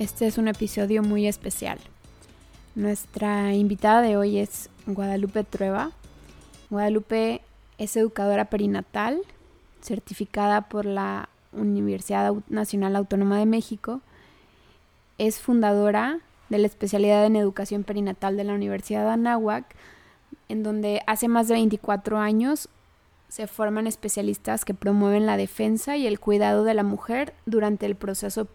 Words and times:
Este 0.00 0.26
es 0.26 0.38
un 0.38 0.48
episodio 0.48 1.02
muy 1.02 1.26
especial. 1.26 1.78
Nuestra 2.74 3.52
invitada 3.52 4.00
de 4.00 4.16
hoy 4.16 4.38
es 4.38 4.70
Guadalupe 4.86 5.44
Trueba. 5.44 5.90
Guadalupe 6.70 7.42
es 7.76 7.98
educadora 7.98 8.46
perinatal, 8.46 9.20
certificada 9.82 10.62
por 10.62 10.86
la 10.86 11.28
Universidad 11.52 12.32
Nacional 12.48 12.96
Autónoma 12.96 13.38
de 13.38 13.44
México. 13.44 14.00
Es 15.18 15.38
fundadora 15.38 16.20
de 16.48 16.56
la 16.56 16.66
especialidad 16.66 17.26
en 17.26 17.36
educación 17.36 17.84
perinatal 17.84 18.38
de 18.38 18.44
la 18.44 18.54
Universidad 18.54 19.04
de 19.04 19.10
Anáhuac, 19.10 19.66
en 20.48 20.62
donde 20.62 21.02
hace 21.06 21.28
más 21.28 21.46
de 21.46 21.56
24 21.56 22.16
años 22.16 22.70
se 23.28 23.46
forman 23.46 23.86
especialistas 23.86 24.64
que 24.64 24.72
promueven 24.72 25.26
la 25.26 25.36
defensa 25.36 25.98
y 25.98 26.06
el 26.06 26.18
cuidado 26.20 26.64
de 26.64 26.72
la 26.72 26.84
mujer 26.84 27.34
durante 27.44 27.84
el 27.84 27.96
proceso 27.96 28.46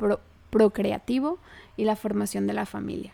procreativo 0.56 1.38
y 1.75 1.84
la 1.84 1.98
formación 1.98 2.48
de 2.48 2.53
la 2.53 2.66
familia. 2.66 3.11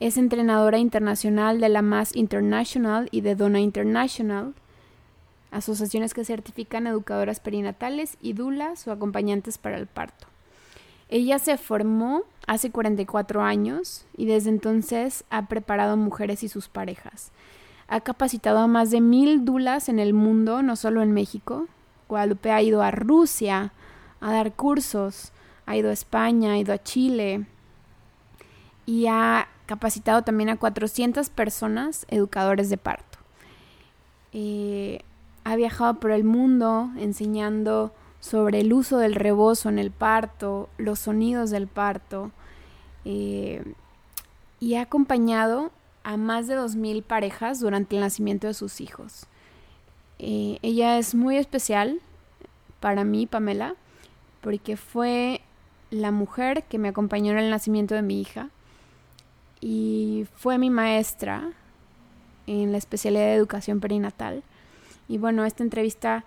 Es 0.00 0.16
entrenadora 0.16 0.78
internacional 0.78 1.60
de 1.60 1.68
la 1.68 1.82
MAS 1.82 2.16
International 2.16 3.10
y 3.12 3.20
de 3.20 3.34
Dona 3.34 3.60
International, 3.60 4.54
asociaciones 5.50 6.14
que 6.14 6.24
certifican 6.24 6.86
educadoras 6.86 7.38
perinatales 7.38 8.16
y 8.22 8.32
dulas 8.32 8.88
o 8.88 8.92
acompañantes 8.92 9.58
para 9.58 9.76
el 9.76 9.86
parto. 9.86 10.26
Ella 11.10 11.38
se 11.38 11.58
formó 11.58 12.22
hace 12.46 12.70
44 12.70 13.42
años 13.42 14.06
y 14.16 14.24
desde 14.24 14.48
entonces 14.48 15.24
ha 15.28 15.48
preparado 15.48 15.98
mujeres 15.98 16.42
y 16.44 16.48
sus 16.48 16.68
parejas. 16.68 17.30
Ha 17.88 18.00
capacitado 18.00 18.60
a 18.60 18.68
más 18.68 18.90
de 18.90 19.02
mil 19.02 19.44
dulas 19.44 19.90
en 19.90 19.98
el 19.98 20.14
mundo, 20.14 20.62
no 20.62 20.76
solo 20.76 21.02
en 21.02 21.12
México. 21.12 21.66
Guadalupe 22.08 22.52
ha 22.52 22.62
ido 22.62 22.80
a 22.80 22.90
Rusia 22.90 23.74
a 24.22 24.32
dar 24.32 24.54
cursos, 24.54 25.32
ha 25.66 25.76
ido 25.76 25.90
a 25.90 25.92
España, 25.92 26.52
ha 26.52 26.58
ido 26.58 26.72
a 26.72 26.82
Chile 26.82 27.46
y 28.86 29.06
ha 29.06 29.48
capacitado 29.66 30.22
también 30.22 30.48
a 30.48 30.56
400 30.56 31.30
personas 31.30 32.04
educadores 32.08 32.68
de 32.68 32.76
parto. 32.76 33.18
Eh, 34.32 35.00
ha 35.44 35.56
viajado 35.56 35.94
por 35.94 36.10
el 36.10 36.24
mundo 36.24 36.90
enseñando 36.96 37.92
sobre 38.20 38.60
el 38.60 38.72
uso 38.72 38.98
del 38.98 39.14
rebozo 39.14 39.68
en 39.68 39.78
el 39.78 39.90
parto, 39.90 40.68
los 40.78 41.00
sonidos 41.00 41.50
del 41.50 41.66
parto, 41.66 42.30
eh, 43.04 43.74
y 44.60 44.76
ha 44.76 44.82
acompañado 44.82 45.72
a 46.04 46.16
más 46.16 46.46
de 46.46 46.56
2.000 46.56 47.02
parejas 47.02 47.60
durante 47.60 47.96
el 47.96 48.02
nacimiento 48.02 48.46
de 48.46 48.54
sus 48.54 48.80
hijos. 48.80 49.26
Eh, 50.18 50.58
ella 50.62 50.98
es 50.98 51.14
muy 51.14 51.36
especial 51.36 52.00
para 52.78 53.02
mí, 53.02 53.26
Pamela, 53.26 53.74
porque 54.40 54.76
fue 54.76 55.40
la 55.92 56.10
mujer 56.10 56.64
que 56.64 56.78
me 56.78 56.88
acompañó 56.88 57.32
en 57.32 57.38
el 57.38 57.50
nacimiento 57.50 57.94
de 57.94 58.00
mi 58.00 58.18
hija 58.18 58.48
y 59.60 60.26
fue 60.36 60.56
mi 60.56 60.70
maestra 60.70 61.52
en 62.46 62.72
la 62.72 62.78
especialidad 62.78 63.26
de 63.26 63.34
educación 63.34 63.78
perinatal. 63.78 64.42
Y 65.06 65.18
bueno, 65.18 65.44
esta 65.44 65.62
entrevista 65.62 66.24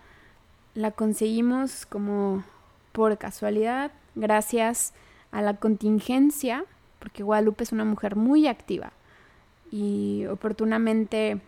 la 0.75 0.91
conseguimos 0.91 1.87
como 1.87 2.43
por 2.91 3.17
casualidad, 3.17 3.91
gracias 4.13 4.93
a 5.31 5.41
la 5.41 5.55
contingencia, 5.55 6.63
porque 6.99 7.23
Guadalupe 7.23 7.63
es 7.63 7.71
una 7.71 7.85
mujer 7.85 8.15
muy 8.15 8.47
activa. 8.47 8.91
Y 9.71 10.27
oportunamente 10.27 11.41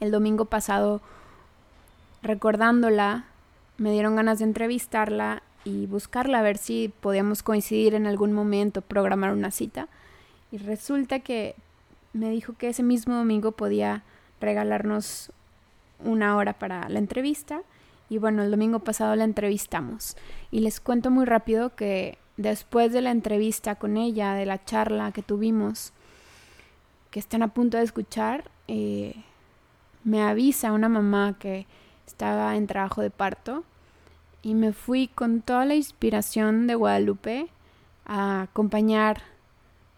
el 0.00 0.10
domingo 0.10 0.46
pasado, 0.46 1.00
recordándola, 2.22 3.26
me 3.78 3.92
dieron 3.92 4.16
ganas 4.16 4.40
de 4.40 4.46
entrevistarla 4.46 5.43
y 5.64 5.86
buscarla 5.86 6.40
a 6.40 6.42
ver 6.42 6.58
si 6.58 6.92
podíamos 7.00 7.42
coincidir 7.42 7.94
en 7.94 8.06
algún 8.06 8.32
momento, 8.32 8.82
programar 8.82 9.32
una 9.32 9.50
cita. 9.50 9.88
Y 10.52 10.58
resulta 10.58 11.20
que 11.20 11.56
me 12.12 12.30
dijo 12.30 12.52
que 12.52 12.68
ese 12.68 12.82
mismo 12.82 13.14
domingo 13.14 13.52
podía 13.52 14.04
regalarnos 14.40 15.32
una 15.98 16.36
hora 16.36 16.52
para 16.52 16.88
la 16.88 16.98
entrevista. 16.98 17.62
Y 18.10 18.18
bueno, 18.18 18.42
el 18.42 18.50
domingo 18.50 18.80
pasado 18.80 19.16
la 19.16 19.24
entrevistamos. 19.24 20.16
Y 20.50 20.60
les 20.60 20.80
cuento 20.80 21.10
muy 21.10 21.24
rápido 21.24 21.74
que 21.74 22.18
después 22.36 22.92
de 22.92 23.00
la 23.00 23.10
entrevista 23.10 23.76
con 23.76 23.96
ella, 23.96 24.34
de 24.34 24.46
la 24.46 24.62
charla 24.64 25.12
que 25.12 25.22
tuvimos, 25.22 25.92
que 27.10 27.20
están 27.20 27.42
a 27.42 27.48
punto 27.48 27.78
de 27.78 27.84
escuchar, 27.84 28.50
eh, 28.68 29.14
me 30.04 30.22
avisa 30.22 30.72
una 30.72 30.90
mamá 30.90 31.36
que 31.38 31.66
estaba 32.06 32.54
en 32.56 32.66
trabajo 32.66 33.00
de 33.00 33.10
parto 33.10 33.64
y 34.44 34.52
me 34.54 34.74
fui 34.74 35.08
con 35.08 35.40
toda 35.40 35.64
la 35.64 35.74
inspiración 35.74 36.66
de 36.66 36.74
Guadalupe 36.74 37.48
a 38.04 38.42
acompañar 38.42 39.22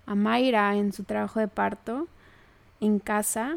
a 0.07 0.15
Mayra 0.15 0.77
en 0.77 0.93
su 0.93 1.03
trabajo 1.03 1.41
de 1.41 1.49
parto 1.49 2.07
en 2.81 3.01
casa 3.01 3.57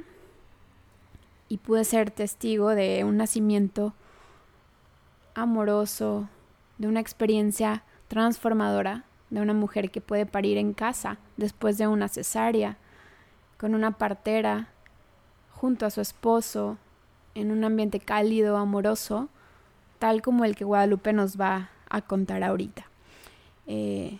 y 1.47 1.57
pude 1.57 1.83
ser 1.85 2.09
testigo 2.09 2.69
de 2.69 3.03
un 3.03 3.17
nacimiento 3.17 3.93
amoroso, 5.35 6.27
de 6.79 6.87
una 6.87 6.99
experiencia 6.99 7.83
transformadora 8.07 9.03
de 9.29 9.41
una 9.41 9.53
mujer 9.53 9.91
que 9.91 10.01
puede 10.01 10.25
parir 10.25 10.57
en 10.57 10.73
casa 10.73 11.19
después 11.37 11.77
de 11.77 11.87
una 11.87 12.07
cesárea, 12.07 12.77
con 13.59 13.75
una 13.75 13.91
partera, 13.91 14.69
junto 15.51 15.85
a 15.85 15.91
su 15.91 16.01
esposo, 16.01 16.77
en 17.35 17.51
un 17.51 17.63
ambiente 17.63 17.99
cálido, 17.99 18.57
amoroso, 18.57 19.29
tal 19.99 20.21
como 20.21 20.45
el 20.45 20.55
que 20.55 20.63
Guadalupe 20.63 21.13
nos 21.13 21.39
va 21.39 21.69
a 21.89 22.01
contar 22.01 22.43
ahorita. 22.43 22.85
Eh, 23.67 24.17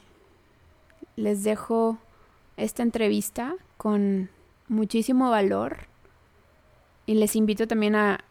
les 1.16 1.44
dejo 1.44 1.97
esta 2.57 2.84
entrevista 2.84 3.56
con 3.78 4.29
muchísimo 4.67 5.29
valor 5.29 5.88
y 7.06 7.16
les 7.16 7.35
invito 7.35 7.67
también 7.67 7.95
a 7.95 8.23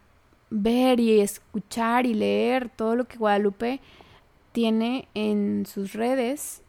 ver 0.51 1.01
y 1.01 1.21
escuchar 1.21 2.07
y 2.07 2.15
leer 2.15 2.69
todo 2.69 2.97
lo 2.97 3.05
que 3.07 3.19
Guadalupe 3.19 3.81
tiene 4.53 5.09
en 5.15 5.67
sus 5.67 5.93
redes, 5.93 6.63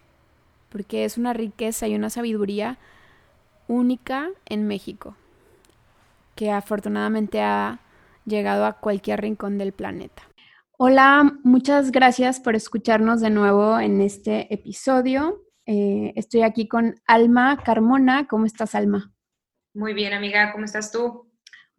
porque 0.70 1.06
es 1.06 1.18
una 1.18 1.34
riqueza 1.34 1.88
y 1.88 1.96
una 1.96 2.10
sabiduría 2.10 2.78
única 3.68 4.30
en 4.46 4.68
México, 4.68 5.16
que 6.36 6.52
afortunadamente 6.52 7.42
ha 7.42 7.80
llegado 8.26 8.66
a 8.66 8.74
cualquier 8.74 9.22
rincón 9.22 9.58
del 9.58 9.72
planeta. 9.72 10.29
Hola, 10.82 11.38
muchas 11.44 11.92
gracias 11.92 12.40
por 12.40 12.56
escucharnos 12.56 13.20
de 13.20 13.30
nuevo 13.30 13.78
en 13.78 14.00
este 14.00 14.48
episodio. 14.54 15.44
Eh, 15.66 16.14
estoy 16.16 16.44
aquí 16.44 16.70
con 16.70 16.96
Alma 17.06 17.62
Carmona. 17.66 18.30
¿Cómo 18.30 18.46
estás, 18.46 18.76
Alma? 18.76 19.14
Muy 19.74 19.94
bien, 19.94 20.14
amiga. 20.14 20.54
¿Cómo 20.54 20.64
estás 20.64 20.90
tú? 20.94 21.30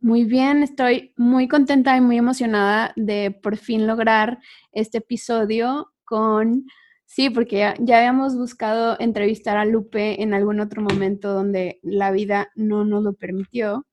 Muy 0.00 0.24
bien, 0.24 0.62
estoy 0.62 1.14
muy 1.16 1.48
contenta 1.48 1.96
y 1.96 2.02
muy 2.02 2.18
emocionada 2.18 2.92
de 2.94 3.30
por 3.30 3.56
fin 3.56 3.86
lograr 3.86 4.38
este 4.70 4.98
episodio 4.98 5.94
con, 6.04 6.66
sí, 7.06 7.30
porque 7.30 7.56
ya, 7.56 7.74
ya, 7.78 7.96
habíamos 7.96 8.36
buscado 8.36 8.98
entrevistar 9.00 9.56
a 9.56 9.64
Lupe 9.64 10.22
en 10.22 10.34
algún 10.34 10.60
otro 10.60 10.82
momento 10.82 11.32
donde 11.32 11.80
la 11.82 12.10
vida 12.10 12.50
no 12.54 12.84
nos 12.84 13.02
lo 13.02 13.14
permitió, 13.14 13.86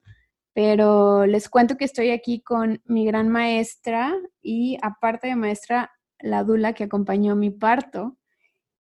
pero 0.58 1.28
les 1.28 1.50
cuento 1.50 1.78
que 1.78 1.86
estoy 1.86 2.10
aquí 2.10 2.42
con 2.42 2.82
mi 2.86 3.06
gran 3.06 3.30
maestra 3.30 4.16
y 4.42 4.80
aparte 4.82 5.28
de 5.28 5.36
maestra, 5.36 5.92
la 6.18 6.44
Dula 6.44 6.74
que 6.74 6.86
acompañó 6.86 7.36
mi 7.36 7.52
parto. 7.52 8.18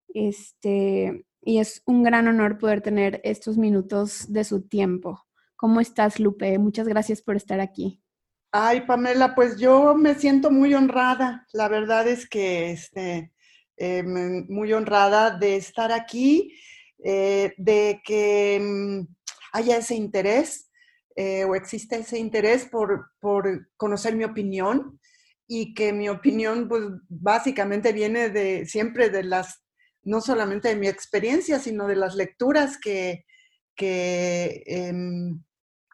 Este, 0.07 1.27
y 1.39 1.59
es 1.59 1.83
un 1.85 2.01
gran 2.01 2.27
honor 2.27 2.57
poder 2.57 2.81
tener 2.81 3.21
estos 3.24 3.59
minutos 3.59 4.33
de 4.33 4.44
su 4.44 4.68
tiempo. 4.68 5.24
¿Cómo 5.56 5.79
estás, 5.79 6.19
Lupe? 6.19 6.57
Muchas 6.57 6.88
gracias 6.88 7.21
por 7.21 7.35
estar 7.35 7.59
aquí. 7.59 8.01
Ay, 8.51 8.81
Pamela, 8.88 9.35
pues 9.35 9.59
yo 9.59 9.94
me 9.94 10.15
siento 10.15 10.50
muy 10.50 10.74
honrada. 10.74 11.45
La 11.53 11.68
verdad 11.68 12.07
es 12.07 12.27
que 12.27 12.71
este, 12.71 13.33
eh, 13.75 14.01
muy 14.01 14.74
honrada 14.74 15.38
de 15.38 15.57
estar 15.57 15.91
aquí, 15.91 16.57
eh, 17.03 17.53
de 17.57 18.01
que 18.03 18.59
mm, 18.59 19.07
haya 19.53 19.77
ese 19.77 19.94
interés 19.94 20.66
eh, 21.19 21.45
o 21.45 21.55
existe 21.55 21.95
ese 21.95 22.19
interés 22.19 22.65
por, 22.65 23.09
conocer 23.75 24.15
mi 24.15 24.23
opinión 24.23 24.99
y 25.47 25.73
que 25.73 25.91
mi 25.91 26.09
opinión 26.09 26.67
pues 26.69 26.83
básicamente 27.09 27.91
viene 27.91 28.29
de 28.29 28.67
siempre 28.67 29.09
de 29.09 29.23
las, 29.23 29.63
no 30.03 30.21
solamente 30.21 30.69
de 30.69 30.75
mi 30.75 30.87
experiencia, 30.87 31.57
sino 31.57 31.87
de 31.87 31.95
las 31.95 32.13
lecturas 32.13 32.77
que, 32.77 33.25
que, 33.75 34.61
em, 34.67 35.43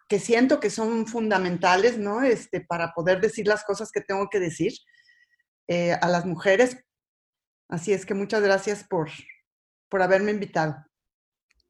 que 0.09 0.19
siento 0.19 0.59
que 0.59 0.69
son 0.69 1.07
fundamentales, 1.07 1.97
¿no? 1.97 2.21
Este, 2.21 2.59
para 2.59 2.91
poder 2.91 3.21
decir 3.21 3.47
las 3.47 3.63
cosas 3.63 3.93
que 3.93 4.01
tengo 4.01 4.27
que 4.29 4.41
decir 4.41 4.73
eh, 5.69 5.93
a 5.93 6.09
las 6.09 6.25
mujeres. 6.25 6.83
Así 7.69 7.93
es 7.93 8.05
que 8.05 8.13
muchas 8.13 8.41
gracias 8.41 8.83
por, 8.83 9.09
por 9.87 10.01
haberme 10.01 10.31
invitado. 10.31 10.75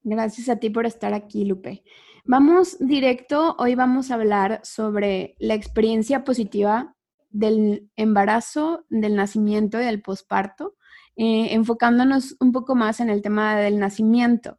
Gracias 0.01 0.49
a 0.49 0.55
ti 0.55 0.71
por 0.71 0.87
estar 0.87 1.13
aquí, 1.13 1.45
Lupe. 1.45 1.83
Vamos 2.25 2.77
directo, 2.79 3.53
hoy 3.59 3.75
vamos 3.75 4.09
a 4.09 4.13
hablar 4.13 4.61
sobre 4.63 5.35
la 5.39 5.55
experiencia 5.55 6.23
positiva 6.23 6.95
del 7.31 7.89
embarazo, 7.97 8.85
del 8.89 9.17
nacimiento 9.17 9.81
y 9.81 9.83
del 9.83 10.01
posparto, 10.01 10.75
eh, 11.17 11.53
enfocándonos 11.53 12.37
un 12.39 12.53
poco 12.53 12.75
más 12.75 13.01
en 13.01 13.09
el 13.09 13.21
tema 13.21 13.57
del 13.57 13.77
nacimiento. 13.77 14.57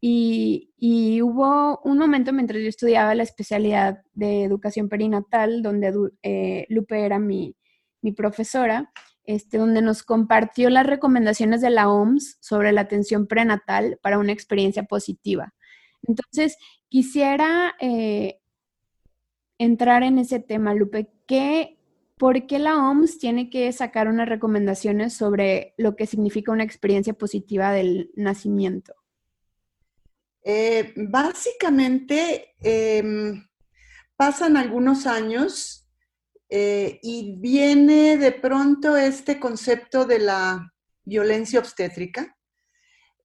Y, 0.00 0.72
hubo 1.22 1.80
un 1.84 1.98
momento 1.98 2.32
mientras 2.32 2.60
yo 2.60 2.68
estudiaba 2.68 3.14
la 3.14 3.22
especialidad 3.22 4.02
de 4.12 4.42
educación 4.42 4.88
perinatal, 4.88 5.62
donde 5.62 5.94
eh, 6.22 6.66
Lupe 6.68 7.04
era 7.04 7.20
mi, 7.20 7.56
mi 8.02 8.12
profesora, 8.12 8.92
este, 9.24 9.58
donde 9.58 9.80
nos 9.80 10.02
compartió 10.02 10.70
las 10.70 10.86
recomendaciones 10.86 11.60
de 11.60 11.70
la 11.70 11.88
OMS 11.88 12.38
sobre 12.40 12.72
la 12.72 12.82
atención 12.82 13.28
prenatal 13.28 13.98
para 14.02 14.18
una 14.18 14.32
experiencia 14.32 14.84
positiva. 14.84 15.54
Entonces, 16.06 16.56
quisiera 16.88 17.74
eh, 17.80 18.40
entrar 19.58 20.02
en 20.02 20.18
ese 20.18 20.40
tema, 20.40 20.74
Lupe. 20.74 21.10
¿Qué, 21.26 21.78
¿Por 22.16 22.46
qué 22.46 22.58
la 22.58 22.76
OMS 22.76 23.18
tiene 23.18 23.50
que 23.50 23.72
sacar 23.72 24.08
unas 24.08 24.28
recomendaciones 24.28 25.14
sobre 25.14 25.74
lo 25.76 25.96
que 25.96 26.06
significa 26.06 26.52
una 26.52 26.64
experiencia 26.64 27.12
positiva 27.12 27.72
del 27.72 28.10
nacimiento? 28.14 28.94
Eh, 30.42 30.94
básicamente, 30.96 32.54
em, 32.60 33.44
pasan 34.16 34.56
algunos 34.56 35.06
años 35.06 35.88
eh, 36.48 37.00
y 37.02 37.36
viene 37.38 38.16
de 38.16 38.30
pronto 38.30 38.96
este 38.96 39.40
concepto 39.40 40.04
de 40.04 40.20
la 40.20 40.72
violencia 41.04 41.58
obstétrica 41.58 42.36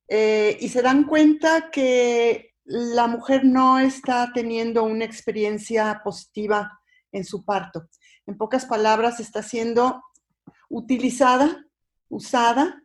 y 0.10 0.68
se 0.68 0.82
dan 0.82 1.06
cuenta 1.06 1.72
que 1.72 2.51
la 2.64 3.08
mujer 3.08 3.44
no 3.44 3.80
está 3.80 4.32
teniendo 4.34 4.84
una 4.84 5.06
experiencia 5.06 6.02
positiva 6.04 6.80
en 7.12 7.24
su 7.24 7.44
parto. 7.44 7.88
En 8.26 8.38
pocas 8.38 8.66
palabras, 8.66 9.20
está 9.20 9.44
siendo 9.44 10.04
utilizada, 10.70 11.66
usada 12.10 12.82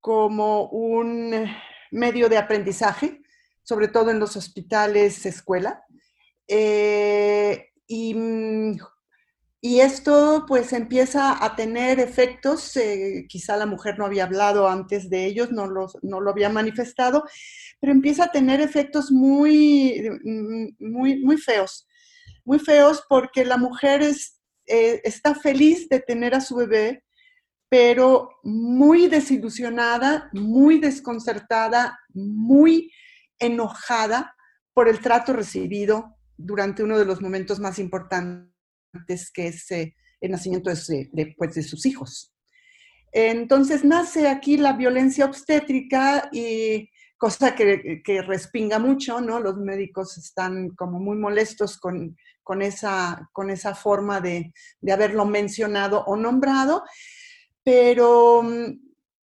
como 0.00 0.68
un 0.70 1.46
medio 1.90 2.28
de 2.28 2.38
aprendizaje, 2.38 3.22
sobre 3.62 3.88
todo 3.88 4.10
en 4.10 4.18
los 4.18 4.36
hospitales, 4.36 5.24
escuela. 5.26 5.84
Eh, 6.48 7.70
y 7.86 8.14
mm, 8.14 8.78
y 9.64 9.78
esto 9.78 10.44
pues 10.48 10.72
empieza 10.72 11.42
a 11.42 11.54
tener 11.54 12.00
efectos, 12.00 12.76
eh, 12.76 13.26
quizá 13.28 13.56
la 13.56 13.64
mujer 13.64 13.96
no 13.96 14.04
había 14.04 14.24
hablado 14.24 14.68
antes 14.68 15.08
de 15.08 15.24
ellos, 15.24 15.52
no, 15.52 15.68
no 16.02 16.20
lo 16.20 16.30
había 16.30 16.48
manifestado, 16.48 17.24
pero 17.78 17.92
empieza 17.92 18.24
a 18.24 18.32
tener 18.32 18.60
efectos 18.60 19.12
muy, 19.12 20.02
mm, 20.24 20.66
muy, 20.80 21.24
muy 21.24 21.36
feos, 21.38 21.86
muy 22.44 22.58
feos 22.58 23.04
porque 23.08 23.44
la 23.44 23.56
mujer 23.56 24.02
eh, 24.02 25.00
está 25.04 25.36
feliz 25.36 25.88
de 25.88 26.00
tener 26.00 26.34
a 26.34 26.40
su 26.40 26.56
bebé, 26.56 27.04
pero 27.68 28.30
muy 28.42 29.06
desilusionada, 29.06 30.28
muy 30.32 30.80
desconcertada, 30.80 32.00
muy 32.12 32.90
enojada 33.38 34.34
por 34.74 34.88
el 34.88 34.98
trato 34.98 35.32
recibido 35.32 36.16
durante 36.36 36.82
uno 36.82 36.98
de 36.98 37.04
los 37.04 37.22
momentos 37.22 37.60
más 37.60 37.78
importantes 37.78 38.51
que 39.34 39.48
es 39.48 39.70
eh, 39.70 39.94
el 40.20 40.30
nacimiento 40.30 40.70
de, 40.70 41.34
pues, 41.36 41.54
de, 41.54 41.62
sus 41.62 41.86
hijos. 41.86 42.32
Entonces 43.12 43.84
nace 43.84 44.28
aquí 44.28 44.56
la 44.56 44.72
violencia 44.72 45.26
obstétrica 45.26 46.30
y 46.32 46.88
cosa 47.18 47.54
que, 47.54 48.02
respinga 48.26 48.78
mucho, 48.78 49.20
¿no? 49.20 49.38
Los 49.38 49.56
médicos 49.56 50.18
están 50.18 50.70
como 50.70 50.98
muy 50.98 51.16
molestos 51.16 51.78
con, 51.78 52.16
esa, 52.62 53.28
forma 53.74 54.20
de, 54.20 54.52
haberlo 54.90 55.26
mencionado 55.26 56.02
o 56.06 56.16
nombrado, 56.16 56.84
pero, 57.62 58.42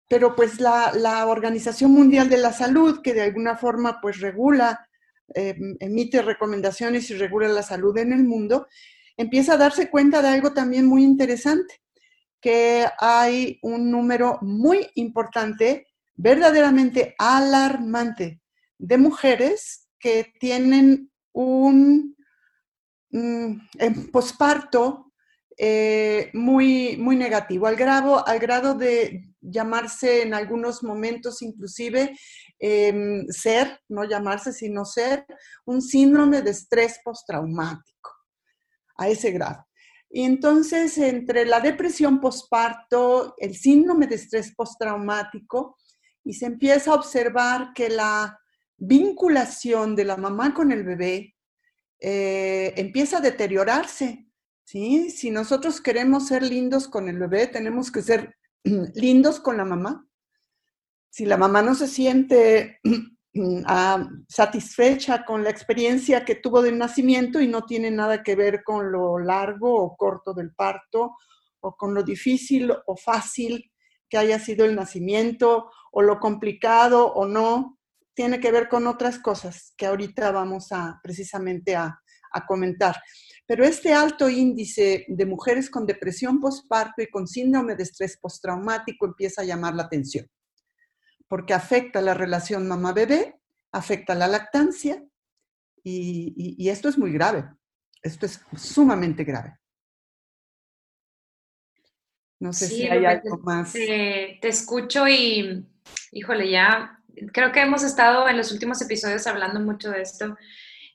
pero 0.07 0.35
pues 0.35 0.59
la, 0.59 1.25
Organización 1.27 1.91
Mundial 1.91 2.29
de 2.29 2.37
la 2.37 2.53
Salud, 2.53 3.01
que 3.01 3.13
de 3.13 3.23
alguna 3.23 3.57
forma 3.57 3.99
pues 4.01 4.19
regula, 4.21 4.87
eh, 5.33 5.57
emite 5.79 6.21
recomendaciones 6.21 7.09
y 7.09 7.15
regula 7.15 7.47
la 7.47 7.63
salud 7.63 7.97
en 7.97 8.13
el 8.13 8.23
mundo, 8.23 8.67
empieza 9.17 9.53
a 9.53 9.57
darse 9.57 9.89
cuenta 9.89 10.21
de 10.21 10.29
algo 10.29 10.53
también 10.53 10.85
muy 10.85 11.03
interesante, 11.03 11.81
que 12.41 12.85
hay 12.99 13.59
un 13.61 13.89
número 13.89 14.37
muy 14.41 14.87
importante, 14.95 15.87
verdaderamente 16.15 17.15
alarmante, 17.17 18.41
de 18.77 18.97
mujeres 18.97 19.87
que 19.97 20.33
tienen 20.39 21.09
un 21.31 22.15
mm, 23.11 23.55
posparto 24.11 25.13
eh, 25.57 26.29
muy, 26.33 26.97
muy 26.97 27.15
negativo, 27.15 27.67
al 27.67 27.75
grado, 27.75 28.27
al 28.27 28.39
grado 28.39 28.73
de 28.73 29.23
llamarse 29.39 30.23
en 30.23 30.33
algunos 30.33 30.83
momentos 30.83 31.41
inclusive 31.41 32.17
em, 32.59 33.27
ser, 33.27 33.79
no 33.87 34.03
llamarse, 34.03 34.51
sino 34.51 34.83
ser 34.83 35.25
un 35.65 35.81
síndrome 35.81 36.41
de 36.41 36.51
estrés 36.51 36.99
postraumático 37.03 38.12
a 38.95 39.09
ese 39.09 39.31
grado. 39.31 39.65
Y 40.09 40.23
entonces, 40.23 40.97
entre 40.97 41.45
la 41.45 41.59
depresión 41.59 42.19
postparto, 42.21 43.33
el 43.37 43.55
síndrome 43.55 44.07
de 44.07 44.15
estrés 44.15 44.53
postraumático, 44.55 45.77
y 46.23 46.33
se 46.33 46.45
empieza 46.45 46.91
a 46.91 46.95
observar 46.95 47.73
que 47.73 47.89
la 47.89 48.39
vinculación 48.77 49.95
de 49.95 50.05
la 50.05 50.17
mamá 50.17 50.53
con 50.53 50.71
el 50.71 50.83
bebé 50.83 51.35
eh, 51.99 52.73
empieza 52.77 53.17
a 53.17 53.21
deteriorarse. 53.21 54.27
¿sí? 54.65 55.09
Si 55.09 55.31
nosotros 55.31 55.81
queremos 55.81 56.27
ser 56.27 56.43
lindos 56.43 56.87
con 56.87 57.09
el 57.09 57.17
bebé, 57.17 57.47
tenemos 57.47 57.91
que 57.91 58.01
ser 58.01 58.35
lindos 58.95 59.39
con 59.39 59.57
la 59.57 59.65
mamá. 59.65 60.07
Si 61.09 61.25
la 61.25 61.37
mamá 61.37 61.61
no 61.61 61.75
se 61.75 61.87
siente 61.87 62.79
Mm, 63.35 63.63
satisfecha 64.29 65.25
con 65.25 65.43
la 65.43 65.49
experiencia 65.49 66.23
que 66.23 66.35
tuvo 66.35 66.61
del 66.61 66.77
nacimiento 66.77 67.41
y 67.41 67.47
no 67.47 67.65
tiene 67.65 67.89
nada 67.89 68.21
que 68.21 68.35
ver 68.35 68.63
con 68.63 68.91
lo 68.91 69.17
largo 69.17 69.73
o 69.75 69.95
corto 69.97 70.35
del 70.35 70.53
parto 70.53 71.15
o 71.61 71.75
con 71.75 71.95
lo 71.95 72.03
difícil 72.03 72.71
o 72.85 72.95
fácil 72.95 73.71
que 74.07 74.19
haya 74.19 74.37
sido 74.37 74.65
el 74.65 74.75
nacimiento 74.75 75.71
o 75.91 76.01
lo 76.03 76.19
complicado 76.19 77.11
o 77.11 77.25
no, 77.25 77.79
tiene 78.13 78.39
que 78.39 78.51
ver 78.51 78.69
con 78.69 78.85
otras 78.85 79.17
cosas 79.17 79.73
que 79.77 79.87
ahorita 79.87 80.31
vamos 80.31 80.71
a 80.71 80.99
precisamente 81.01 81.75
a, 81.75 81.99
a 82.33 82.45
comentar. 82.45 83.01
Pero 83.47 83.65
este 83.65 83.93
alto 83.93 84.29
índice 84.29 85.05
de 85.07 85.25
mujeres 85.25 85.71
con 85.71 85.87
depresión 85.87 86.39
postparto 86.39 87.01
y 87.01 87.09
con 87.09 87.27
síndrome 87.27 87.75
de 87.75 87.81
estrés 87.81 88.15
postraumático 88.21 89.07
empieza 89.07 89.41
a 89.41 89.45
llamar 89.45 89.73
la 89.73 89.83
atención 89.83 90.27
porque 91.33 91.55
afecta 91.55 91.99
la 91.99 92.13
relación 92.13 92.67
mamá-bebé, 92.67 93.39
afecta 93.71 94.13
la 94.13 94.27
lactancia 94.27 95.03
y, 95.83 96.69
esto 96.69 96.89
es 96.89 96.95
muy 96.99 97.11
grave. 97.11 97.45
Esto 98.03 98.27
es 98.27 98.39
sumamente 98.55 99.23
grave. 99.23 99.57
No 102.39 102.53
sé 102.53 102.67
si 102.67 102.87
hay 102.87 103.03
algo 103.05 103.39
más. 103.39 103.73
Te, 103.73 104.37
te 104.43 104.47
escucho 104.47 105.07
y, 105.07 105.65
híjole, 106.11 106.51
ya 106.51 106.99
creo 107.31 107.51
que 107.51 107.61
hemos 107.61 107.81
estado 107.81 108.29
en 108.29 108.37
los 108.37 108.51
últimos 108.51 108.79
episodios 108.83 109.25
hablando 109.25 109.59
mucho 109.59 109.89
de 109.89 110.03
esto 110.03 110.37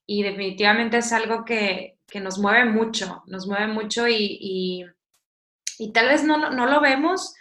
y 0.07 0.23
definitivamente 0.23 0.99
es 0.99 1.13
algo 1.13 1.45
que, 1.45 1.99
que 2.07 2.21
nos 2.21 2.39
mueve 2.39 2.65
mucho, 2.65 3.25
nos 3.27 3.49
mueve 3.49 3.67
mucho 3.67 4.07
y, 4.07 4.39
y, 4.41 4.87
y 5.81 5.93
tal 5.93 6.07
vez 6.07 6.23
no, 6.23 6.53
no, 6.53 6.67
lo 6.67 6.81
vemos 6.81 7.35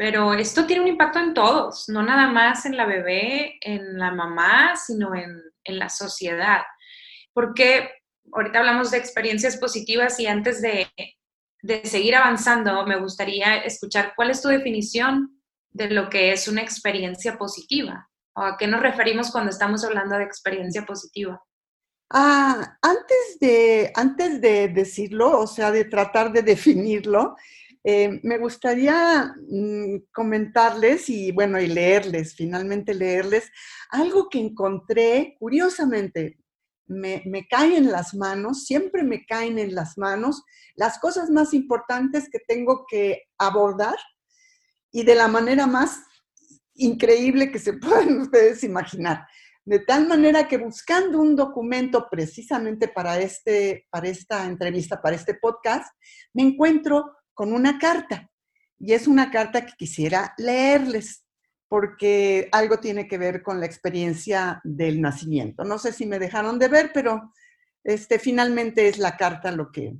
pero 0.00 0.32
esto 0.32 0.64
tiene 0.64 0.80
un 0.80 0.88
impacto 0.88 1.18
en 1.18 1.34
todos, 1.34 1.90
no 1.90 2.02
nada 2.02 2.26
más 2.32 2.64
en 2.64 2.74
la 2.74 2.86
bebé, 2.86 3.58
en 3.60 3.98
la 3.98 4.10
mamá, 4.10 4.74
sino 4.74 5.14
en, 5.14 5.42
la 5.66 5.90
sociedad. 5.90 6.62
Porque 7.34 7.90
ahorita 8.32 8.60
hablamos 8.60 8.90
de 8.90 8.96
experiencias 8.96 9.58
positivas 9.58 10.18
y 10.18 10.26
antes 10.26 10.62
de, 10.62 10.88
seguir 11.84 12.16
avanzando, 12.16 12.86
me 12.86 12.98
gustaría 12.98 13.58
escuchar 13.58 14.14
cuál 14.16 14.30
es 14.30 14.40
tu 14.40 14.48
definición 14.48 15.38
de 15.68 15.90
lo 15.90 16.08
que 16.08 16.32
es 16.32 16.48
una 16.48 16.62
experiencia 16.62 17.36
positiva 17.36 18.08
o 18.34 18.40
a 18.40 18.56
qué 18.56 18.66
nos 18.66 18.80
referimos 18.80 19.30
cuando 19.30 19.50
estamos 19.50 19.84
hablando 19.84 20.16
de 20.16 20.24
experiencia 20.24 20.86
positiva. 20.86 21.42
Ah, 22.08 22.78
antes 22.80 23.38
de, 23.38 23.92
antes 23.94 24.40
de 24.40 24.68
decirlo, 24.68 25.40
o 25.40 25.46
sea, 25.46 25.70
de 25.70 25.84
tratar 25.84 26.32
de 26.32 26.40
definirlo, 26.42 27.36
Eh, 27.82 28.20
me 28.22 28.38
gustaría 28.38 29.34
mm, 29.48 30.08
comentarles 30.12 31.08
y 31.08 31.32
bueno, 31.32 31.60
y 31.60 31.66
leerles, 31.66 32.34
finalmente 32.34 32.94
leerles, 32.94 33.50
algo 33.90 34.28
que 34.28 34.38
encontré, 34.38 35.36
curiosamente, 35.38 36.38
me, 36.86 37.22
me 37.26 37.46
caen 37.46 37.72
en 37.72 37.92
las 37.92 38.14
manos, 38.14 38.64
siempre 38.64 39.02
me 39.02 39.24
caen 39.24 39.58
en 39.58 39.74
las 39.74 39.96
manos 39.96 40.42
las 40.74 40.98
cosas 40.98 41.30
más 41.30 41.54
importantes 41.54 42.28
que 42.30 42.40
tengo 42.40 42.84
que 42.88 43.22
abordar 43.38 43.96
y 44.92 45.04
de 45.04 45.14
la 45.14 45.28
manera 45.28 45.66
más 45.66 46.02
increíble 46.74 47.50
que 47.52 47.58
se 47.58 47.72
puedan 47.78 48.20
ustedes 48.20 48.64
imaginar. 48.64 49.26
De 49.64 49.78
tal 49.78 50.08
manera 50.08 50.48
que 50.48 50.56
buscando 50.56 51.20
un 51.20 51.36
documento 51.36 52.08
precisamente 52.10 52.88
para, 52.88 53.18
este, 53.20 53.86
para 53.90 54.08
esta 54.08 54.44
entrevista, 54.46 55.00
para 55.00 55.16
este 55.16 55.34
podcast, 55.34 55.86
me 56.32 56.42
encuentro 56.42 57.12
con 57.40 57.54
una 57.54 57.78
carta. 57.78 58.30
Y 58.78 58.92
es 58.92 59.08
una 59.08 59.30
carta 59.30 59.64
que 59.64 59.72
quisiera 59.72 60.34
leerles 60.36 61.24
porque 61.68 62.50
algo 62.52 62.80
tiene 62.80 63.08
que 63.08 63.16
ver 63.16 63.42
con 63.42 63.60
la 63.60 63.64
experiencia 63.64 64.60
del 64.62 65.00
nacimiento. 65.00 65.64
No 65.64 65.78
sé 65.78 65.94
si 65.94 66.04
me 66.04 66.18
dejaron 66.18 66.58
de 66.58 66.68
ver, 66.68 66.90
pero 66.92 67.32
este, 67.82 68.18
finalmente 68.18 68.88
es 68.88 68.98
la 68.98 69.16
carta 69.16 69.52
lo 69.52 69.72
que... 69.72 69.96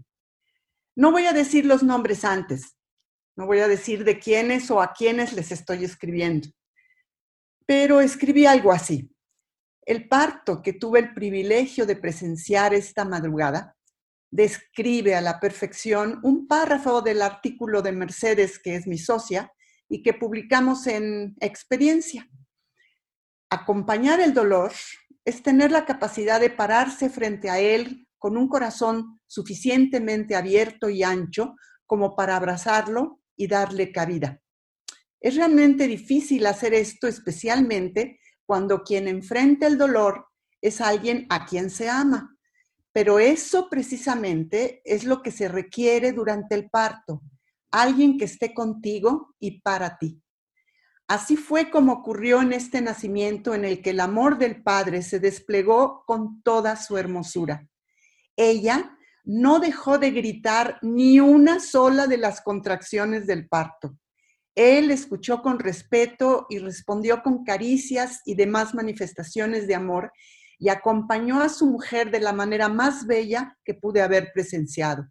No 0.95 1.13
voy 1.13 1.25
a 1.25 1.33
decir 1.33 1.65
los 1.65 1.83
nombres 1.83 2.27
antes, 2.27 2.77
no 3.37 3.47
voy 3.47 3.61
a 3.61 3.69
decir 3.69 4.05
de 4.05 4.19
quiénes 4.19 4.71
o 4.71 4.83
a 4.83 4.93
quiénes 4.93 5.33
les 5.33 5.51
estoy 5.51 5.83
escribiendo, 5.83 6.47
pero 7.65 8.03
escribí 8.03 8.45
algo 8.45 8.71
así. 8.71 9.11
El 9.87 10.09
parto 10.09 10.61
que 10.61 10.75
tuve 10.75 10.99
el 10.99 11.15
privilegio 11.15 11.87
de 11.87 11.97
presenciar 11.97 12.75
esta 12.75 13.07
madrugada 13.07 13.75
describe 14.31 15.15
a 15.15 15.21
la 15.21 15.41
perfección 15.41 16.21
un 16.23 16.47
párrafo 16.47 17.03
del 17.03 17.23
artículo 17.23 17.83
de 17.83 17.93
Mercedes, 17.93 18.59
que 18.59 18.77
es 18.77 18.87
mi 18.87 18.99
socia, 18.99 19.53
y 19.89 20.03
que 20.03 20.15
publicamos 20.15 20.87
en 20.87 21.35
Experiencia. 21.41 22.29
Acompañar 23.51 24.21
el 24.21 24.33
dolor 24.33 24.73
es 25.25 25.43
tener 25.43 25.73
la 25.73 25.85
capacidad 25.85 26.41
de 26.41 26.51
pararse 26.51 27.11
frente 27.11 27.51
a 27.51 27.59
él 27.59 28.07
con 28.19 28.37
un 28.37 28.49
corazón 28.49 29.21
suficientemente 29.27 30.37
abierto 30.37 30.89
y 30.89 31.03
ancho 31.03 31.57
como 31.87 32.15
para 32.15 32.37
abrazarlo 32.37 33.21
y 33.37 33.49
darle 33.49 33.91
cabida. 33.91 34.41
Es 35.21 35.35
realmente 35.35 35.89
difícil 35.89 36.47
hacer 36.47 36.73
esto, 36.73 37.09
especialmente 37.09 38.21
cuando 38.47 38.85
quien 38.85 39.09
enfrenta 39.09 39.67
el 39.67 39.77
dolor 39.77 40.27
es 40.63 40.81
alguien 40.81 41.27
a 41.31 41.47
quien 41.47 41.71
se 41.71 41.89
ama 41.89 42.39
pero 42.93 43.19
eso 43.19 43.69
precisamente 43.69 44.83
es 44.85 45.05
lo 45.05 45.23
que 45.23 45.31
se 45.31 45.49
requiere 45.49 46.13
durante 46.13 46.55
el 46.55 46.69
parto, 46.69 47.23
alguien 47.71 48.19
que 48.19 48.25
esté 48.25 48.53
contigo 48.53 49.35
y 49.39 49.61
para 49.61 49.99
ti. 49.99 50.21
Así 51.07 51.37
fue 51.37 51.71
como 51.71 51.93
ocurrió 51.93 52.41
en 52.41 52.53
este 52.53 52.81
nacimiento 52.81 53.55
en 53.55 53.65
el 53.65 53.83
que 53.83 53.91
el 53.91 54.01
amor 54.01 54.39
del 54.39 54.63
Padre 54.63 55.03
se 55.03 55.19
desplegó 55.19 56.05
con 56.07 56.41
toda 56.43 56.77
su 56.77 56.99
hermosura. 56.99 57.67
Ella 58.37 58.97
no 59.25 59.59
dejó 59.59 59.99
de 59.99 60.13
gritar 60.13 60.79
ni 60.83 61.21
una 61.21 61.61
sola 61.61 62.07
de 62.07 62.17
las 62.17 62.41
contracciones 62.41 63.27
del 63.27 63.49
parto. 63.49 63.97
Él 64.55 64.91
escuchó 64.91 65.43
con 65.43 65.59
respeto 65.59 66.47
y 66.49 66.59
respondió 66.59 67.23
con 67.23 67.45
caricias 67.45 68.21
y 68.25 68.35
demás 68.35 68.75
manifestaciones 68.75 69.67
de 69.67 69.75
amor 69.75 70.13
y 70.61 70.69
acompañó 70.69 71.41
a 71.41 71.49
su 71.49 71.67
mujer 71.67 72.11
de 72.11 72.21
la 72.21 72.33
manera 72.33 72.69
más 72.69 73.07
bella 73.07 73.59
que 73.65 73.75
pude 73.75 74.03
haber 74.03 74.31
presenciado. 74.33 75.09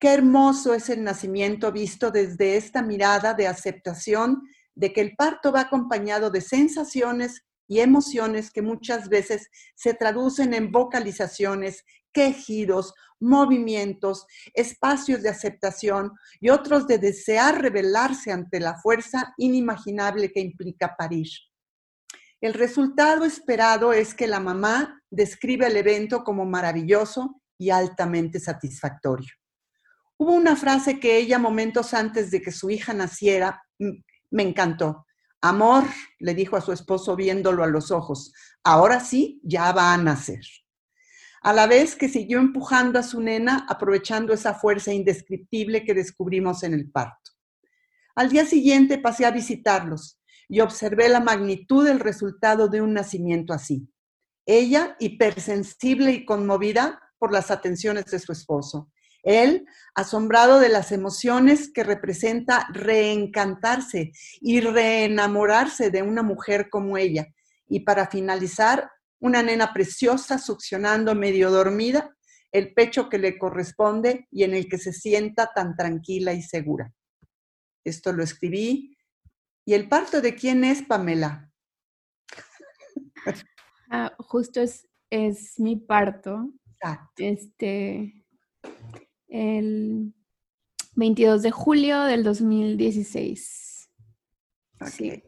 Qué 0.00 0.12
hermoso 0.12 0.74
es 0.74 0.90
el 0.90 1.04
nacimiento 1.04 1.72
visto 1.72 2.10
desde 2.10 2.56
esta 2.56 2.82
mirada 2.82 3.34
de 3.34 3.46
aceptación 3.46 4.42
de 4.74 4.92
que 4.92 5.00
el 5.00 5.14
parto 5.16 5.52
va 5.52 5.62
acompañado 5.62 6.30
de 6.30 6.40
sensaciones 6.40 7.44
y 7.68 7.80
emociones 7.80 8.50
que 8.50 8.62
muchas 8.62 9.08
veces 9.08 9.48
se 9.76 9.94
traducen 9.94 10.54
en 10.54 10.72
vocalizaciones, 10.72 11.84
quejidos, 12.12 12.94
movimientos, 13.20 14.26
espacios 14.54 15.22
de 15.22 15.28
aceptación 15.28 16.12
y 16.40 16.50
otros 16.50 16.86
de 16.88 16.98
desear 16.98 17.60
revelarse 17.60 18.32
ante 18.32 18.58
la 18.58 18.76
fuerza 18.80 19.34
inimaginable 19.36 20.32
que 20.32 20.40
implica 20.40 20.96
parir. 20.96 21.28
El 22.40 22.54
resultado 22.54 23.24
esperado 23.24 23.92
es 23.92 24.14
que 24.14 24.28
la 24.28 24.38
mamá 24.38 25.02
describe 25.10 25.66
el 25.66 25.76
evento 25.76 26.22
como 26.22 26.46
maravilloso 26.46 27.42
y 27.58 27.70
altamente 27.70 28.38
satisfactorio. 28.38 29.32
Hubo 30.16 30.32
una 30.32 30.54
frase 30.54 31.00
que 31.00 31.16
ella 31.16 31.38
momentos 31.40 31.94
antes 31.94 32.30
de 32.30 32.40
que 32.40 32.52
su 32.52 32.70
hija 32.70 32.94
naciera 32.94 33.64
me 34.30 34.42
encantó. 34.42 35.04
Amor, 35.40 35.84
le 36.20 36.34
dijo 36.34 36.56
a 36.56 36.60
su 36.60 36.72
esposo 36.72 37.16
viéndolo 37.16 37.64
a 37.64 37.68
los 37.68 37.90
ojos, 37.90 38.32
ahora 38.62 39.00
sí, 39.00 39.40
ya 39.42 39.72
va 39.72 39.92
a 39.92 39.98
nacer. 39.98 40.42
A 41.42 41.52
la 41.52 41.66
vez 41.66 41.96
que 41.96 42.08
siguió 42.08 42.38
empujando 42.38 43.00
a 43.00 43.04
su 43.04 43.20
nena, 43.20 43.66
aprovechando 43.68 44.32
esa 44.32 44.54
fuerza 44.54 44.92
indescriptible 44.92 45.84
que 45.84 45.94
descubrimos 45.94 46.62
en 46.62 46.74
el 46.74 46.90
parto. 46.90 47.32
Al 48.14 48.28
día 48.28 48.44
siguiente 48.44 48.98
pasé 48.98 49.26
a 49.26 49.30
visitarlos 49.30 50.17
y 50.48 50.60
observé 50.60 51.08
la 51.08 51.20
magnitud 51.20 51.84
del 51.84 52.00
resultado 52.00 52.68
de 52.68 52.80
un 52.80 52.94
nacimiento 52.94 53.52
así. 53.52 53.88
Ella, 54.46 54.96
hipersensible 54.98 56.12
y 56.12 56.24
conmovida 56.24 57.00
por 57.18 57.32
las 57.32 57.50
atenciones 57.50 58.06
de 58.06 58.18
su 58.18 58.32
esposo. 58.32 58.90
Él, 59.22 59.66
asombrado 59.94 60.58
de 60.58 60.70
las 60.70 60.90
emociones 60.90 61.70
que 61.72 61.84
representa 61.84 62.66
reencantarse 62.72 64.12
y 64.40 64.60
reenamorarse 64.60 65.90
de 65.90 66.02
una 66.02 66.22
mujer 66.22 66.70
como 66.70 66.96
ella. 66.96 67.26
Y 67.68 67.80
para 67.80 68.06
finalizar, 68.06 68.90
una 69.20 69.42
nena 69.42 69.74
preciosa 69.74 70.38
succionando 70.38 71.14
medio 71.14 71.50
dormida 71.50 72.14
el 72.52 72.72
pecho 72.72 73.08
que 73.08 73.18
le 73.18 73.38
corresponde 73.38 74.26
y 74.30 74.44
en 74.44 74.54
el 74.54 74.68
que 74.68 74.78
se 74.78 74.92
sienta 74.92 75.50
tan 75.54 75.76
tranquila 75.76 76.32
y 76.32 76.42
segura. 76.42 76.92
Esto 77.84 78.12
lo 78.12 78.22
escribí 78.22 78.96
¿Y 79.68 79.74
el 79.74 79.86
parto 79.86 80.22
de 80.22 80.34
quién 80.34 80.64
es, 80.64 80.80
Pamela? 80.80 81.52
Ah, 83.90 84.14
justo 84.18 84.62
es, 84.62 84.88
es 85.10 85.60
mi 85.60 85.76
parto. 85.76 86.50
Este, 87.16 88.24
el 89.28 90.14
22 90.94 91.42
de 91.42 91.50
julio 91.50 92.02
del 92.04 92.22
2016. 92.22 93.90
Sí. 94.86 95.22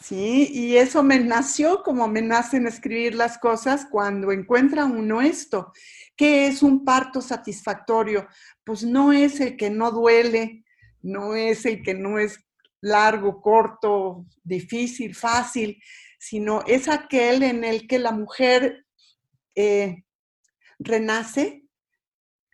Sí, 0.00 0.50
y 0.52 0.76
eso 0.76 1.02
me 1.02 1.18
nació 1.18 1.82
como 1.82 2.06
me 2.06 2.22
nacen 2.22 2.68
escribir 2.68 3.16
las 3.16 3.38
cosas 3.38 3.86
cuando 3.90 4.30
encuentra 4.30 4.84
uno 4.84 5.20
esto. 5.20 5.72
¿Qué 6.16 6.46
es 6.46 6.62
un 6.62 6.84
parto 6.84 7.20
satisfactorio? 7.20 8.28
Pues 8.62 8.84
no 8.84 9.12
es 9.12 9.40
el 9.40 9.56
que 9.56 9.70
no 9.70 9.90
duele, 9.90 10.64
no 11.02 11.34
es 11.34 11.66
el 11.66 11.82
que 11.82 11.94
no 11.94 12.20
es 12.20 12.38
largo, 12.80 13.40
corto, 13.40 14.26
difícil, 14.42 15.14
fácil, 15.14 15.82
sino 16.18 16.62
es 16.66 16.88
aquel 16.88 17.42
en 17.42 17.64
el 17.64 17.86
que 17.86 17.98
la 17.98 18.12
mujer 18.12 18.86
eh, 19.54 20.04
renace, 20.78 21.64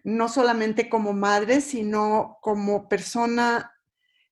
no 0.05 0.29
solamente 0.29 0.89
como 0.89 1.13
madre, 1.13 1.61
sino 1.61 2.39
como 2.41 2.89
persona 2.89 3.73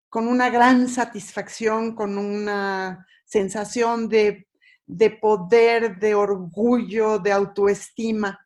con 0.08 0.28
una 0.28 0.48
gran 0.50 0.88
satisfacción, 0.88 1.96
con 1.96 2.16
una 2.16 3.04
sensación 3.24 4.08
de, 4.08 4.46
de 4.86 5.10
poder, 5.10 5.98
de 5.98 6.14
orgullo, 6.14 7.18
de 7.18 7.32
autoestima. 7.32 8.38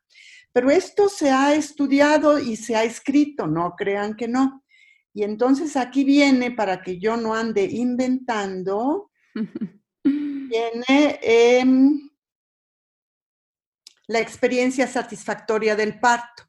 Pero 0.51 0.71
esto 0.71 1.09
se 1.09 1.29
ha 1.29 1.53
estudiado 1.53 2.39
y 2.39 2.55
se 2.55 2.75
ha 2.75 2.83
escrito, 2.83 3.45
no 3.45 3.75
crean 3.75 4.15
que 4.15 4.27
no. 4.27 4.63
Y 5.13 5.23
entonces 5.23 5.75
aquí 5.75 6.03
viene, 6.03 6.51
para 6.51 6.81
que 6.81 6.99
yo 6.99 7.17
no 7.17 7.33
ande 7.33 7.63
inventando, 7.63 9.11
viene 10.03 11.19
em, 11.21 12.09
la 14.07 14.19
experiencia 14.19 14.87
satisfactoria 14.87 15.75
del 15.75 15.99
parto. 15.99 16.43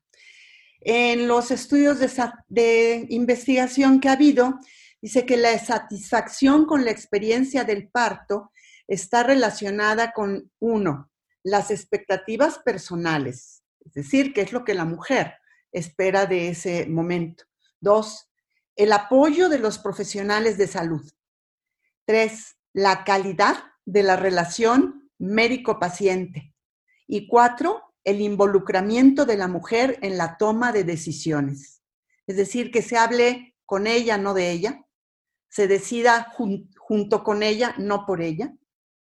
En 0.81 1.29
los 1.29 1.51
estudios 1.51 1.99
de, 1.99 2.11
de 2.49 3.07
investigación 3.11 4.01
que 4.01 4.09
ha 4.09 4.13
habido, 4.13 4.59
dice 5.01 5.27
que 5.27 5.37
la 5.37 5.59
satisfacción 5.59 6.65
con 6.67 6.85
la 6.85 6.91
experiencia 6.91 7.65
del 7.65 7.89
parto 7.89 8.51
está 8.87 9.23
relacionada 9.23 10.13
con, 10.13 10.51
uno, 10.59 11.11
las 11.43 11.71
expectativas 11.71 12.59
personales, 12.59 13.63
es 13.85 13.93
decir, 13.93 14.33
qué 14.33 14.43
es 14.43 14.53
lo 14.53 14.65
que 14.65 14.75
la 14.75 14.85
mujer 14.85 15.35
espera 15.73 16.27
de 16.27 16.49
ese 16.49 16.87
momento. 16.87 17.45
Dos, 17.81 18.30
el 18.81 18.95
apoyo 18.95 19.51
de 19.51 19.59
los 19.59 19.79
profesionales 19.79 20.57
de 20.57 20.67
salud. 20.67 21.07
Tres, 22.07 22.57
la 22.73 23.05
calidad 23.05 23.63
de 23.85 24.03
la 24.03 24.17
relación 24.17 25.11
médico-paciente. 25.19 26.55
Y 27.07 27.29
cuatro, 27.29 27.93
el 28.05 28.23
involucramiento 28.23 29.27
de 29.27 29.37
la 29.37 29.49
mujer 29.49 29.99
en 30.01 30.17
la 30.17 30.39
toma 30.39 30.73
de 30.73 30.85
decisiones. 30.85 31.83
Es 32.27 32.39
decir, 32.39 32.71
que 32.71 32.81
se 32.81 32.97
hable 32.97 33.55
con 33.67 33.87
ella, 33.87 34.17
no 34.17 34.33
de 34.33 34.51
ella, 34.51 34.87
se 35.51 35.69
decida 35.69 36.33
junto 36.79 37.23
con 37.23 37.43
ella, 37.43 37.75
no 37.77 38.07
por 38.07 38.23
ella, 38.23 38.55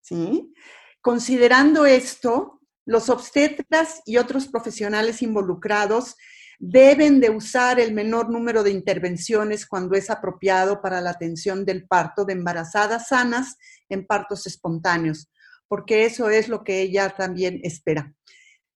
¿sí? 0.02 0.52
Considerando 1.00 1.86
esto, 1.86 2.60
los 2.84 3.08
obstetras 3.08 4.02
y 4.04 4.18
otros 4.18 4.48
profesionales 4.48 5.22
involucrados 5.22 6.16
deben 6.64 7.18
de 7.18 7.28
usar 7.28 7.80
el 7.80 7.92
menor 7.92 8.30
número 8.30 8.62
de 8.62 8.70
intervenciones 8.70 9.66
cuando 9.66 9.96
es 9.96 10.10
apropiado 10.10 10.80
para 10.80 11.00
la 11.00 11.10
atención 11.10 11.64
del 11.64 11.88
parto 11.88 12.24
de 12.24 12.34
embarazadas 12.34 13.08
sanas 13.08 13.56
en 13.88 14.06
partos 14.06 14.46
espontáneos, 14.46 15.28
porque 15.66 16.04
eso 16.04 16.30
es 16.30 16.48
lo 16.48 16.62
que 16.62 16.80
ella 16.80 17.10
también 17.10 17.58
espera. 17.64 18.14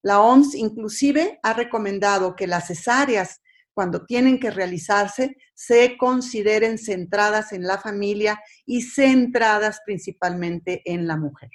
La 0.02 0.20
OMS 0.20 0.56
inclusive 0.56 1.38
ha 1.44 1.52
recomendado 1.52 2.34
que 2.34 2.48
las 2.48 2.66
cesáreas, 2.66 3.40
cuando 3.72 4.04
tienen 4.04 4.40
que 4.40 4.50
realizarse, 4.50 5.36
se 5.54 5.96
consideren 5.96 6.78
centradas 6.78 7.52
en 7.52 7.62
la 7.62 7.78
familia 7.78 8.42
y 8.64 8.82
centradas 8.82 9.80
principalmente 9.86 10.82
en 10.86 11.06
la 11.06 11.16
mujer. 11.16 11.50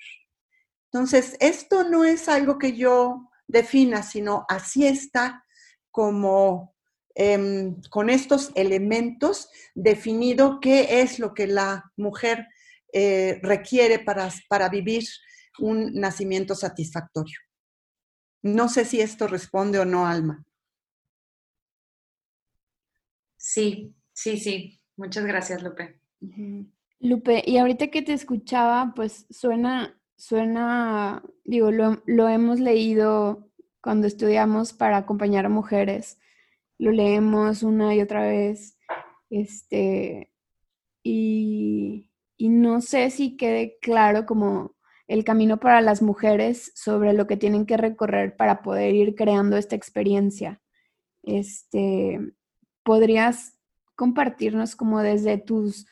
Entonces, 0.93 1.35
esto 1.41 1.83
no 1.83 2.05
es 2.05 2.29
algo 2.29 2.57
que 2.57 2.77
yo 2.77 3.29
defina, 3.47 4.01
sino 4.01 4.45
así 4.47 4.87
está 4.87 5.43
como 5.91 6.75
em, 7.15 7.81
con 7.89 8.09
estos 8.09 8.51
elementos 8.55 9.49
definido 9.75 10.59
qué 10.59 11.01
es 11.01 11.19
lo 11.19 11.33
que 11.33 11.47
la 11.47 11.91
mujer 11.97 12.47
eh, 12.93 13.39
requiere 13.41 13.99
para, 13.99 14.29
para 14.49 14.69
vivir 14.69 15.03
un 15.59 15.93
nacimiento 15.93 16.55
satisfactorio. 16.55 17.37
No 18.43 18.69
sé 18.69 18.85
si 18.85 19.01
esto 19.01 19.27
responde 19.27 19.79
o 19.79 19.85
no, 19.85 20.07
Alma. 20.07 20.43
Sí, 23.37 23.93
sí, 24.13 24.37
sí. 24.37 24.81
Muchas 24.97 25.25
gracias, 25.25 25.63
Lupe. 25.63 25.99
Lupe, 26.99 27.43
y 27.45 27.57
ahorita 27.57 27.87
que 27.87 28.01
te 28.01 28.13
escuchaba, 28.13 28.93
pues 28.95 29.25
suena, 29.29 29.99
suena, 30.15 31.23
digo, 31.43 31.71
lo, 31.71 32.01
lo 32.05 32.29
hemos 32.29 32.59
leído 32.59 33.50
cuando 33.81 34.07
estudiamos 34.07 34.73
para 34.73 34.97
acompañar 34.97 35.45
a 35.45 35.49
mujeres. 35.49 36.19
Lo 36.77 36.91
leemos 36.91 37.63
una 37.63 37.95
y 37.95 38.01
otra 38.01 38.21
vez. 38.21 38.77
Este, 39.29 40.31
y, 41.03 42.09
y 42.37 42.49
no 42.49 42.81
sé 42.81 43.09
si 43.09 43.37
quede 43.37 43.77
claro 43.81 44.25
como 44.25 44.75
el 45.07 45.23
camino 45.23 45.59
para 45.59 45.81
las 45.81 46.01
mujeres 46.01 46.71
sobre 46.75 47.13
lo 47.13 47.27
que 47.27 47.37
tienen 47.37 47.65
que 47.65 47.77
recorrer 47.77 48.37
para 48.37 48.61
poder 48.61 48.95
ir 48.95 49.15
creando 49.15 49.57
esta 49.57 49.75
experiencia. 49.75 50.61
Este, 51.23 52.19
¿Podrías 52.83 53.57
compartirnos 53.95 54.75
como 54.75 55.01
desde 55.01 55.37
tus 55.37 55.85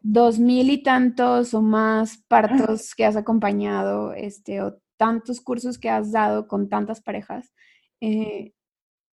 dos 0.00 0.38
mil 0.38 0.70
y 0.70 0.82
tantos 0.82 1.54
o 1.54 1.60
más 1.60 2.18
partos 2.28 2.94
que 2.94 3.04
has 3.04 3.16
acompañado, 3.16 4.12
este, 4.14 4.62
o 4.62 4.80
tantos 5.00 5.40
cursos 5.40 5.78
que 5.78 5.88
has 5.88 6.12
dado 6.12 6.46
con 6.46 6.68
tantas 6.68 7.00
parejas, 7.00 7.54
eh, 8.02 8.52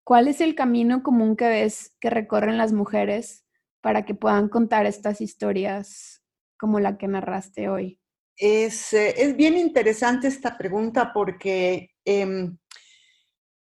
¿cuál 0.04 0.28
es 0.28 0.42
el 0.42 0.54
camino 0.54 1.02
común 1.02 1.34
que 1.34 1.48
ves 1.48 1.96
que 1.98 2.10
recorren 2.10 2.58
las 2.58 2.74
mujeres 2.74 3.46
para 3.80 4.04
que 4.04 4.14
puedan 4.14 4.50
contar 4.50 4.84
estas 4.84 5.22
historias 5.22 6.22
como 6.58 6.78
la 6.78 6.98
que 6.98 7.08
narraste 7.08 7.70
hoy? 7.70 7.98
Es, 8.36 8.92
eh, 8.92 9.14
es 9.16 9.34
bien 9.34 9.56
interesante 9.56 10.28
esta 10.28 10.58
pregunta 10.58 11.10
porque 11.14 11.94
em, 12.04 12.58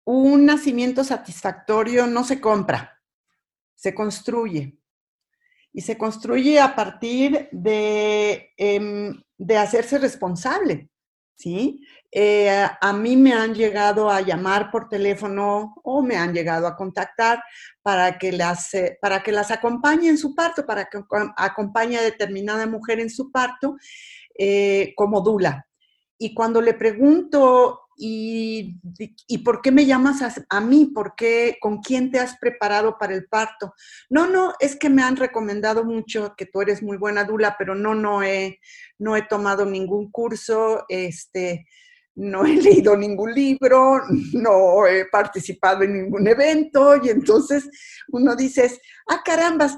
un 0.03 0.45
nacimiento 0.45 1.05
satisfactorio 1.05 2.07
no 2.07 2.25
se 2.25 2.41
compra, 2.41 3.01
se 3.73 3.95
construye. 3.95 4.77
Y 5.71 5.79
se 5.79 5.97
construye 5.97 6.59
a 6.59 6.75
partir 6.75 7.47
de, 7.53 8.51
em, 8.57 9.24
de 9.37 9.57
hacerse 9.57 9.97
responsable. 9.97 10.90
¿Sí? 11.41 11.81
Eh, 12.11 12.49
a 12.49 12.93
mí 12.93 13.15
me 13.15 13.33
han 13.33 13.55
llegado 13.55 14.09
a 14.09 14.21
llamar 14.21 14.69
por 14.69 14.89
teléfono 14.89 15.75
o 15.83 16.01
me 16.01 16.17
han 16.17 16.33
llegado 16.33 16.67
a 16.67 16.75
contactar 16.75 17.41
para 17.81 18.17
que 18.19 18.31
las, 18.31 18.73
eh, 18.73 18.97
para 19.01 19.23
que 19.23 19.31
las 19.31 19.49
acompañe 19.49 20.09
en 20.09 20.17
su 20.17 20.35
parto, 20.35 20.65
para 20.65 20.85
que 20.85 20.99
acompañe 21.37 21.97
a 21.97 22.03
determinada 22.03 22.67
mujer 22.67 22.99
en 22.99 23.09
su 23.09 23.31
parto 23.31 23.77
eh, 24.37 24.93
como 24.95 25.21
dula. 25.21 25.65
Y 26.17 26.33
cuando 26.33 26.61
le 26.61 26.75
pregunto 26.75 27.81
¿Y, 28.03 28.79
¿Y, 29.27 29.37
por 29.44 29.61
qué 29.61 29.72
me 29.72 29.85
llamas 29.85 30.24
a, 30.50 30.59
mí? 30.59 30.87
¿Por 30.87 31.14
qué? 31.16 31.57
¿Con 31.61 31.83
quién 31.83 32.09
te 32.09 32.20
has 32.20 32.35
preparado 32.40 32.98
para 32.98 33.14
el 33.14 33.27
parto? 33.27 33.75
No, 34.09 34.25
no, 34.25 34.55
es 34.59 34.75
que 34.75 34.90
me 34.90 35.03
han 35.03 35.18
recomendado 35.18 35.83
mucho 35.83 36.33
que 36.35 36.48
tú 36.48 36.61
eres 36.61 36.81
muy 36.81 36.98
buena 36.98 37.25
dula, 37.25 37.55
pero 37.59 37.75
no, 37.75 37.94
no 37.94 38.24
he, 38.24 38.59
no 38.98 39.16
he 39.16 39.22
tomado 39.22 39.68
ningún 39.68 40.09
curso, 40.09 40.83
este, 40.90 41.68
no 42.16 42.44
he 42.44 42.55
leído 42.64 42.98
ningún 42.98 43.35
libro, 43.35 44.01
no 44.33 44.87
he 44.87 45.05
participado 45.05 45.83
en 45.83 45.94
ningún 45.94 46.27
evento 46.27 46.96
y 47.03 47.09
entonces 47.09 47.70
uno 48.07 48.35
dice, 48.35 48.81
ah, 49.09 49.22
carambas, 49.24 49.77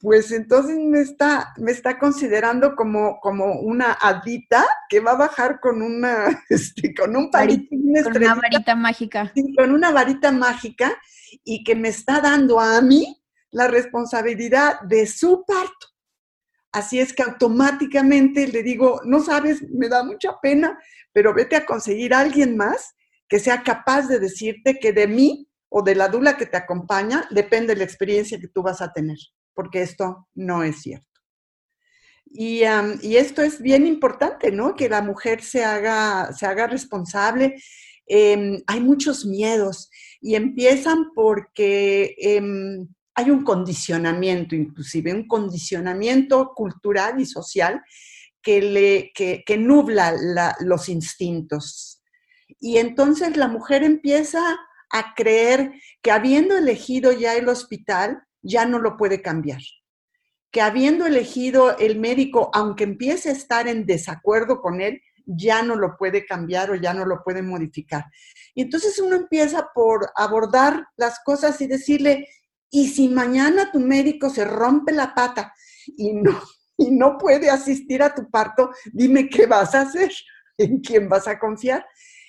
pues 0.00 0.32
entonces 0.32 0.78
me 0.78 1.02
está, 1.02 1.52
me 1.58 1.72
está 1.72 1.98
considerando 1.98 2.74
como, 2.74 3.20
como 3.20 3.60
una 3.60 3.92
adita 3.92 4.66
que 4.88 5.00
va 5.00 5.12
a 5.12 5.16
bajar 5.16 5.60
con 5.60 5.82
una, 5.82 6.42
este, 6.48 6.94
con 6.94 7.14
un 7.14 7.30
palito. 7.30 7.68
Con 8.04 8.16
una 8.16 8.34
varita 8.34 8.74
mágica. 8.74 9.32
con 9.56 9.72
una 9.72 9.90
varita 9.90 10.32
mágica 10.32 10.98
y 11.44 11.62
que 11.64 11.74
me 11.74 11.88
está 11.88 12.20
dando 12.20 12.58
a 12.58 12.80
mí 12.80 13.22
la 13.50 13.68
responsabilidad 13.68 14.80
de 14.82 15.06
su 15.06 15.44
parto. 15.46 15.88
Así 16.72 16.98
es 16.98 17.12
que 17.12 17.22
automáticamente 17.22 18.46
le 18.46 18.62
digo, 18.62 19.00
no 19.04 19.20
sabes, 19.20 19.62
me 19.68 19.88
da 19.88 20.02
mucha 20.02 20.40
pena, 20.40 20.78
pero 21.12 21.34
vete 21.34 21.56
a 21.56 21.66
conseguir 21.66 22.14
a 22.14 22.20
alguien 22.20 22.56
más 22.56 22.94
que 23.28 23.38
sea 23.38 23.62
capaz 23.62 24.08
de 24.08 24.18
decirte 24.18 24.78
que 24.78 24.92
de 24.92 25.06
mí 25.08 25.48
o 25.68 25.82
de 25.82 25.94
la 25.94 26.08
dula 26.08 26.36
que 26.36 26.46
te 26.46 26.56
acompaña 26.56 27.26
depende 27.30 27.76
la 27.76 27.84
experiencia 27.84 28.40
que 28.40 28.48
tú 28.48 28.62
vas 28.62 28.80
a 28.80 28.92
tener 28.92 29.18
porque 29.54 29.82
esto 29.82 30.28
no 30.34 30.62
es 30.62 30.82
cierto. 30.82 31.06
Y, 32.32 32.62
esto 32.62 33.42
es 33.42 33.60
bien 33.60 33.86
importante, 33.86 34.52
¿no? 34.52 34.76
Que 34.76 34.88
la 34.88 35.02
mujer 35.02 35.42
se 35.42 35.64
haga, 35.64 36.32
se 36.32 36.46
haga 36.46 36.68
responsable. 36.68 37.60
Em, 38.06 38.62
hay 38.66 38.80
muchos 38.80 39.24
miedos 39.24 39.90
y 40.20 40.36
empiezan 40.36 41.12
porque 41.14 42.14
em, 42.18 42.88
hay 43.14 43.30
un 43.30 43.42
condicionamiento, 43.42 44.54
inclusive 44.54 45.12
un 45.12 45.26
condicionamiento 45.26 46.52
cultural 46.54 47.20
y 47.20 47.26
social 47.26 47.82
que, 48.42 48.62
le, 48.62 49.12
que, 49.14 49.58
nubla 49.58 50.14
los 50.60 50.88
instintos. 50.88 52.02
Y 52.60 52.78
entonces 52.78 53.36
la 53.36 53.48
mujer 53.48 53.82
empieza 53.82 54.58
a 54.90 55.14
creer 55.14 55.72
que 56.02 56.10
habiendo 56.10 56.56
elegido 56.56 57.12
ya 57.12 57.34
el 57.36 57.48
hospital, 57.48 58.22
ya 58.42 58.64
no 58.66 58.78
lo 58.78 58.96
puede 58.96 59.22
cambiar. 59.22 59.60
Que 60.50 60.60
habiendo 60.60 61.06
elegido 61.06 61.76
el 61.78 61.98
médico, 61.98 62.50
aunque 62.52 62.84
empiece 62.84 63.28
a 63.28 63.32
estar 63.32 63.68
en 63.68 63.86
desacuerdo 63.86 64.60
con 64.60 64.80
él, 64.80 65.00
ya 65.26 65.62
no 65.62 65.76
lo 65.76 65.96
puede 65.96 66.26
cambiar 66.26 66.70
o 66.70 66.74
ya 66.74 66.92
no 66.92 67.04
lo 67.04 67.22
puede 67.22 67.42
modificar. 67.42 68.04
Y 68.54 68.62
entonces 68.62 68.98
uno 68.98 69.14
empieza 69.14 69.68
por 69.72 70.10
abordar 70.16 70.86
las 70.96 71.20
cosas 71.24 71.60
y 71.60 71.66
decirle, 71.66 72.26
y 72.70 72.88
si 72.88 73.08
mañana 73.08 73.70
tu 73.70 73.78
médico 73.80 74.30
se 74.30 74.44
rompe 74.44 74.92
la 74.92 75.14
pata 75.14 75.52
y 75.96 76.14
no, 76.14 76.40
y 76.76 76.90
no 76.90 77.18
puede 77.18 77.50
asistir 77.50 78.02
a 78.02 78.14
tu 78.14 78.28
parto, 78.30 78.70
dime 78.92 79.28
qué 79.28 79.46
vas 79.46 79.74
a 79.74 79.82
hacer, 79.82 80.10
en 80.58 80.80
quién 80.80 81.08
vas 81.08 81.28
a 81.28 81.38
confiar. 81.38 81.86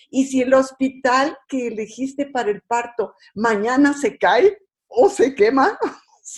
Y 0.09 0.25
si 0.27 0.41
el 0.41 0.53
hospital 0.53 1.37
que 1.47 1.67
elegiste 1.67 2.25
para 2.27 2.51
el 2.51 2.61
parto 2.61 3.15
mañana 3.33 3.93
se 3.93 4.17
cae, 4.17 4.57
o 4.91 5.09
se 5.09 5.33
quema, 5.33 5.79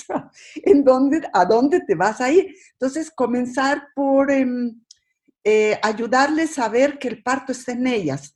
¿en 0.55 0.83
dónde, 0.83 1.21
¿a 1.33 1.45
dónde 1.45 1.81
te 1.81 1.95
vas 1.95 2.21
a 2.21 2.31
ir? 2.31 2.55
Entonces, 2.73 3.11
comenzar 3.11 3.87
por 3.95 4.31
em, 4.31 4.81
eh, 5.43 5.79
ayudarles 5.81 6.57
a 6.59 6.69
ver 6.69 6.97
que 6.99 7.07
el 7.07 7.21
parto 7.21 7.51
está 7.51 7.73
en 7.73 7.87
ellas. 7.87 8.35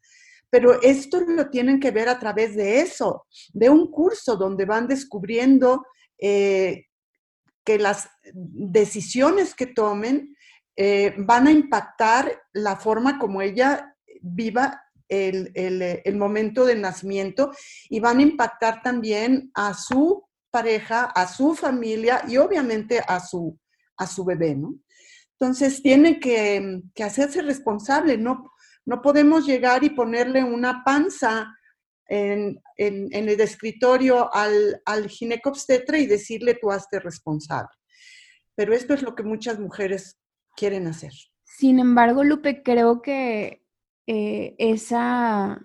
Pero 0.49 0.81
esto 0.81 1.19
lo 1.21 1.49
tienen 1.49 1.79
que 1.79 1.91
ver 1.91 2.07
a 2.09 2.19
través 2.19 2.55
de 2.55 2.79
eso, 2.79 3.25
de 3.53 3.69
un 3.69 3.91
curso 3.91 4.37
donde 4.37 4.65
van 4.65 4.87
descubriendo 4.87 5.85
eh, 6.17 6.85
que 7.65 7.77
las 7.77 8.09
decisiones 8.33 9.53
que 9.53 9.67
tomen 9.67 10.35
eh, 10.75 11.13
van 11.17 11.47
a 11.47 11.51
impactar 11.51 12.41
la 12.53 12.77
forma 12.77 13.19
como 13.19 13.41
ella 13.41 13.95
viva 14.21 14.81
el, 15.09 16.15
momento 16.15 16.65
del 16.65 16.81
nacimiento 16.81 17.51
y 17.89 17.99
van 17.99 18.19
a 18.19 18.23
impactar 18.23 18.81
también 18.81 19.51
a 19.53 19.73
su 19.73 20.26
pareja, 20.57 21.05
a 21.05 21.27
su 21.27 21.53
familia 21.53 22.23
y 22.27 22.37
obviamente 22.37 22.99
a 23.07 23.19
su, 23.19 23.59
a 23.97 24.07
su 24.07 24.25
bebé, 24.25 24.55
¿no? 24.55 24.73
Entonces 25.39 25.83
tiene 25.83 26.19
que, 26.19 26.81
hacerse 27.03 27.43
responsable, 27.43 28.17
no, 28.17 28.51
podemos 29.03 29.45
llegar 29.45 29.83
y 29.83 29.91
ponerle 29.91 30.43
una 30.43 30.83
panza 30.83 31.53
en, 32.07 32.59
el 32.77 33.39
escritorio 33.39 34.33
al, 34.33 34.81
al 34.85 35.07
ginecobstetra 35.09 35.99
y 35.99 36.07
decirle 36.07 36.57
tú 36.59 36.71
hazte 36.71 36.99
responsable. 36.99 37.75
Pero 38.55 38.73
esto 38.73 38.95
es 38.95 39.03
lo 39.03 39.13
que 39.13 39.21
muchas 39.21 39.59
mujeres 39.59 40.17
quieren 40.55 40.87
hacer. 40.87 41.11
Sin 41.43 41.77
embargo, 41.77 42.23
Lupe, 42.23 42.63
creo 42.63 43.03
que 43.03 43.63
eh, 44.07 44.55
esa, 44.57 45.61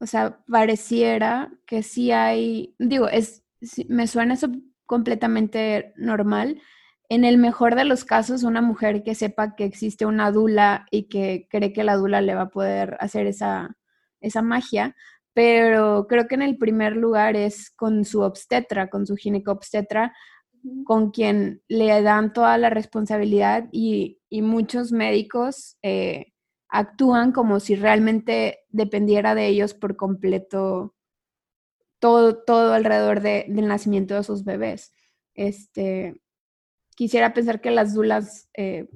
o 0.00 0.06
sea, 0.06 0.42
pareciera 0.50 1.52
que 1.66 1.84
sí 1.84 2.10
hay, 2.10 2.74
digo, 2.80 3.08
es, 3.08 3.41
me 3.88 4.06
suena 4.06 4.34
eso 4.34 4.48
completamente 4.86 5.92
normal. 5.96 6.60
En 7.08 7.24
el 7.24 7.38
mejor 7.38 7.74
de 7.74 7.84
los 7.84 8.04
casos, 8.04 8.42
una 8.42 8.62
mujer 8.62 9.02
que 9.02 9.14
sepa 9.14 9.54
que 9.54 9.64
existe 9.64 10.06
una 10.06 10.30
dula 10.30 10.86
y 10.90 11.08
que 11.08 11.46
cree 11.50 11.72
que 11.72 11.84
la 11.84 11.96
dula 11.96 12.20
le 12.20 12.34
va 12.34 12.42
a 12.42 12.50
poder 12.50 12.96
hacer 13.00 13.26
esa, 13.26 13.76
esa 14.20 14.42
magia, 14.42 14.96
pero 15.34 16.06
creo 16.08 16.26
que 16.26 16.34
en 16.34 16.42
el 16.42 16.58
primer 16.58 16.96
lugar 16.96 17.36
es 17.36 17.70
con 17.70 18.04
su 18.04 18.20
obstetra, 18.20 18.88
con 18.88 19.06
su 19.06 19.16
ginecobstetra, 19.16 20.12
con 20.84 21.10
quien 21.10 21.62
le 21.68 22.02
dan 22.02 22.32
toda 22.32 22.56
la 22.58 22.70
responsabilidad 22.70 23.68
y, 23.72 24.18
muchos 24.30 24.92
médicos 24.92 25.76
eh, 25.82 26.32
actúan 26.68 27.32
como 27.32 27.60
si 27.60 27.74
realmente 27.74 28.60
dependiera 28.70 29.34
de 29.34 29.46
ellos 29.46 29.74
por 29.74 29.96
completo 29.96 30.94
todo, 32.02 32.34
todo 32.34 32.74
alrededor 32.74 33.20
del 33.20 33.68
nacimiento 33.68 34.16
de 34.16 34.24
sus 34.24 34.42
bebés. 34.42 34.92
Este, 35.34 36.20
quisiera 36.96 37.32
pensar 37.32 37.60
que 37.60 37.70
las 37.70 37.94
dulas 37.94 38.50
eh, 38.54 38.88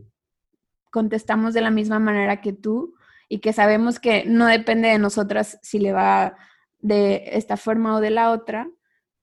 contestamos 0.90 1.54
de 1.54 1.60
la 1.60 1.70
misma 1.70 2.00
manera 2.00 2.40
que 2.40 2.52
tú 2.52 2.96
y 3.28 3.38
que 3.38 3.52
sabemos 3.52 4.00
que 4.00 4.24
no 4.24 4.46
depende 4.46 4.88
de 4.88 4.98
nosotras 4.98 5.60
si 5.62 5.78
le 5.78 5.92
va 5.92 6.36
de 6.80 7.22
esta 7.34 7.56
forma 7.56 7.94
o 7.94 8.00
de 8.00 8.10
la 8.10 8.32
otra, 8.32 8.68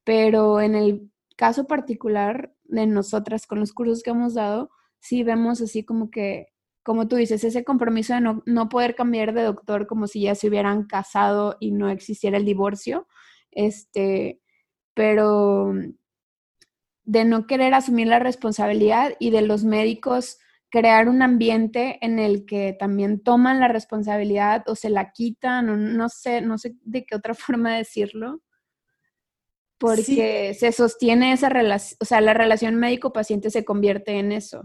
pero 0.05 0.61
en 0.61 0.75
el 0.75 1.11
caso 1.35 1.67
particular 1.67 2.55
de 2.63 2.87
nosotras 2.87 3.45
con 3.45 3.59
los 3.59 3.73
cursos 3.73 4.01
que 4.01 4.11
hemos 4.11 4.33
dado, 4.33 4.69
sí 5.01 5.23
vemos 5.23 5.59
así 5.59 5.83
como 5.83 6.09
que, 6.09 6.47
como 6.83 7.09
tú 7.09 7.17
dices, 7.17 7.43
ese 7.43 7.65
compromiso 7.65 8.13
de 8.13 8.21
no, 8.21 8.43
no 8.45 8.69
poder 8.69 8.95
cambiar 8.95 9.33
de 9.33 9.43
doctor 9.43 9.87
como 9.87 10.07
si 10.07 10.21
ya 10.21 10.35
se 10.35 10.47
hubieran 10.47 10.85
casado 10.85 11.57
y 11.59 11.71
no 11.71 11.89
existiera 11.89 12.37
el 12.37 12.45
divorcio, 12.45 13.07
este, 13.55 14.41
pero 14.93 15.73
de 17.05 17.25
no 17.25 17.47
querer 17.47 17.73
asumir 17.73 18.07
la 18.07 18.19
responsabilidad 18.19 19.13
y 19.19 19.31
de 19.31 19.41
los 19.41 19.63
médicos 19.63 20.37
crear 20.73 21.07
un 21.07 21.21
ambiente 21.21 21.99
en 22.01 22.17
el 22.17 22.47
que 22.47 22.75
también 22.77 23.21
toman 23.21 23.59
la 23.59 23.67
responsabilidad 23.67 24.63
o 24.67 24.75
se 24.75 24.89
la 24.89 25.11
quitan, 25.11 25.69
o 25.69 25.77
no 25.77 26.09
sé, 26.09 26.41
no 26.41 26.57
sé 26.57 26.75
de 26.81 27.05
qué 27.05 27.15
otra 27.15 27.33
forma 27.35 27.77
decirlo, 27.77 28.41
porque 29.77 30.55
se 30.57 30.71
sostiene 30.71 31.33
esa 31.33 31.49
relación, 31.49 31.97
o 32.01 32.05
sea, 32.05 32.21
la 32.21 32.33
relación 32.33 32.75
médico-paciente 32.75 33.51
se 33.51 33.63
convierte 33.63 34.13
en 34.13 34.31
eso. 34.31 34.63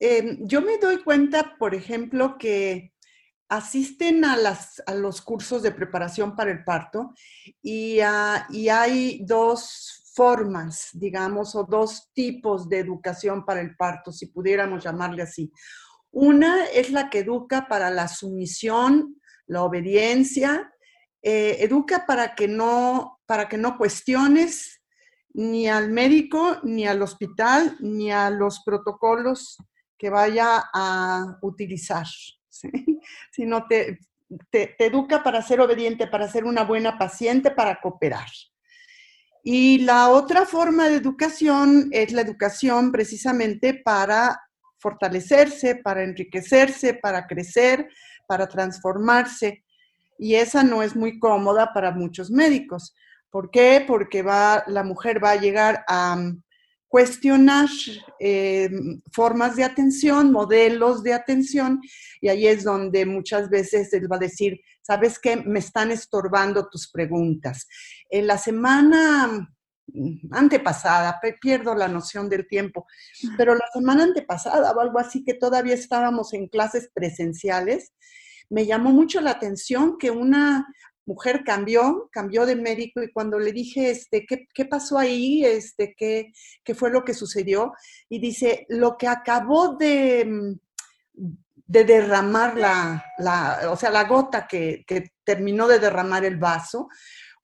Em, 0.00 0.38
yo 0.40 0.62
me 0.62 0.78
doy 0.78 1.02
cuenta, 1.04 1.56
por 1.56 1.76
ejemplo, 1.76 2.38
que 2.38 2.92
asisten 3.48 4.24
a, 4.24 4.36
los 4.94 5.22
cursos 5.22 5.62
de 5.62 5.72
preparación 5.72 6.36
para 6.36 6.50
el 6.50 6.64
parto 6.64 7.14
y, 7.62 8.00
ah, 8.00 8.46
y 8.50 8.68
hay 8.68 9.24
dos 9.24 9.98
formas, 10.14 10.88
digamos, 10.92 11.54
o 11.54 11.64
dos 11.64 12.10
tipos 12.12 12.68
de 12.68 12.80
educación 12.80 13.44
para 13.44 13.60
el 13.60 13.76
parto, 13.76 14.10
si 14.10 14.26
pudiéramos 14.26 14.82
llamarle 14.82 15.22
así. 15.22 15.52
Una 16.10 16.64
es 16.66 16.90
la 16.90 17.08
que 17.08 17.20
educa 17.20 17.68
para 17.68 17.90
la 17.90 18.08
sumisión, 18.08 19.20
la 19.46 19.62
obediencia, 19.62 20.72
eh, 21.22 21.58
educa 21.60 22.04
para 22.06 22.34
que, 22.34 22.48
no, 22.48 23.20
para 23.26 23.48
que 23.48 23.58
no 23.58 23.76
cuestiones 23.76 24.82
ni 25.34 25.68
al 25.68 25.90
médico, 25.90 26.58
ni 26.64 26.86
al 26.86 27.02
hospital, 27.02 27.76
ni 27.80 28.10
a 28.10 28.30
los 28.30 28.62
protocolos 28.64 29.56
que 29.96 30.10
vaya 30.10 30.64
a 30.72 31.38
utilizar, 31.42 32.06
sino 33.30 33.66
te, 33.66 33.98
te 34.50 34.74
educa 34.84 35.22
para 35.22 35.42
ser 35.42 35.60
obediente, 35.60 36.06
para 36.06 36.28
ser 36.28 36.44
una 36.44 36.64
buena 36.64 36.98
paciente, 36.98 37.50
para 37.50 37.80
cooperar. 37.80 38.28
Y 39.42 39.78
la 39.78 40.10
otra 40.10 40.44
forma 40.44 40.88
de 40.88 40.96
educación 40.96 41.88
es 41.92 42.12
la 42.12 42.20
educación 42.20 42.92
precisamente 42.92 43.74
para 43.74 44.40
fortalecerse, 44.78 45.76
para 45.76 46.02
enriquecerse, 46.02 46.94
para 46.94 47.26
crecer, 47.26 47.88
para 48.26 48.46
transformarse. 48.46 49.64
Y 50.18 50.34
esa 50.34 50.62
no 50.62 50.82
es 50.82 50.96
muy 50.96 51.18
cómoda 51.18 51.72
para 51.72 51.92
muchos 51.92 52.30
médicos. 52.30 52.94
¿Por 53.30 53.50
qué? 53.50 53.84
Porque 53.86 54.22
va, 54.22 54.64
la 54.66 54.82
mujer 54.82 55.22
va 55.22 55.32
a 55.32 55.40
llegar 55.40 55.84
a 55.88 56.16
cuestionar 56.88 57.68
eh, 58.18 58.70
formas 59.12 59.56
de 59.56 59.64
atención, 59.64 60.32
modelos 60.32 61.02
de 61.02 61.12
atención, 61.12 61.80
y 62.20 62.28
ahí 62.28 62.46
es 62.46 62.64
donde 62.64 63.04
muchas 63.04 63.50
veces 63.50 63.92
él 63.92 64.10
va 64.10 64.16
a 64.16 64.20
decir, 64.20 64.58
¿sabes 64.82 65.18
qué? 65.18 65.36
Me 65.36 65.58
están 65.58 65.90
estorbando 65.90 66.68
tus 66.68 66.90
preguntas. 66.90 67.68
En 68.08 68.26
la 68.26 68.38
semana 68.38 69.48
mm, 69.86 70.32
antepasada, 70.32 71.20
pierdo 71.40 71.74
la 71.74 71.88
noción 71.88 72.28
del 72.30 72.48
tiempo, 72.48 72.86
pero 73.36 73.54
la 73.54 73.66
semana 73.72 74.04
antepasada 74.04 74.72
o 74.72 74.80
algo 74.80 74.98
así 74.98 75.24
que 75.24 75.34
todavía 75.34 75.74
estábamos 75.74 76.32
en 76.32 76.48
clases 76.48 76.90
presenciales, 76.94 77.92
me 78.50 78.64
llamó 78.64 78.90
mucho 78.90 79.20
la 79.20 79.32
atención 79.32 79.98
que 79.98 80.10
una 80.10 80.66
mujer 81.08 81.42
cambió, 81.42 82.10
cambió 82.12 82.44
de 82.44 82.54
médico 82.54 83.02
y 83.02 83.10
cuando 83.10 83.38
le 83.38 83.50
dije, 83.50 83.90
este, 83.90 84.26
¿qué, 84.26 84.64
pasó 84.66 84.98
ahí? 84.98 85.42
Este, 85.42 85.94
¿qué, 85.96 86.32
¿Qué 86.62 86.74
fue 86.74 86.90
lo 86.90 87.02
que 87.02 87.14
sucedió? 87.14 87.72
Y 88.10 88.18
dice, 88.18 88.66
lo 88.68 88.98
que 88.98 89.08
acabó 89.08 89.76
de, 89.76 90.26
mm, 90.26 91.32
de 91.66 91.84
derramar 91.84 92.56
la, 92.58 93.02
o 93.70 93.76
sea, 93.76 93.90
la 93.90 94.04
gota 94.04 94.46
que, 94.46 94.84
terminó 95.24 95.66
de 95.66 95.78
derramar 95.78 96.26
el 96.26 96.36
vaso, 96.36 96.88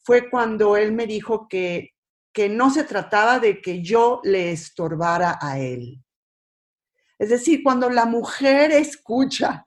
fue 0.02 0.28
cuando 0.28 0.76
él 0.76 0.92
me 0.92 1.06
dijo 1.06 1.48
que, 1.48 1.94
que 2.34 2.50
no 2.50 2.70
se 2.70 2.84
trataba 2.84 3.38
de 3.38 3.62
que 3.62 3.82
yo 3.82 4.20
le 4.24 4.52
estorbara 4.52 5.38
a 5.40 5.58
él. 5.58 6.02
Es 7.18 7.30
decir, 7.30 7.62
cuando 7.62 7.88
la 7.88 8.04
mujer 8.04 8.72
escucha 8.72 9.64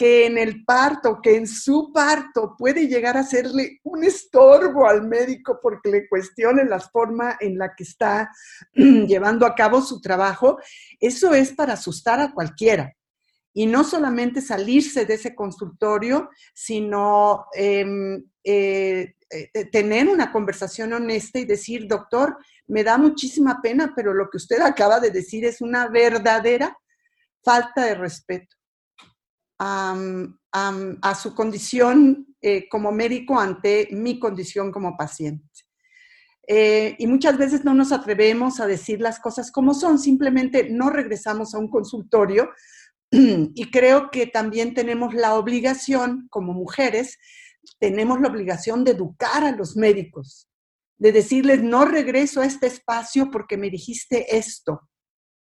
que 0.00 0.24
en 0.24 0.38
el 0.38 0.64
parto, 0.64 1.20
que 1.22 1.36
en 1.36 1.46
su 1.46 1.92
parto 1.92 2.54
puede 2.56 2.88
llegar 2.88 3.18
a 3.18 3.20
hacerle 3.20 3.80
un 3.82 4.02
estorbo 4.02 4.88
al 4.88 5.06
médico 5.06 5.60
porque 5.62 5.90
le 5.90 6.08
cuestione 6.08 6.64
la 6.64 6.80
forma 6.80 7.36
en 7.38 7.58
la 7.58 7.74
que 7.74 7.84
está 7.84 8.30
llevando 8.72 9.44
a 9.44 9.54
cabo 9.54 9.82
su 9.82 10.00
trabajo, 10.00 10.58
eso 10.98 11.34
es 11.34 11.52
para 11.52 11.74
asustar 11.74 12.18
a 12.18 12.32
cualquiera. 12.32 12.96
Y 13.52 13.66
no 13.66 13.84
solamente 13.84 14.40
salirse 14.40 15.04
de 15.04 15.12
ese 15.12 15.34
consultorio, 15.34 16.30
sino 16.54 17.44
em, 17.52 18.24
eh, 18.42 19.16
eh, 19.28 19.64
tener 19.66 20.08
una 20.08 20.32
conversación 20.32 20.94
honesta 20.94 21.38
y 21.40 21.44
decir, 21.44 21.86
doctor, 21.86 22.38
me 22.68 22.84
da 22.84 22.96
muchísima 22.96 23.60
pena, 23.60 23.92
pero 23.94 24.14
lo 24.14 24.30
que 24.30 24.38
usted 24.38 24.62
acaba 24.62 24.98
de 24.98 25.10
decir 25.10 25.44
es 25.44 25.60
una 25.60 25.88
verdadera 25.88 26.74
falta 27.42 27.84
de 27.84 27.96
respeto 27.96 28.59
a 29.62 31.14
su 31.20 31.34
condición 31.34 32.26
eh, 32.40 32.68
como 32.68 32.92
médico 32.92 33.38
ante 33.38 33.88
mi 33.92 34.18
condición 34.18 34.72
como 34.72 34.96
paciente. 34.96 35.46
y 36.98 37.06
muchas 37.06 37.38
veces 37.38 37.64
no 37.64 37.74
nos 37.74 37.92
atrevemos 37.92 38.58
a 38.58 38.66
decir 38.66 39.00
las 39.00 39.20
cosas 39.20 39.52
como 39.52 39.74
son, 39.74 39.98
simplemente 39.98 40.68
no 40.70 40.90
regresamos 40.90 41.54
a 41.54 41.58
un 41.58 41.68
consultorio 41.68 42.50
Y 43.54 43.70
creo 43.70 44.10
que 44.10 44.26
también 44.26 44.74
tenemos 44.74 45.14
la 45.14 45.34
obligación, 45.34 46.28
como 46.30 46.52
mujeres, 46.52 47.18
tenemos 47.78 48.20
la 48.20 48.28
obligación 48.28 48.84
de 48.84 48.92
educar 48.92 49.44
a 49.44 49.52
los 49.52 49.76
médicos, 49.76 50.48
de 50.98 51.12
decirles, 51.12 51.62
no 51.62 51.84
regreso 51.84 52.40
a 52.40 52.46
este 52.46 52.66
espacio 52.66 53.30
porque 53.30 53.56
me 53.56 53.70
dijiste 53.70 54.36
esto. 54.36 54.88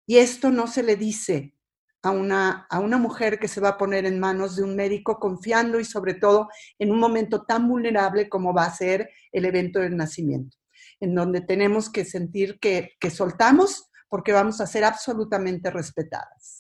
Y 0.07 0.19
esto 0.19 0.51
no 0.51 0.67
se 0.67 0.83
le 0.83 0.97
dice 0.97 1.55
a 2.03 2.11
una, 2.11 2.67
a 2.71 2.81
una 2.81 2.99
mujer 2.99 3.39
que 3.39 3.49
se 3.49 3.61
va 3.61 3.71
a 3.71 3.79
poner 3.79 4.07
en 4.07 4.19
manos 4.19 4.57
de 4.57 4.63
un 4.63 4.75
médico 4.75 5.19
confiando 5.19 5.81
y 5.81 5.85
sobre 5.85 6.15
todo 6.15 6.49
en 6.79 6.91
un 6.91 6.99
momento 6.99 7.43
tan 7.43 7.69
vulnerable 7.69 8.29
como 8.29 8.55
va 8.55 8.65
a 8.65 8.75
ser 8.75 9.11
el 9.33 9.45
evento 9.45 9.81
del 9.81 9.97
nacimiento, 9.97 10.57
en 11.01 11.15
donde 11.15 11.41
tenemos 11.41 11.91
que 11.91 12.05
sentir 12.05 12.59
que, 12.59 12.93
que 12.99 13.11
soltamos 13.11 13.91
porque 14.09 14.33
vamos 14.33 14.61
a 14.61 14.67
ser 14.67 14.85
absolutamente 14.85 15.71
respetadas 15.71 16.60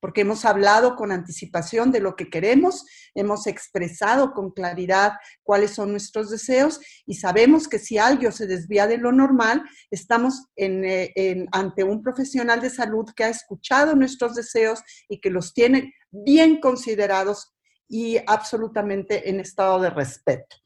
porque 0.00 0.22
hemos 0.22 0.44
hablado 0.44 0.96
con 0.96 1.12
anticipación 1.12 1.90
de 1.92 2.00
lo 2.00 2.16
que 2.16 2.30
queremos, 2.30 2.84
hemos 3.14 3.46
expresado 3.46 4.32
con 4.32 4.50
claridad 4.50 5.12
cuáles 5.42 5.72
son 5.72 5.90
nuestros 5.90 6.30
deseos 6.30 6.80
y 7.06 7.14
sabemos 7.14 7.68
que 7.68 7.78
si 7.78 7.98
algo 7.98 8.30
se 8.30 8.46
desvía 8.46 8.86
de 8.86 8.98
lo 8.98 9.12
normal, 9.12 9.62
estamos 9.90 10.46
eh, 10.56 11.46
ante 11.52 11.84
un 11.84 12.02
profesional 12.02 12.60
de 12.60 12.70
salud 12.70 13.06
que 13.16 13.24
ha 13.24 13.28
escuchado 13.28 13.94
nuestros 13.94 14.34
deseos 14.34 14.82
y 15.08 15.20
que 15.20 15.30
los 15.30 15.52
tiene 15.52 15.94
bien 16.10 16.60
considerados 16.60 17.54
y 17.88 18.18
absolutamente 18.26 19.30
en 19.30 19.40
estado 19.40 19.80
de 19.80 19.90
respeto. 19.90 20.56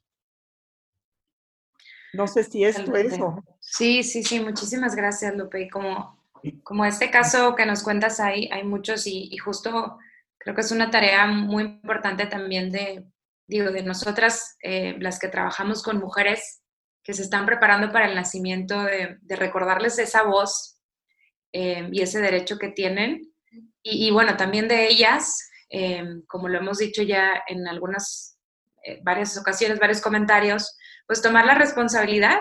No 2.13 2.27
sé 2.27 2.45
si 2.45 2.65
esto 2.65 2.95
es 2.95 3.15
eso. 3.15 3.43
Sí, 3.59 4.03
sí, 4.03 4.23
sí, 4.23 4.41
muchísimas 4.41 4.95
gracias, 4.95 5.35
Lupe. 5.35 5.71
Como, 5.71 6.22
como 6.63 6.85
este 6.85 7.11
caso 7.11 7.55
que 7.55 7.67
nos 7.67 7.83
cuentas 7.83 8.21
ahí, 8.21 8.49
hay 8.53 8.65
muchos 8.65 9.07
y, 9.07 9.37
justo 9.39 9.99
creo 10.39 10.55
que 10.55 10.63
es 10.63 10.73
una 10.73 10.91
tarea 10.91 11.27
muy 11.27 11.63
importante 11.63 12.27
también 12.27 12.71
de, 12.73 13.05
digo, 13.47 13.71
de 13.71 13.83
nosotras, 13.83 14.57
eh, 14.63 14.97
las 14.99 15.19
que 15.19 15.29
trabajamos 15.29 15.83
con 15.83 15.99
mujeres 15.99 16.63
que 17.05 17.15
se 17.15 17.23
están 17.23 17.47
preparando 17.47 17.93
para 17.93 18.09
el 18.09 18.15
nacimiento, 18.15 18.83
de, 18.83 19.19
recordarles 19.29 19.99
esa 19.99 20.25
voz 20.25 20.81
eh, 21.53 21.89
y 21.93 22.01
ese 22.03 22.21
derecho 22.21 22.59
que 22.59 22.69
tienen. 22.69 23.33
Y, 23.85 24.11
bueno, 24.11 24.37
también 24.37 24.69
de 24.69 24.87
ellas, 24.87 25.51
eh, 25.69 26.05
como 26.27 26.49
lo 26.49 26.59
hemos 26.59 26.79
dicho 26.79 27.03
ya 27.03 27.43
en 27.49 27.67
algunas, 27.67 28.39
varias 29.03 29.37
ocasiones, 29.37 29.79
varios 29.79 30.01
comentarios, 30.01 30.77
pues 31.07 31.23
tomar 31.23 31.45
la 31.45 31.55
responsabilidad 31.55 32.41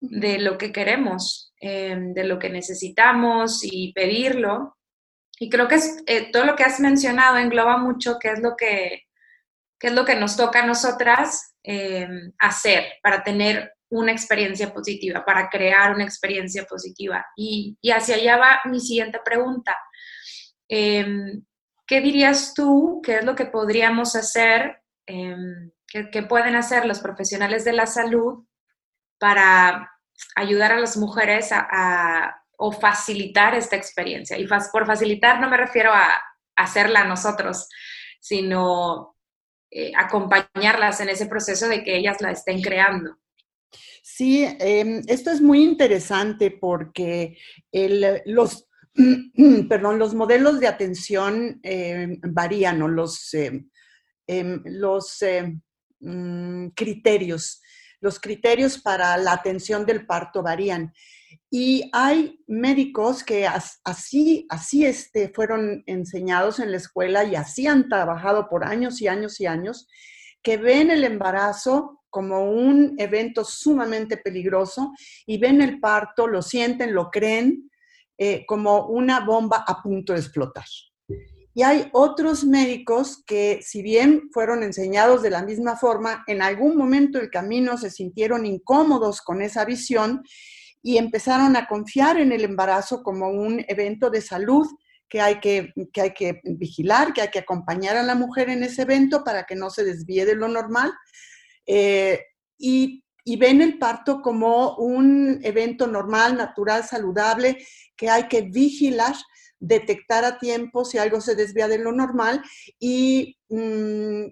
de 0.00 0.38
lo 0.38 0.56
que 0.58 0.72
queremos, 0.72 1.49
em, 1.60 2.12
de 2.14 2.24
lo 2.24 2.38
que 2.38 2.50
necesitamos 2.50 3.60
y 3.62 3.92
pedirlo. 3.92 4.76
Y 5.38 5.48
creo 5.48 5.68
que 5.68 5.76
es, 5.76 6.02
eh, 6.06 6.30
todo 6.32 6.44
lo 6.44 6.56
que 6.56 6.64
has 6.64 6.80
mencionado 6.80 7.36
engloba 7.38 7.78
mucho 7.78 8.18
qué 8.18 8.30
es 8.30 8.40
lo 8.40 8.56
que, 8.56 9.04
es 9.80 9.92
lo 9.92 10.04
que 10.04 10.16
nos 10.16 10.36
toca 10.36 10.62
a 10.62 10.66
nosotras 10.66 11.54
em, 11.62 12.32
hacer 12.38 12.84
para 13.02 13.22
tener 13.22 13.74
una 13.90 14.12
experiencia 14.12 14.72
positiva, 14.72 15.24
para 15.24 15.48
crear 15.48 15.94
una 15.94 16.04
experiencia 16.04 16.64
positiva. 16.64 17.26
Y, 17.36 17.76
hacia 17.92 18.16
allá 18.16 18.36
va 18.36 18.60
mi 18.66 18.80
siguiente 18.80 19.20
pregunta. 19.24 19.76
Em, 20.68 21.44
¿Qué 21.86 22.00
dirías 22.00 22.54
tú? 22.54 23.00
¿Qué 23.04 23.16
es 23.16 23.24
lo 23.24 23.34
que 23.34 23.46
podríamos 23.46 24.14
hacer? 24.14 24.80
¿Qué, 25.04 26.22
pueden 26.22 26.54
hacer 26.54 26.86
los 26.86 27.00
profesionales 27.00 27.64
de 27.64 27.72
la 27.72 27.86
salud 27.86 28.46
para 29.18 29.90
ayudar 30.36 30.72
a 30.72 30.80
las 30.80 30.96
mujeres 30.96 31.50
a, 31.52 32.42
o 32.56 32.72
facilitar 32.72 33.54
esta 33.54 33.76
experiencia? 33.76 34.38
Y 34.38 34.46
por 34.46 34.86
facilitar 34.86 35.40
no 35.40 35.48
me 35.48 35.56
refiero 35.56 35.92
a 35.92 36.20
hacerla 36.56 37.04
nosotros, 37.04 37.68
sino 38.20 39.16
eh, 39.70 39.92
acompañarlas 39.96 41.00
en 41.00 41.08
ese 41.08 41.26
proceso 41.26 41.68
de 41.68 41.82
que 41.82 41.96
ellas 41.96 42.20
la 42.20 42.32
estén 42.32 42.60
creando. 42.60 43.16
Sí, 44.02 44.44
em, 44.58 45.02
esto 45.06 45.30
es 45.30 45.40
muy 45.40 45.62
interesante 45.62 46.50
porque 46.50 47.38
los, 48.26 48.66
perdón, 49.68 49.98
los 49.98 50.14
modelos 50.14 50.58
de 50.60 50.68
atención 50.68 51.60
em, 51.62 52.18
varían 52.22 52.82
o 52.82 52.88
los, 52.88 53.32
em, 53.34 54.62
los 54.64 55.22
Mm, 56.00 56.68
criterios. 56.68 57.60
Los 58.00 58.18
criterios 58.18 58.78
para 58.78 59.16
la 59.16 59.32
atención 59.32 59.86
del 59.86 60.06
parto 60.06 60.42
varían. 60.42 60.92
Y 61.50 61.90
hay 61.92 62.42
médicos 62.46 63.24
que 63.24 63.46
así, 63.46 64.46
así 64.48 64.86
este, 64.86 65.30
fueron 65.34 65.82
enseñados 65.86 66.60
en 66.60 66.70
la 66.70 66.76
escuela 66.76 67.24
y 67.24 67.34
así 67.34 67.66
han 67.66 67.88
trabajado 67.88 68.48
por 68.48 68.64
años 68.64 69.00
y 69.00 69.08
años 69.08 69.40
y 69.40 69.46
años, 69.46 69.88
que 70.42 70.56
ven 70.56 70.90
el 70.90 71.04
embarazo 71.04 72.00
como 72.08 72.50
un 72.50 72.94
evento 72.98 73.44
sumamente 73.44 74.16
peligroso 74.16 74.92
y 75.26 75.38
ven 75.38 75.60
el 75.60 75.80
parto, 75.80 76.26
lo 76.26 76.42
sienten, 76.42 76.94
lo 76.94 77.10
creen 77.10 77.70
eh, 78.18 78.44
como 78.46 78.86
una 78.86 79.20
bomba 79.20 79.64
a 79.66 79.82
punto 79.82 80.12
de 80.12 80.20
explotar. 80.20 80.66
Y 81.52 81.62
hay 81.62 81.88
otros 81.92 82.44
médicos 82.44 83.24
que, 83.26 83.60
si 83.62 83.82
bien 83.82 84.30
fueron 84.32 84.62
enseñados 84.62 85.22
de 85.22 85.30
la 85.30 85.42
misma 85.42 85.76
forma, 85.76 86.22
en 86.28 86.42
algún 86.42 86.76
momento 86.76 87.18
del 87.18 87.30
camino 87.30 87.76
se 87.76 87.90
sintieron 87.90 88.46
incómodos 88.46 89.20
con 89.20 89.42
esa 89.42 89.64
visión 89.64 90.22
y 90.82 90.96
empezaron 90.96 91.56
a 91.56 91.66
confiar 91.66 92.18
en 92.18 92.32
el 92.32 92.44
embarazo 92.44 93.02
como 93.02 93.28
un 93.28 93.64
evento 93.68 94.10
de 94.10 94.20
salud 94.20 94.66
que 95.08 95.20
hay 95.20 95.40
que, 95.40 95.72
que 95.92 96.00
hay 96.00 96.14
que 96.14 96.40
vigilar, 96.44 97.12
que 97.12 97.22
hay 97.22 97.30
que 97.30 97.40
acompañar 97.40 97.96
a 97.96 98.04
la 98.04 98.14
mujer 98.14 98.48
en 98.48 98.62
ese 98.62 98.82
evento 98.82 99.24
para 99.24 99.44
que 99.44 99.56
no 99.56 99.68
se 99.68 99.84
desvíe 99.84 100.24
de 100.24 100.36
lo 100.36 100.46
normal. 100.46 100.92
Eh, 101.66 102.20
y, 102.56 103.04
y 103.24 103.36
ven 103.36 103.60
el 103.60 103.76
parto 103.76 104.22
como 104.22 104.76
un 104.76 105.40
evento 105.42 105.88
normal, 105.88 106.36
natural, 106.36 106.84
saludable, 106.84 107.58
que 107.96 108.08
hay 108.08 108.28
que 108.28 108.42
vigilar 108.42 109.14
detectar 109.60 110.24
a 110.24 110.38
tiempo 110.38 110.84
si 110.84 110.98
algo 110.98 111.20
se 111.20 111.36
desvía 111.36 111.68
de 111.68 111.78
lo 111.78 111.92
normal 111.92 112.42
y 112.78 113.36
mm, 113.50 114.24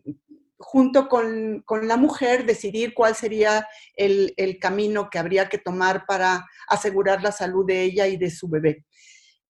junto 0.58 1.08
con, 1.08 1.64
la 1.82 1.96
mujer 1.96 2.44
decidir 2.44 2.94
cuál 2.94 3.14
sería 3.14 3.68
el, 3.94 4.34
camino 4.60 5.08
que 5.10 5.18
habría 5.18 5.48
que 5.48 5.58
tomar 5.58 6.04
para 6.06 6.46
asegurar 6.66 7.22
la 7.22 7.30
salud 7.30 7.64
de 7.64 7.82
ella 7.82 8.08
y 8.08 8.16
de 8.16 8.30
su 8.30 8.48
bebé. 8.48 8.84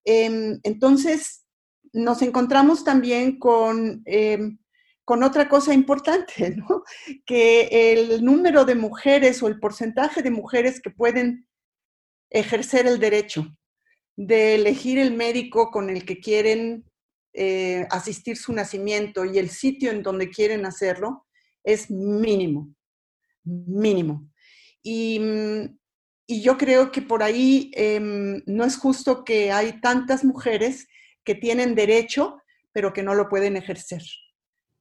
Em, 0.05 0.59
entonces, 0.63 1.45
nos 1.93 2.21
encontramos 2.21 2.83
también 2.83 3.39
con, 3.39 4.03
em, 4.05 4.59
con 5.03 5.23
otra 5.23 5.49
cosa 5.49 5.73
importante, 5.73 6.55
que 7.25 7.93
el 7.93 8.23
número 8.23 8.65
de 8.65 8.75
mujeres 8.75 9.41
o 9.41 9.47
el 9.47 9.59
porcentaje 9.59 10.21
de 10.21 10.29
mujeres 10.29 10.79
que 10.79 10.91
pueden 10.91 11.47
ejercer 12.29 12.85
el 12.85 12.99
derecho 12.99 13.47
de 14.19 14.55
elegir 14.55 14.99
el 14.99 15.13
médico 15.13 15.71
con 15.71 15.89
el 15.89 16.03
que 16.03 16.19
quieren 16.19 16.83
eh, 17.33 17.87
asistir 17.89 18.35
su 18.35 18.51
nacimiento 18.51 19.23
y 19.23 19.37
el 19.39 19.49
sitio 19.49 19.91
en 19.91 20.03
donde 20.03 20.29
quieren 20.29 20.65
hacerlo 20.65 21.25
es 21.63 21.89
mínimo, 21.89 22.75
mínimo. 23.45 24.29
Y, 24.83 25.19
mm, 25.19 25.79
yo 26.41 26.57
creo 26.57 26.91
que 26.91 27.01
por 27.01 27.23
ahí 27.23 27.71
em, 27.73 28.43
no 28.45 28.65
es 28.65 28.77
justo 28.77 29.23
que 29.23 29.53
hay 29.53 29.79
tantas 29.79 30.25
mujeres 30.25 30.87
que 31.23 31.33
tienen 31.33 31.73
derecho, 31.73 32.41
pero 32.73 32.91
que 32.91 33.03
no 33.03 33.15
lo 33.15 33.29
pueden 33.29 33.55
ejercer. 33.55 34.03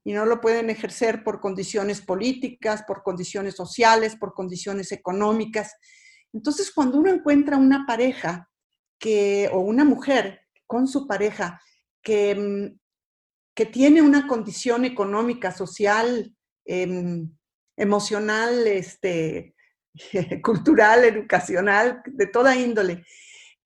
Y 0.05 0.15
no 0.15 0.27
lo 0.27 0.41
pueden 0.41 0.69
ejercer 0.69 1.23
por 1.23 1.41
condiciones 1.41 2.01
políticas, 2.01 2.83
por 2.89 3.05
condiciones 3.05 3.55
sociales, 3.55 4.17
por 4.17 4.35
condiciones 4.35 4.91
económicas. 4.91 5.75
Entonces, 6.33 6.73
cuando 6.73 6.99
uno 6.99 7.11
encuentra 7.11 7.57
una 7.57 7.87
pareja 7.87 8.48
que, 8.99 9.49
o 9.53 9.61
una 9.61 9.85
mujer 9.85 10.43
con 10.67 10.87
su 10.87 11.07
pareja 11.07 11.61
que, 12.03 12.35
mm, 12.35 12.79
que 13.55 13.67
tiene 13.67 14.03
una 14.03 14.27
condición 14.27 14.85
económica, 14.85 15.53
social, 15.53 16.33
em, 16.65 17.31
emocional, 17.77 18.67
este, 18.67 19.55
cultural, 20.43 21.05
educacional, 21.05 22.03
de 22.07 22.27
toda 22.27 22.57
índole, 22.57 23.05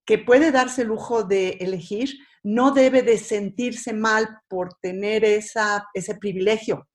que 0.05 0.19
puede 0.19 0.51
darse 0.51 0.83
el 0.83 0.89
lujo 0.89 1.25
de 1.25 1.51
elegir, 1.61 2.11
no 2.43 2.73
debe 2.73 3.03
de 3.03 3.19
sentirse 3.19 3.93
mal 3.93 4.29
por 4.49 4.75
tener 4.81 5.25
esa, 5.25 5.87
ese 5.95 6.15
privilegio. 6.17 6.89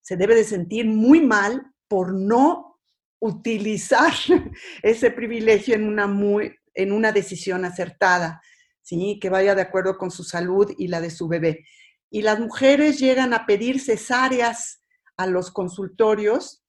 Se 0.00 0.16
debe 0.16 0.34
de 0.34 0.44
sentir 0.44 0.86
muy 0.86 1.20
mal 1.20 1.62
por 1.88 2.14
no 2.14 2.78
utilizar 3.20 4.12
ese 4.82 5.10
privilegio 5.10 5.74
en 5.74 5.84
una 5.84 6.06
muy 6.06 6.54
en 6.76 6.92
una 6.92 7.10
decisión 7.10 7.64
acertada, 7.64 8.40
¿sí? 8.82 9.18
que 9.20 9.30
vaya 9.30 9.54
de 9.54 9.62
acuerdo 9.62 9.98
con 9.98 10.12
su 10.12 10.22
salud 10.22 10.72
y 10.78 10.88
la 10.88 11.00
de 11.00 11.10
su 11.10 11.26
bebé. 11.26 11.64
Y 12.10 12.22
las 12.22 12.38
mujeres 12.38 13.00
llegan 13.00 13.34
a 13.34 13.46
pedir 13.46 13.80
cesáreas 13.80 14.82
a 15.16 15.26
los 15.26 15.50
consultorios 15.50 16.62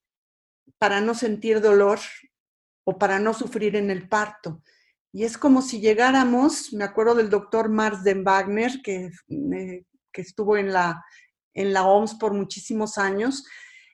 para 0.78 1.00
no 1.00 1.14
sentir 1.14 1.60
dolor 1.60 2.00
o 2.84 2.98
para 2.98 3.20
no 3.20 3.34
sufrir 3.34 3.76
en 3.76 3.90
el 3.90 4.08
parto. 4.08 4.62
Y 5.12 5.24
es 5.24 5.38
como 5.38 5.62
si 5.62 5.80
llegáramos, 5.80 6.72
me 6.72 6.84
acuerdo 6.84 7.14
del 7.14 7.30
doctor 7.30 7.68
Marsden 7.68 8.24
Wagner, 8.24 8.80
que, 8.82 9.10
eh, 9.28 9.84
que 10.12 10.20
estuvo 10.20 10.56
en 10.56 10.72
la, 10.72 11.04
en 11.54 11.72
la 11.72 11.86
OMS 11.86 12.14
por 12.14 12.32
muchísimos 12.34 12.98
años, 12.98 13.44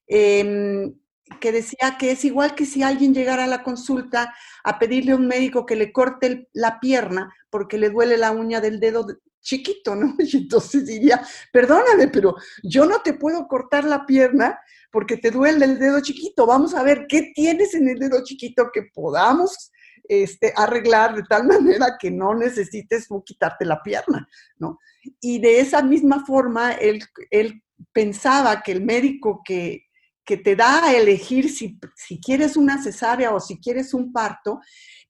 eh, 0.07 0.93
que 1.41 1.53
decía 1.53 1.97
que 1.99 2.11
es 2.11 2.25
igual 2.25 2.55
que 2.55 2.67
si 2.67 2.83
alguien 2.83 3.15
llegara 3.15 3.45
a 3.45 3.49
la 3.49 3.63
consulta 3.63 4.35
a 4.63 4.79
pedirle 4.79 5.13
a 5.13 5.17
un 5.17 5.27
médico 5.27 5.67
que 5.67 5.77
le 5.77 5.93
corte 5.93 6.49
la 6.53 6.81
pierna 6.81 7.35
porque 7.51 7.79
le 7.79 7.91
duele 7.91 8.17
la 8.17 8.31
uña 8.31 8.61
del 8.61 8.81
dedo 8.81 9.07
chiquito, 9.41 9.95
¿no? 9.95 10.15
Y 10.19 10.37
entonces 10.37 10.87
diría, 10.87 11.25
perdóname, 11.53 12.09
pero 12.09 12.35
yo 12.63 12.87
no 12.87 13.01
te 13.01 13.15
puedo 13.15 13.47
cortar 13.47 13.85
la 13.85 14.07
pierna 14.07 14.59
porque 14.91 15.17
te 15.17 15.31
duele 15.31 15.65
el 15.65 15.79
dedo 15.79 16.01
chiquito. 16.01 16.47
Vamos 16.47 16.75
a 16.75 16.83
ver 16.83 17.07
qué 17.09 17.33
tienes 17.35 17.75
en 17.75 17.89
el 17.89 17.99
dedo 17.99 18.23
chiquito 18.25 18.71
que 18.73 18.83
podamos 18.95 19.71
este, 20.09 20.53
arreglar 20.57 21.15
de 21.15 21.23
tal 21.23 21.47
manera 21.49 21.97
que 21.99 22.11
no 22.11 22.35
necesites 22.35 23.09
quitarte 23.25 23.65
la 23.65 23.83
pierna, 23.83 24.29
¿no? 24.59 24.79
Y 25.21 25.39
de 25.39 25.61
esa 25.61 25.83
misma 25.83 26.25
forma, 26.25 26.73
él, 26.73 27.03
él 27.31 27.63
pensaba 27.93 28.63
que 28.63 28.73
el 28.73 28.83
médico 28.83 29.43
que, 29.45 29.84
que 30.25 30.37
te 30.39 30.57
da 30.57 30.85
a 30.85 30.97
elegir 30.97 31.51
si, 31.51 31.79
quieres 32.21 32.57
una 32.57 32.83
cesárea 32.83 33.35
o 33.35 33.41
si 33.41 33.61
quieres 33.61 33.93
un 33.93 34.13
parto, 34.13 34.61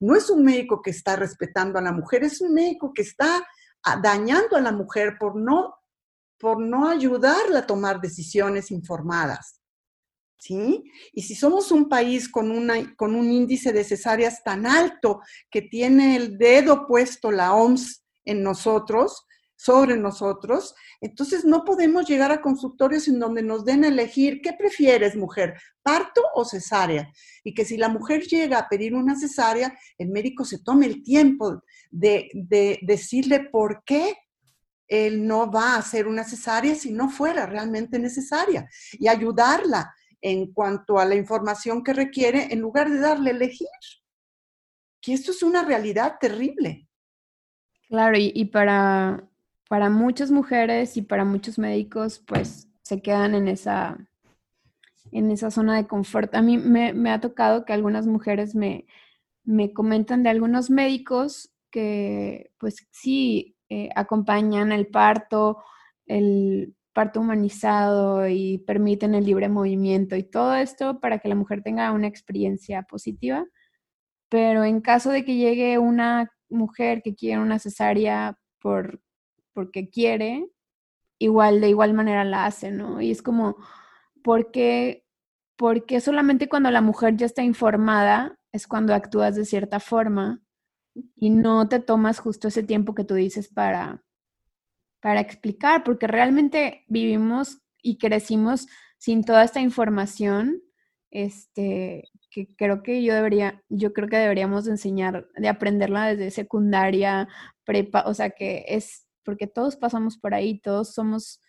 no 0.00 0.16
es 0.16 0.28
un 0.28 0.44
médico 0.44 0.82
que 0.82 0.90
está 0.90 1.16
respetando 1.16 1.78
a 1.78 1.82
la 1.82 1.92
mujer, 1.92 2.24
es 2.24 2.40
un 2.40 2.52
médico 2.52 2.92
que 2.92 3.02
está 3.02 3.46
dañando 4.02 4.56
a 4.56 4.60
la 4.60 4.72
mujer 4.72 5.16
por 5.18 5.36
no, 5.36 5.74
por 6.38 6.60
no 6.60 6.88
ayudarla 6.88 7.60
a 7.60 7.66
tomar 7.66 8.00
decisiones 8.00 8.70
informadas. 8.70 9.60
¿Sí? 10.36 10.84
Y 11.12 11.22
si 11.22 11.34
somos 11.34 11.72
un 11.72 11.88
país 11.88 12.28
con, 12.28 12.50
una, 12.50 12.94
con 12.96 13.14
un 13.14 13.32
índice 13.32 13.72
de 13.72 13.82
cesáreas 13.82 14.42
tan 14.42 14.66
alto 14.66 15.22
que 15.50 15.62
tiene 15.62 16.16
el 16.16 16.36
dedo 16.36 16.86
puesto 16.86 17.30
la 17.30 17.54
OMS 17.54 18.04
en 18.26 18.42
nosotros, 18.42 19.24
sobre 19.56 19.96
nosotros, 19.96 20.74
entonces 21.00 21.44
no 21.44 21.64
podemos 21.64 22.06
llegar 22.08 22.32
a 22.32 22.40
consultorios 22.40 23.08
en 23.08 23.18
donde 23.18 23.42
nos 23.42 23.64
den 23.64 23.84
a 23.84 23.88
elegir, 23.88 24.40
¿qué 24.42 24.52
prefieres, 24.52 25.16
mujer? 25.16 25.54
¿Parto 25.82 26.22
o 26.34 26.44
cesárea? 26.44 27.10
Y 27.44 27.54
que 27.54 27.64
si 27.64 27.76
la 27.76 27.88
mujer 27.88 28.22
llega 28.22 28.58
a 28.58 28.68
pedir 28.68 28.94
una 28.94 29.16
cesárea, 29.18 29.76
el 29.98 30.08
médico 30.08 30.44
se 30.44 30.62
tome 30.62 30.86
el 30.86 31.02
tiempo 31.02 31.62
de, 31.90 32.30
de 32.34 32.78
decirle 32.82 33.48
por 33.50 33.84
qué 33.84 34.14
él 34.88 35.26
no 35.26 35.50
va 35.50 35.74
a 35.74 35.78
hacer 35.78 36.06
una 36.06 36.24
cesárea 36.24 36.74
si 36.74 36.92
no 36.92 37.08
fuera 37.08 37.46
realmente 37.46 37.98
necesaria 37.98 38.68
y 38.92 39.08
ayudarla 39.08 39.94
en 40.20 40.52
cuanto 40.52 40.98
a 40.98 41.04
la 41.04 41.14
información 41.14 41.82
que 41.82 41.92
requiere 41.92 42.48
en 42.50 42.60
lugar 42.60 42.90
de 42.90 42.98
darle 42.98 43.30
elegir. 43.30 43.68
Que 45.00 45.12
esto 45.12 45.32
es 45.32 45.42
una 45.42 45.64
realidad 45.64 46.16
terrible. 46.18 46.88
Claro, 47.88 48.16
y, 48.18 48.44
para, 48.46 49.28
para 49.74 49.90
muchas 49.90 50.30
mujeres 50.30 50.96
y 50.96 51.02
para 51.02 51.24
muchos 51.24 51.58
médicos, 51.58 52.22
pues 52.24 52.68
se 52.82 53.02
quedan 53.02 53.34
en 53.34 53.48
esa, 53.48 53.98
en 55.10 55.32
esa 55.32 55.50
zona 55.50 55.74
de 55.74 55.88
confort. 55.88 56.32
A 56.36 56.42
mí 56.42 56.58
me, 56.58 57.10
ha 57.10 57.20
tocado 57.20 57.64
que 57.64 57.72
algunas 57.72 58.06
mujeres 58.06 58.54
me, 58.54 58.86
me 59.42 59.72
comentan 59.72 60.22
de 60.22 60.30
algunos 60.30 60.70
médicos 60.70 61.52
que, 61.72 62.52
pues 62.58 62.86
sí, 62.92 63.56
eh, 63.68 63.88
acompañan 63.96 64.70
el 64.70 64.86
parto, 64.86 65.58
el 66.06 66.76
parto 66.92 67.18
humanizado 67.18 68.28
y 68.28 68.58
permiten 68.58 69.16
el 69.16 69.24
libre 69.26 69.48
movimiento 69.48 70.14
y 70.14 70.22
todo 70.22 70.54
esto 70.54 71.00
para 71.00 71.18
que 71.18 71.28
la 71.28 71.34
mujer 71.34 71.64
tenga 71.64 71.90
una 71.90 72.06
experiencia 72.06 72.84
positiva. 72.84 73.44
Pero 74.28 74.62
en 74.62 74.80
caso 74.80 75.10
de 75.10 75.24
que 75.24 75.34
llegue 75.34 75.78
una 75.78 76.30
mujer 76.48 77.02
que 77.02 77.16
quiere 77.16 77.42
una 77.42 77.58
cesárea 77.58 78.38
por, 78.60 79.00
porque 79.54 79.88
quiere, 79.88 80.46
igual 81.18 81.60
de 81.60 81.70
igual 81.70 81.94
manera 81.94 82.24
la 82.24 82.46
hace, 82.46 82.70
¿no? 82.70 83.00
Y 83.00 83.10
es 83.10 83.22
como, 83.22 83.56
¿por 84.22 84.50
qué, 84.50 85.06
porque 85.56 86.00
solamente 86.00 86.48
cuando 86.48 86.70
la 86.70 86.80
mujer 86.82 87.16
ya 87.16 87.26
está 87.26 87.42
informada 87.42 88.38
es 88.52 88.66
cuando 88.66 88.94
actúas 88.94 89.36
de 89.36 89.44
cierta 89.44 89.80
forma 89.80 90.42
y 91.16 91.30
no 91.30 91.68
te 91.68 91.80
tomas 91.80 92.18
justo 92.18 92.48
ese 92.48 92.62
tiempo 92.62 92.94
que 92.94 93.04
tú 93.04 93.14
dices 93.14 93.48
para, 93.48 94.02
para 95.00 95.20
explicar, 95.20 95.84
porque 95.84 96.06
realmente 96.06 96.84
vivimos 96.88 97.58
y 97.82 97.98
crecimos 97.98 98.66
sin 98.98 99.24
toda 99.24 99.44
esta 99.44 99.60
información, 99.60 100.62
este, 101.10 102.10
que 102.30 102.48
creo 102.56 102.82
que 102.82 103.02
yo 103.04 103.14
debería, 103.14 103.62
yo 103.68 103.92
creo 103.92 104.08
que 104.08 104.16
deberíamos 104.16 104.66
enseñar, 104.66 105.28
de 105.36 105.48
aprenderla 105.48 106.06
desde 106.06 106.30
secundaria, 106.30 107.28
prepa, 107.64 108.04
o 108.06 108.14
sea 108.14 108.30
que 108.30 108.64
es, 108.66 109.03
porque 109.24 109.46
todos 109.46 109.76
pasamos 109.76 110.18
por 110.18 110.34
ahí, 110.34 110.60
todos 110.60 110.94
somos 110.94 111.40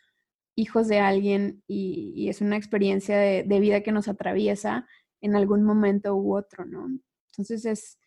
hijos 0.55 0.87
de 0.87 0.99
alguien 0.99 1.63
y, 1.67 2.29
es 2.29 2.41
una 2.41 2.57
experiencia 2.57 3.17
de, 3.17 3.59
vida 3.59 3.81
que 3.81 3.91
nos 3.91 4.07
atraviesa 4.07 4.87
en 5.21 5.35
algún 5.35 5.63
momento 5.63 6.15
u 6.15 6.35
otro, 6.35 6.65
¿no? 6.65 6.87
Entonces 7.31 7.65
es, 7.65 7.99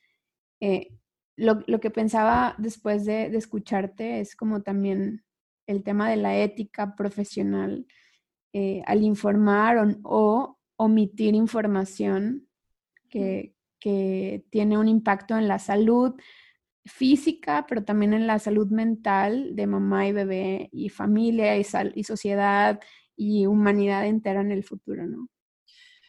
eh, 0.60 0.94
lo, 1.36 1.80
que 1.80 1.90
pensaba 1.90 2.54
después 2.58 3.04
de, 3.04 3.30
de, 3.30 3.38
escucharte 3.38 4.20
es 4.20 4.34
como 4.34 4.62
también 4.62 5.24
el 5.66 5.84
tema 5.84 6.10
de 6.10 6.16
la 6.16 6.36
ética 6.36 6.96
profesional 6.96 7.86
eh, 8.54 8.82
al 8.86 9.02
informar 9.02 9.98
o, 10.02 10.58
omitir 10.76 11.34
información 11.34 12.48
que, 13.08 13.54
tiene 14.50 14.76
un 14.76 14.88
impacto 14.88 15.38
en 15.38 15.48
la 15.48 15.58
salud 15.58 16.14
física, 16.84 17.66
pero 17.68 17.84
también 17.84 18.14
en 18.14 18.26
la 18.26 18.38
salud 18.38 18.68
mental 18.68 19.54
de 19.54 19.66
mamá 19.66 20.06
y 20.06 20.12
bebé 20.12 20.68
y 20.72 20.88
familia 20.88 21.56
y, 21.56 21.66
y 21.94 22.04
sociedad 22.04 22.80
y 23.16 23.46
humanidad 23.46 24.06
entera 24.06 24.40
en 24.40 24.52
el 24.52 24.64
futuro, 24.64 25.06
¿no? 25.06 25.28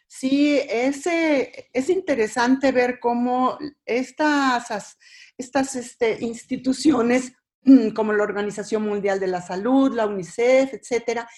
Sí, 0.08 0.60
es, 0.67 1.05
es 1.05 1.89
interesante 1.89 2.71
ver 2.71 2.99
cómo 2.99 3.60
estas, 3.86 4.97
estas 5.38 5.75
este, 5.75 6.17
instituciones 6.23 7.34
Mm, 7.63 7.89
como 7.89 8.13
la 8.13 8.23
Organización 8.23 8.84
Mundial 8.84 9.19
de 9.19 9.27
la 9.27 9.41
Salud, 9.41 9.93
la 9.93 10.08
UNICEF, 10.08 10.73
etcétera, 10.73 11.29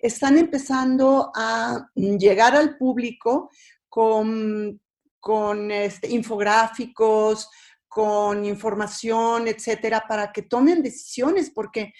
están 0.00 0.36
empezando 0.36 1.30
a 1.34 1.88
llegar 1.94 2.56
al 2.56 2.76
público 2.76 3.50
con, 3.88 4.80
con 5.20 5.70
este, 5.70 6.08
infográficos, 6.08 7.48
con 7.88 8.44
información, 8.44 9.48
etcétera, 9.48 10.04
para 10.06 10.30
que 10.32 10.42
tomen 10.42 10.82
decisiones, 10.82 11.50
porque 11.50 11.92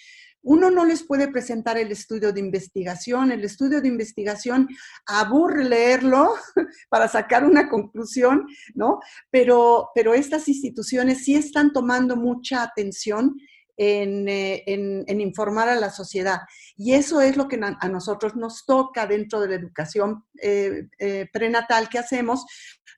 uno 0.42 0.70
no 0.70 0.84
les 0.84 1.02
puede 1.02 1.28
presentar 1.28 1.76
el 1.78 1.90
estudio 1.90 2.32
de 2.32 2.40
investigación. 2.40 3.32
El 3.32 3.44
estudio 3.44 3.80
de 3.80 3.88
investigación 3.88 4.68
aburre 5.06 5.64
leerlo 5.64 6.34
para 6.88 7.08
sacar 7.08 7.44
una 7.44 7.68
conclusión, 7.68 8.46
¿no? 8.74 9.00
Pero, 9.30 9.90
pero 9.94 10.14
estas 10.14 10.48
instituciones 10.48 11.24
sí 11.24 11.34
están 11.34 11.72
tomando 11.72 12.16
mucha 12.16 12.62
atención 12.62 13.36
eh, 13.80 14.64
en, 14.66 15.20
informar 15.20 15.68
a 15.68 15.76
la 15.76 15.90
sociedad. 15.90 16.40
Y 16.76 16.94
eso 16.94 17.20
es 17.20 17.36
lo 17.36 17.46
que 17.46 17.60
a 17.62 17.88
nosotros 17.88 18.34
nos 18.34 18.66
toca 18.66 19.06
dentro 19.06 19.40
de 19.40 19.48
la 19.48 19.54
educación 19.54 20.24
eh, 20.42 20.88
eh, 20.98 21.28
prenatal 21.32 21.88
que 21.88 22.00
hacemos. 22.00 22.44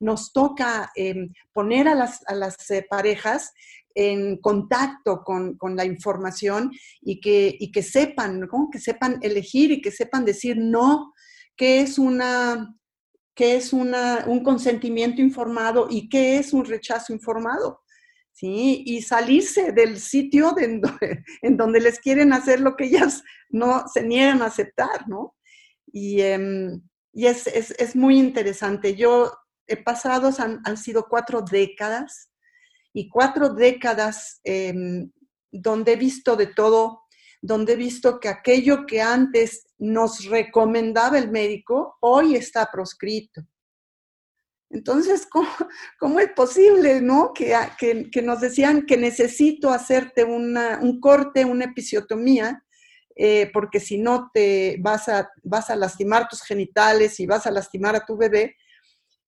Nos 0.01 0.33
toca 0.33 0.91
poner 1.53 1.87
a 1.89 1.95
las, 1.95 2.23
parejas 2.89 3.53
en 3.95 4.39
contacto 4.39 5.23
con, 5.23 5.59
la 5.77 5.85
información 5.85 6.71
y 7.03 7.21
que, 7.21 7.59
que 7.73 7.83
sepan, 7.83 8.49
que 8.73 8.79
sepan 8.79 9.19
elegir 9.21 9.73
y 9.73 9.83
que 9.83 9.91
sepan 9.91 10.25
decir 10.25 10.57
no, 10.57 11.13
qué 11.57 11.83
es 11.83 11.99
una 11.99 12.75
qué 13.35 13.57
es 13.57 13.73
una, 13.73 14.25
un 14.27 14.43
consentimiento 14.43 15.23
informado 15.23 15.87
y 15.89 16.11
qué 16.11 16.37
es 16.37 16.53
un 16.53 16.65
rechazo 16.65 17.15
informado. 17.15 17.81
¿Sí? 18.33 18.83
Y 18.87 19.03
salirse 19.03 19.73
del 19.73 19.99
sitio 19.99 20.55
en 21.43 21.57
donde 21.57 21.81
les 21.81 21.99
quieren 22.01 22.33
hacer 22.33 22.61
lo 22.61 22.77
que 22.77 22.85
ellas 22.85 23.23
no 23.51 23.85
se 23.93 24.03
niegan 24.03 24.43
a 24.43 24.47
aceptar, 24.47 25.09
¿no? 25.09 25.37
Y, 25.93 26.21
em, 26.21 26.81
es, 27.13 27.97
muy 27.97 28.19
interesante. 28.19 28.95
Yo 28.95 29.33
he 29.67 29.77
pasado, 29.77 30.31
han, 30.39 30.61
han, 30.65 30.77
sido 30.77 31.07
cuatro 31.09 31.43
décadas 31.43 32.31
y 32.93 33.09
cuatro 33.09 33.51
décadas 33.55 34.41
em, 34.45 35.11
donde 35.51 35.93
he 35.93 35.97
visto 35.97 36.37
de 36.37 36.47
todo, 36.47 37.03
donde 37.43 37.73
he 37.73 37.77
visto 37.77 38.21
que 38.21 38.29
aquello 38.29 38.87
que 38.87 39.01
antes 39.03 39.67
nos 39.79 40.25
recomendaba 40.27 41.19
el 41.19 41.31
médico, 41.31 41.97
hoy 42.01 42.37
está 42.37 42.71
proscrito. 42.71 43.43
Entonces, 44.71 45.27
¿cómo, 45.99 46.21
es 46.21 46.31
posible, 46.31 47.01
no? 47.01 47.33
Que, 47.35 47.57
que, 48.11 48.23
nos 48.23 48.41
decían 48.41 48.87
que 48.87 48.97
necesito 48.97 49.71
hacerte 49.71 50.23
un 50.25 51.01
corte, 51.01 51.45
una 51.45 51.65
episiotomía, 51.67 52.65
eh, 53.17 53.51
porque 53.53 53.81
si 53.81 53.99
no 53.99 54.31
te 54.33 54.79
vas 54.81 55.09
a, 55.09 55.29
vas 55.43 55.71
a 55.71 55.77
lastimar 55.77 56.29
tus 56.29 56.43
genitales 56.43 57.19
y 57.19 57.27
vas 57.27 57.47
a 57.47 57.51
lastimar 57.51 57.97
a 57.97 58.07
tu 58.07 58.17
bebé. 58.17 58.57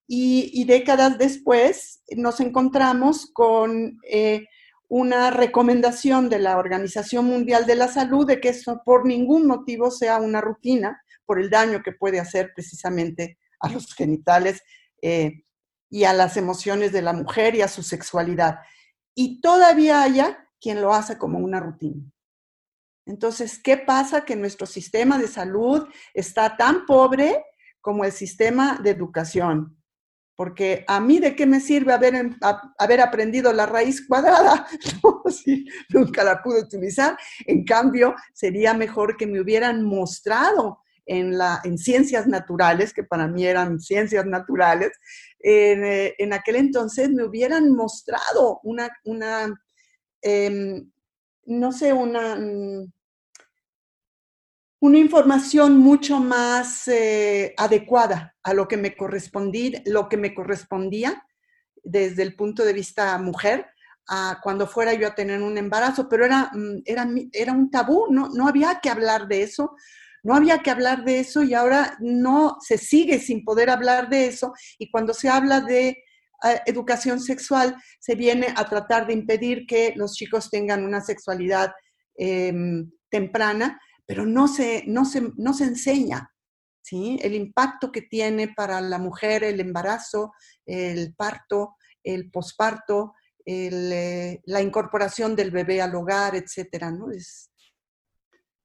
Y, 0.07 0.65
décadas 0.65 1.19
después 1.19 2.03
nos 2.17 2.41
encontramos 2.41 3.31
con 3.33 3.99
eh, 4.09 4.47
una 4.89 5.31
recomendación 5.31 6.29
de 6.29 6.39
la 6.39 6.59
Organización 6.59 7.25
Mundial 7.25 7.67
de 7.67 7.77
la 7.77 7.89
Salud 7.89 8.27
de 8.27 8.41
que 8.41 8.51
eso 8.51 8.83
por 8.85 9.07
ningún 9.07 9.47
motivo 9.47 9.91
sea 9.91 10.19
una 10.19 10.41
rutina 10.41 11.03
por 11.25 11.41
el 11.41 11.51
daño 11.51 11.83
que 11.83 11.93
puede 11.93 12.21
hacer 12.21 12.53
precisamente 12.55 13.39
a 13.61 13.71
los 13.71 13.95
genitales 13.95 14.63
eh, 15.03 15.45
y 15.91 16.05
a 16.05 16.15
las 16.15 16.39
emociones 16.39 16.93
de 16.93 17.03
la 17.03 17.13
mujer 17.13 17.55
y 17.55 17.61
a 17.61 17.69
su 17.69 17.83
sexualidad. 17.83 18.61
Y 19.15 19.43
todavía 19.43 20.03
haya 20.03 20.49
quien 20.59 20.81
lo 20.81 20.95
hace 20.95 21.19
como 21.19 21.39
una 21.39 21.61
rutina. 21.61 22.03
Entonces, 23.05 23.61
¿qué 23.63 23.77
pasa? 23.77 24.25
Que 24.25 24.37
nuestro 24.37 24.67
sistema 24.67 25.19
de 25.19 25.29
salud 25.29 25.87
está 26.15 26.57
tan 26.57 26.87
pobre 26.87 27.45
como 27.81 28.05
el 28.05 28.13
sistema 28.13 28.79
de 28.83 28.91
educación. 28.91 29.77
Porque 30.35 30.85
a 30.89 30.99
mí 30.99 31.19
de 31.19 31.37
qué 31.37 31.47
me 31.47 31.61
sirve 31.61 31.93
haber, 31.93 32.37
haber 32.79 33.01
aprendido 33.01 33.53
la 33.53 33.67
raíz 33.67 34.07
cuadrada, 34.07 34.67
nunca 35.91 36.25
la 36.25 36.43
pude 36.43 36.63
utilizar. 36.63 37.19
En 37.45 37.65
cambio, 37.65 38.15
sería 38.33 38.73
mejor 38.73 39.17
que 39.17 39.27
me 39.27 39.41
hubieran 39.41 39.85
mostrado 39.85 40.82
en, 41.07 41.37
la, 41.37 41.61
en 41.65 41.79
ciencias 41.79 42.27
naturales, 42.27 42.93
que 42.93 43.05
para 43.05 43.29
mí 43.29 43.45
eran 43.45 43.81
ciencias 43.81 44.27
naturales, 44.27 44.91
en, 45.39 45.85
eh, 45.85 46.15
aquel 46.33 46.57
entonces 46.57 47.11
me 47.11 47.25
hubieran 47.25 47.71
mostrado 47.73 48.61
una, 48.63 48.91
una 49.05 49.53
em, 50.21 50.91
no 51.47 51.73
sé, 51.73 51.93
una, 51.93 52.37
mm, 52.37 52.93
una 54.81 54.99
información 54.99 55.79
mucho 55.79 56.19
más 56.19 56.89
eh, 56.89 57.55
adecuada 57.57 58.35
a 58.43 58.55
lo 58.55 58.67
que 58.67 58.77
me 58.77 58.97
correspondía, 58.97 59.83
lo 59.87 60.09
que 60.09 60.17
me 60.17 60.35
correspondía 60.35 61.25
desde 61.85 62.23
el 62.23 62.35
punto 62.35 62.65
de 62.65 62.73
vista 62.73 63.17
mujer, 63.19 63.67
a 64.09 64.41
cuando 64.43 64.67
fuera 64.67 64.95
yo 64.95 65.07
a 65.07 65.15
tener 65.15 65.41
un 65.43 65.57
embarazo, 65.57 66.09
pero 66.09 66.25
era, 66.25 66.51
mm, 66.53 66.83
era, 66.85 67.09
era 67.33 67.53
un 67.53 67.71
tabú, 67.71 68.07
no, 68.11 68.29
no 68.31 68.49
había 68.49 68.81
que 68.81 68.91
hablar 68.91 69.29
de 69.29 69.43
eso, 69.43 69.77
no 70.23 70.35
había 70.35 70.59
que 70.59 70.71
hablar 70.71 71.05
de 71.05 71.21
eso 71.21 71.43
y 71.43 71.55
ahora 71.55 71.97
no 72.01 72.57
se 72.61 72.79
sigue 72.79 73.19
sin 73.19 73.45
poder 73.45 73.71
hablar 73.71 74.09
de 74.09 74.27
eso 74.27 74.53
y 74.79 74.91
cuando 74.91 75.15
se 75.15 75.29
habla 75.29 75.61
de 75.61 75.89
eh, 75.89 76.61
educación 76.67 77.21
sexual 77.21 77.77
se 78.01 78.15
viene 78.15 78.49
a 78.57 78.69
tratar 78.69 79.07
de 79.07 79.15
impedir 79.15 79.67
que 79.67 79.93
los 79.97 80.15
chicos 80.15 80.51
tengan 80.51 80.85
una 80.85 81.01
sexualidad 81.01 81.73
em, 82.17 82.91
temprana 83.11 83.79
pero 84.07 84.27
no 84.27 84.49
se, 84.49 84.85
no 84.87 85.05
se, 85.05 85.33
no 85.37 85.55
se 85.55 85.65
enseña. 85.65 86.31
¿sí? 86.83 87.19
El 87.23 87.35
impacto 87.35 87.91
que 87.93 88.03
tiene 88.03 88.49
para 88.49 88.81
la 88.81 88.99
mujer 88.99 89.45
el 89.45 89.61
embarazo, 89.61 90.33
el 90.67 91.15
parto, 91.15 91.77
el 92.03 92.31
posparto, 92.31 93.15
eh, 93.45 94.41
la 94.45 94.61
incorporación 94.61 95.35
del 95.35 95.51
bebé 95.51 95.81
al 95.81 95.95
hogar, 95.95 96.37
etcétera, 96.37 96.91
¿no? 96.91 97.11
Es, 97.11 97.52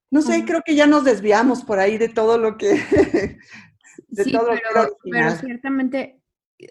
no 0.09 0.21
sé, 0.21 0.45
creo 0.45 0.61
que 0.65 0.75
ya 0.75 0.87
nos 0.87 1.03
desviamos 1.03 1.63
por 1.63 1.79
ahí 1.79 1.97
de 1.97 2.09
todo 2.09 2.37
lo 2.37 2.57
que... 2.57 2.73
de 4.07 4.23
sí, 4.23 4.31
todo 4.31 4.47
pero, 4.49 4.97
pero 5.03 5.31
ciertamente, 5.31 6.21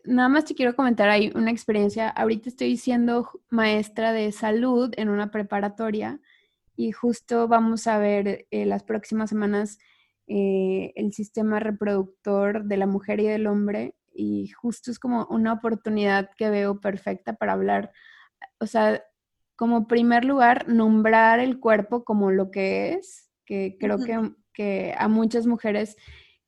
nada 0.05 0.29
más 0.29 0.45
te 0.45 0.55
quiero 0.55 0.75
comentar 0.75 1.09
ahí 1.09 1.33
una 1.35 1.51
experiencia. 1.51 2.09
Ahorita 2.09 2.49
estoy 2.49 2.77
siendo 2.77 3.29
maestra 3.51 4.13
de 4.13 4.33
salud 4.33 4.93
en 4.97 5.09
una 5.09 5.31
preparatoria 5.31 6.21
y 6.77 6.93
justo 6.93 7.49
vamos 7.49 7.87
a 7.87 7.99
ver 7.99 8.47
eh, 8.51 8.67
las 8.67 8.83
próximas 8.83 9.31
semanas 9.31 9.79
eh, 10.29 10.93
el 10.97 11.13
sistema 11.13 11.61
reproductor 11.61 12.65
de 12.65 12.77
la 12.77 12.87
mujer 12.87 13.21
y 13.21 13.27
del 13.27 13.47
hombre 13.47 13.95
y 14.13 14.49
justo 14.49 14.91
es 14.91 14.99
como 14.99 15.27
una 15.27 15.53
oportunidad 15.53 16.31
que 16.37 16.51
veo 16.51 16.81
perfecta 16.81 17.35
para 17.35 17.53
hablar, 17.53 17.93
o 18.59 18.67
sea, 18.67 19.05
como 19.57 19.87
primer 19.87 20.25
lugar, 20.25 20.69
nombrar 20.69 21.39
el 21.39 21.61
cuerpo 21.61 22.05
como 22.05 22.31
lo 22.31 22.51
que 22.51 22.95
es, 22.95 23.26
que 23.47 23.79
creo 23.81 23.99
que, 23.99 24.33
que 24.53 24.95
a 24.99 25.09
muchas 25.09 25.47
mujeres 25.47 25.97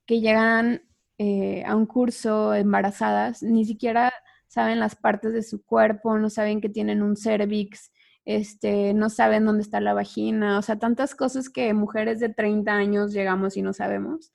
que 0.04 0.20
llegan 0.20 0.82
eh, 1.18 1.64
a 1.66 1.74
un 1.76 1.86
curso 1.86 2.54
embarazadas, 2.54 3.42
ni 3.42 3.64
siquiera 3.64 4.12
saben 4.46 4.80
las 4.80 4.96
partes 4.96 5.32
de 5.32 5.42
su 5.42 5.64
cuerpo, 5.64 6.18
no 6.18 6.30
saben 6.30 6.60
que 6.60 6.68
tienen 6.68 7.02
un 7.02 7.16
cervix, 7.16 7.92
este, 8.24 8.92
no 8.94 9.10
saben 9.10 9.46
dónde 9.46 9.62
está 9.62 9.80
la 9.80 9.94
vagina, 9.94 10.58
o 10.58 10.62
sea, 10.62 10.78
tantas 10.78 11.14
cosas 11.14 11.48
que 11.48 11.72
mujeres 11.74 12.20
de 12.20 12.28
30 12.28 12.72
años 12.72 13.12
llegamos 13.12 13.56
y 13.56 13.62
no 13.62 13.72
sabemos, 13.72 14.32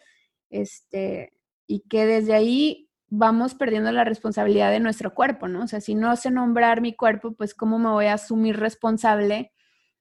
este, 0.49 1.33
y 1.67 1.81
que 1.81 2.05
desde 2.05 2.33
ahí 2.33 2.89
vamos 3.07 3.53
perdiendo 3.53 3.91
la 3.91 4.03
responsabilidad 4.03 4.71
de 4.71 4.79
nuestro 4.79 5.13
cuerpo, 5.13 5.47
¿no? 5.47 5.63
O 5.63 5.67
sea, 5.67 5.81
si 5.81 5.93
no 5.93 6.15
sé 6.15 6.31
nombrar 6.31 6.81
mi 6.81 6.95
cuerpo, 6.95 7.33
pues 7.33 7.53
cómo 7.53 7.77
me 7.77 7.89
voy 7.89 8.07
a 8.07 8.15
asumir 8.15 8.57
responsable 8.57 9.51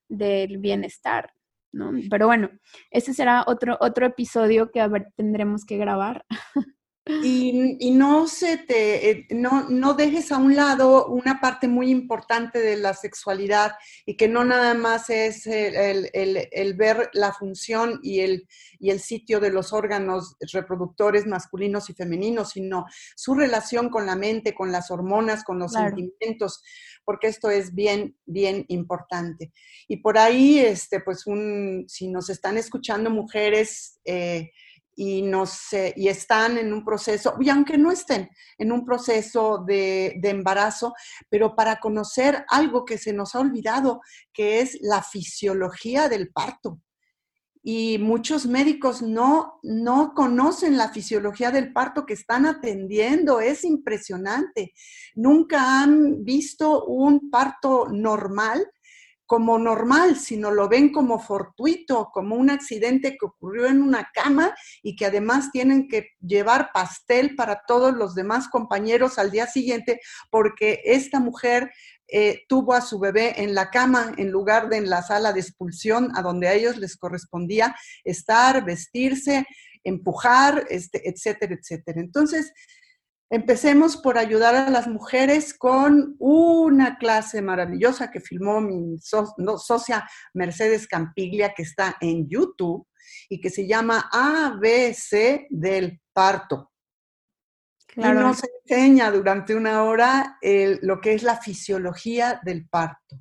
del 0.09 0.57
bienestar, 0.57 1.33
¿no? 1.73 1.91
Pero 2.09 2.27
bueno, 2.27 2.49
ese 2.91 3.13
será 3.13 3.43
otro, 3.47 3.77
otro 3.81 4.05
episodio 4.05 4.71
que 4.71 4.79
a 4.79 4.87
ver, 4.87 5.07
tendremos 5.15 5.65
que 5.65 5.77
grabar. 5.77 6.25
Y, 7.05 7.91
no, 7.91 8.27
se 8.27 8.57
te, 8.57 9.09
eh, 9.09 9.27
no, 9.31 9.69
no 9.69 9.93
dejes 9.93 10.31
a 10.31 10.37
un 10.37 10.55
lado 10.55 11.07
una 11.07 11.41
parte 11.41 11.67
muy 11.67 11.89
importante 11.89 12.59
de 12.59 12.77
la 12.77 12.93
sexualidad 12.93 13.73
y 14.05 14.15
que 14.15 14.29
no 14.29 14.45
nada 14.45 14.73
más 14.73 15.09
es 15.09 15.45
el, 15.45 16.09
el, 16.13 16.47
el, 16.49 16.73
ver 16.75 17.09
la 17.11 17.33
función 17.33 17.99
y 18.03 18.21
el, 18.21 18.47
y 18.79 18.89
el 18.89 19.01
sitio 19.01 19.41
de 19.41 19.49
los 19.49 19.73
órganos 19.73 20.37
reproductores 20.53 21.27
masculinos 21.27 21.89
y 21.89 21.93
femeninos, 21.93 22.51
sino 22.51 22.85
su 23.17 23.33
relación 23.33 23.89
con 23.89 24.05
la 24.05 24.15
mente, 24.15 24.55
con 24.55 24.71
las 24.71 24.89
hormonas, 24.89 25.43
con 25.43 25.59
los 25.59 25.73
sentimientos, 25.73 26.63
porque 27.03 27.27
esto 27.27 27.49
es 27.49 27.75
bien, 27.75 28.15
bien 28.25 28.63
importante. 28.69 29.51
Y 29.89 29.97
por 29.97 30.17
ahí, 30.17 30.59
este, 30.59 31.01
pues, 31.01 31.27
un, 31.27 31.83
si 31.89 32.07
nos 32.07 32.29
están 32.29 32.57
escuchando 32.57 33.09
mujeres, 33.09 33.99
eh, 34.05 34.51
y, 34.95 35.23
y 35.95 36.07
están 36.07 36.57
en 36.57 36.73
un 36.73 36.83
proceso, 36.83 37.35
y 37.39 37.49
aunque 37.49 37.77
no 37.77 37.91
estén 37.91 38.29
en 38.57 38.71
un 38.71 38.85
proceso 38.85 39.63
de, 39.65 40.15
de, 40.21 40.29
embarazo, 40.29 40.93
pero 41.29 41.55
para 41.55 41.79
conocer 41.79 42.45
algo 42.49 42.85
que 42.85 42.97
se 42.97 43.13
nos 43.13 43.35
ha 43.35 43.39
olvidado, 43.39 44.01
que 44.33 44.59
es 44.59 44.77
la 44.81 45.01
fisiología 45.01 46.09
del 46.09 46.31
parto. 46.31 46.79
Y 47.65 47.97
muchos 47.97 48.45
médicos 48.45 49.01
no, 49.01 49.59
no 49.63 50.13
conocen 50.13 50.75
la 50.75 50.89
fisiología 50.89 51.49
del 51.49 51.71
parto 51.71 52.05
que 52.05 52.13
están 52.13 52.45
atendiendo. 52.45 53.39
Es 53.39 53.63
impresionante. 53.63 54.73
Nunca 55.15 55.81
han 55.81 56.25
visto 56.25 56.83
un 56.83 57.29
parto 57.29 57.87
normal 57.89 58.69
como 59.33 59.57
normal, 59.57 60.19
sino 60.19 60.51
lo 60.51 60.69
ven 60.69 60.91
como 60.91 61.17
fortuito, 61.17 62.11
como 62.13 62.35
un 62.35 62.51
accidente 62.51 63.17
que 63.19 63.25
ocurrió 63.25 63.65
en 63.65 63.81
una 63.81 64.11
cama 64.13 64.53
y 64.83 64.95
que 64.95 65.07
además 65.07 65.49
tienen 65.51 65.87
que 65.87 66.09
llevar 66.21 66.69
pastel 66.71 67.33
para 67.33 67.63
todos 67.67 67.95
los 67.95 68.13
demás 68.13 68.47
compañeros 68.47 69.17
al 69.17 69.31
día 69.31 69.47
siguiente 69.47 69.99
porque 70.29 70.81
esta 70.85 71.19
mujer 71.19 71.71
eh, 72.07 72.43
tuvo 72.47 72.75
a 72.75 72.81
su 72.81 72.99
bebé 72.99 73.41
en 73.41 73.55
la 73.55 73.71
cama 73.71 74.13
en 74.17 74.29
lugar 74.29 74.69
de 74.69 74.77
en 74.77 74.87
la 74.87 75.01
sala 75.01 75.33
de 75.33 75.39
expulsión 75.39 76.11
a 76.15 76.21
donde 76.21 76.47
a 76.47 76.53
ellos 76.53 76.77
les 76.77 76.95
correspondía 76.95 77.75
estar, 78.03 78.63
vestirse, 78.63 79.47
empujar, 79.83 80.67
este, 80.69 81.09
etcétera, 81.09 81.55
etcétera. 81.59 81.99
Entonces, 81.99 82.53
Empecemos 83.33 83.97
por 83.97 84.19
ayudar 84.19 84.53
a 84.53 84.69
las 84.69 84.87
mujeres 84.87 85.55
con 85.55 86.15
una 86.19 86.99
clase 86.99 87.41
maravillosa 87.41 88.11
que 88.11 88.19
filmó 88.19 88.61
mi 88.61 88.99
socia 88.99 90.07
Mercedes 90.35 90.87
Campiglia, 90.87 91.51
que 91.55 91.63
está 91.63 91.97
en 91.99 92.29
YouTube 92.29 92.87
y 93.29 93.41
que 93.41 93.49
se 93.49 93.67
llama 93.67 94.07
ABC 94.11 95.47
del 95.49 95.99
parto. 96.13 96.71
Y 97.95 98.01
nos 98.01 98.43
enseña 98.67 99.09
durante 99.09 99.55
una 99.55 99.83
hora 99.83 100.37
lo 100.83 101.01
que 101.01 101.15
es 101.15 101.23
la 101.23 101.37
fisiología 101.37 102.39
del 102.45 102.67
parto. 102.69 103.17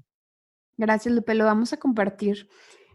Gracias, 0.77 1.15
Lupe. 1.15 1.35
Lo 1.35 1.47
vamos 1.47 1.73
a 1.73 1.79
compartir 1.79 2.51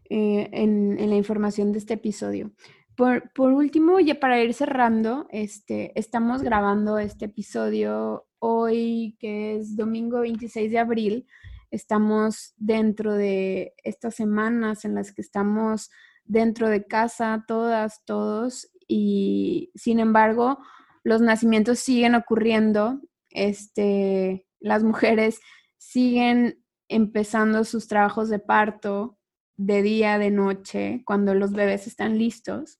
eh, 0.07 0.49
en, 0.53 0.99
en 0.99 1.09
la 1.09 1.15
información 1.15 1.71
de 1.71 1.79
este 1.79 1.95
episodio. 1.95 2.53
Por, 2.97 3.29
último, 3.37 3.99
ya 3.99 4.19
para 4.19 4.41
ir 4.41 4.55
cerrando, 4.55 5.27
este, 5.29 5.91
estamos 5.99 6.41
grabando 6.41 6.97
este 6.97 7.25
episodio 7.25 8.25
hoy, 8.39 9.15
que 9.19 9.57
es 9.57 9.77
domingo 9.77 10.21
26 10.21 10.71
de 10.71 10.79
abril. 10.79 11.27
Estamos 11.69 12.55
dentro 12.57 13.13
de 13.13 13.75
estas 13.83 14.15
semanas 14.15 14.83
en 14.83 14.95
las 14.95 15.13
que 15.13 15.21
estamos 15.21 15.91
dentro 16.25 16.69
de 16.69 16.87
casa, 16.87 17.45
todas, 17.47 18.03
todos, 18.03 18.67
y 18.87 19.71
sin 19.75 19.99
embargo, 19.99 20.57
los 21.03 21.21
nacimientos 21.21 21.77
siguen 21.77 22.15
ocurriendo. 22.15 22.99
Este, 23.29 24.47
las 24.59 24.83
mujeres 24.83 25.39
siguen 25.77 26.63
empezando 26.87 27.63
sus 27.63 27.87
trabajos 27.87 28.29
de 28.29 28.39
parto 28.39 29.19
de 29.55 29.83
día, 29.83 30.17
de 30.17 30.31
noche, 30.31 31.03
cuando 31.05 31.35
los 31.35 31.51
bebés 31.51 31.85
están 31.85 32.17
listos. 32.17 32.79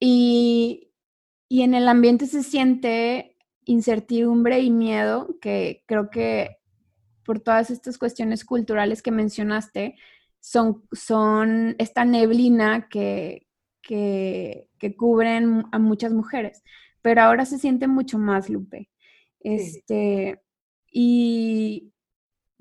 Y, 0.00 0.84
en 1.50 1.74
el 1.74 1.88
ambiente 1.88 2.26
se 2.26 2.42
siente 2.42 3.36
incertidumbre 3.64 4.60
y 4.60 4.70
miedo, 4.70 5.38
que 5.40 5.82
creo 5.86 6.10
que 6.10 6.58
por 7.24 7.40
todas 7.40 7.70
estas 7.70 7.98
cuestiones 7.98 8.44
culturales 8.44 9.02
que 9.02 9.10
mencionaste, 9.10 9.96
son, 10.40 10.84
son 10.92 11.74
esta 11.78 12.04
neblina 12.04 12.88
que, 12.88 13.46
que, 13.82 14.68
cubren 14.96 15.64
a 15.72 15.78
muchas 15.78 16.12
mujeres. 16.12 16.62
Pero 17.02 17.22
ahora 17.22 17.44
se 17.44 17.58
siente 17.58 17.86
mucho 17.86 18.18
más, 18.18 18.48
Lupe. 18.48 18.90
Este, 19.40 20.42
Y 20.90 21.92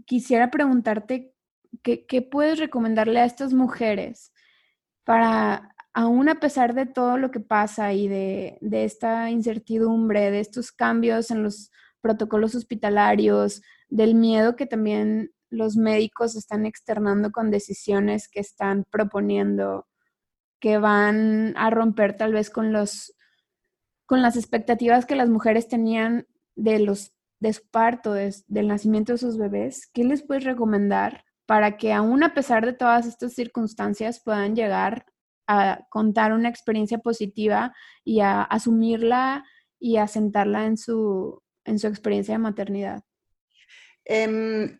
quisiera 0.05 0.51
preguntarte, 0.51 1.33
¿qué, 1.83 2.05
¿qué 2.05 2.21
puedes 2.21 2.59
recomendarle 2.59 3.19
a 3.19 3.25
estas 3.25 3.53
mujeres 3.53 4.33
para 5.03 5.73
aún 5.97 6.29
a 6.29 6.39
pesar 6.39 6.75
de 6.75 6.85
todo 6.85 7.17
lo 7.17 7.31
que 7.31 7.39
pasa 7.39 7.91
y 7.91 8.07
de, 8.07 8.59
esta 8.61 9.31
incertidumbre, 9.31 10.29
de 10.29 10.39
estos 10.41 10.71
cambios 10.71 11.31
en 11.31 11.41
los 11.41 11.71
protocolos 12.01 12.53
hospitalarios, 12.53 13.63
del 13.89 14.13
miedo 14.13 14.55
que 14.55 14.67
también 14.67 15.31
los 15.49 15.75
médicos 15.75 16.35
están 16.35 16.67
externando 16.67 17.31
con 17.31 17.49
decisiones 17.49 18.29
que 18.29 18.39
están 18.39 18.85
proponiendo, 18.91 19.87
que 20.59 20.77
van 20.77 21.57
a 21.57 21.71
romper 21.71 22.15
tal 22.15 22.31
vez 22.31 22.51
con 22.51 22.71
los 22.71 23.15
con 24.05 24.21
las 24.21 24.37
expectativas 24.37 25.07
que 25.07 25.15
las 25.15 25.29
mujeres 25.29 25.67
tenían 25.67 26.27
de 26.55 26.77
los 26.77 27.11
de 27.39 27.53
su 27.53 27.67
parto, 27.71 28.13
del 28.13 28.67
nacimiento 28.67 29.13
de 29.13 29.17
sus 29.17 29.39
bebés, 29.39 29.89
¿qué 29.91 30.03
les 30.03 30.21
puedes 30.21 30.43
recomendar 30.43 31.25
para 31.47 31.75
que 31.75 31.91
aún 31.91 32.21
a 32.21 32.35
pesar 32.35 32.67
de 32.67 32.73
todas 32.73 33.07
estas 33.07 33.33
circunstancias 33.33 34.21
puedan 34.23 34.55
llegar 34.55 35.07
a 35.47 35.85
contar 35.89 36.33
una 36.33 36.49
experiencia 36.49 36.99
positiva 36.99 37.73
y 38.03 38.19
a 38.19 38.41
asumirla 38.41 39.45
y 39.79 39.97
a 39.97 40.07
sentarla 40.07 40.65
en 40.65 40.77
su, 40.77 41.41
en 41.65 41.79
su 41.79 41.87
experiencia 41.87 42.33
de 42.33 42.39
maternidad? 42.39 43.03
Em, 44.05 44.79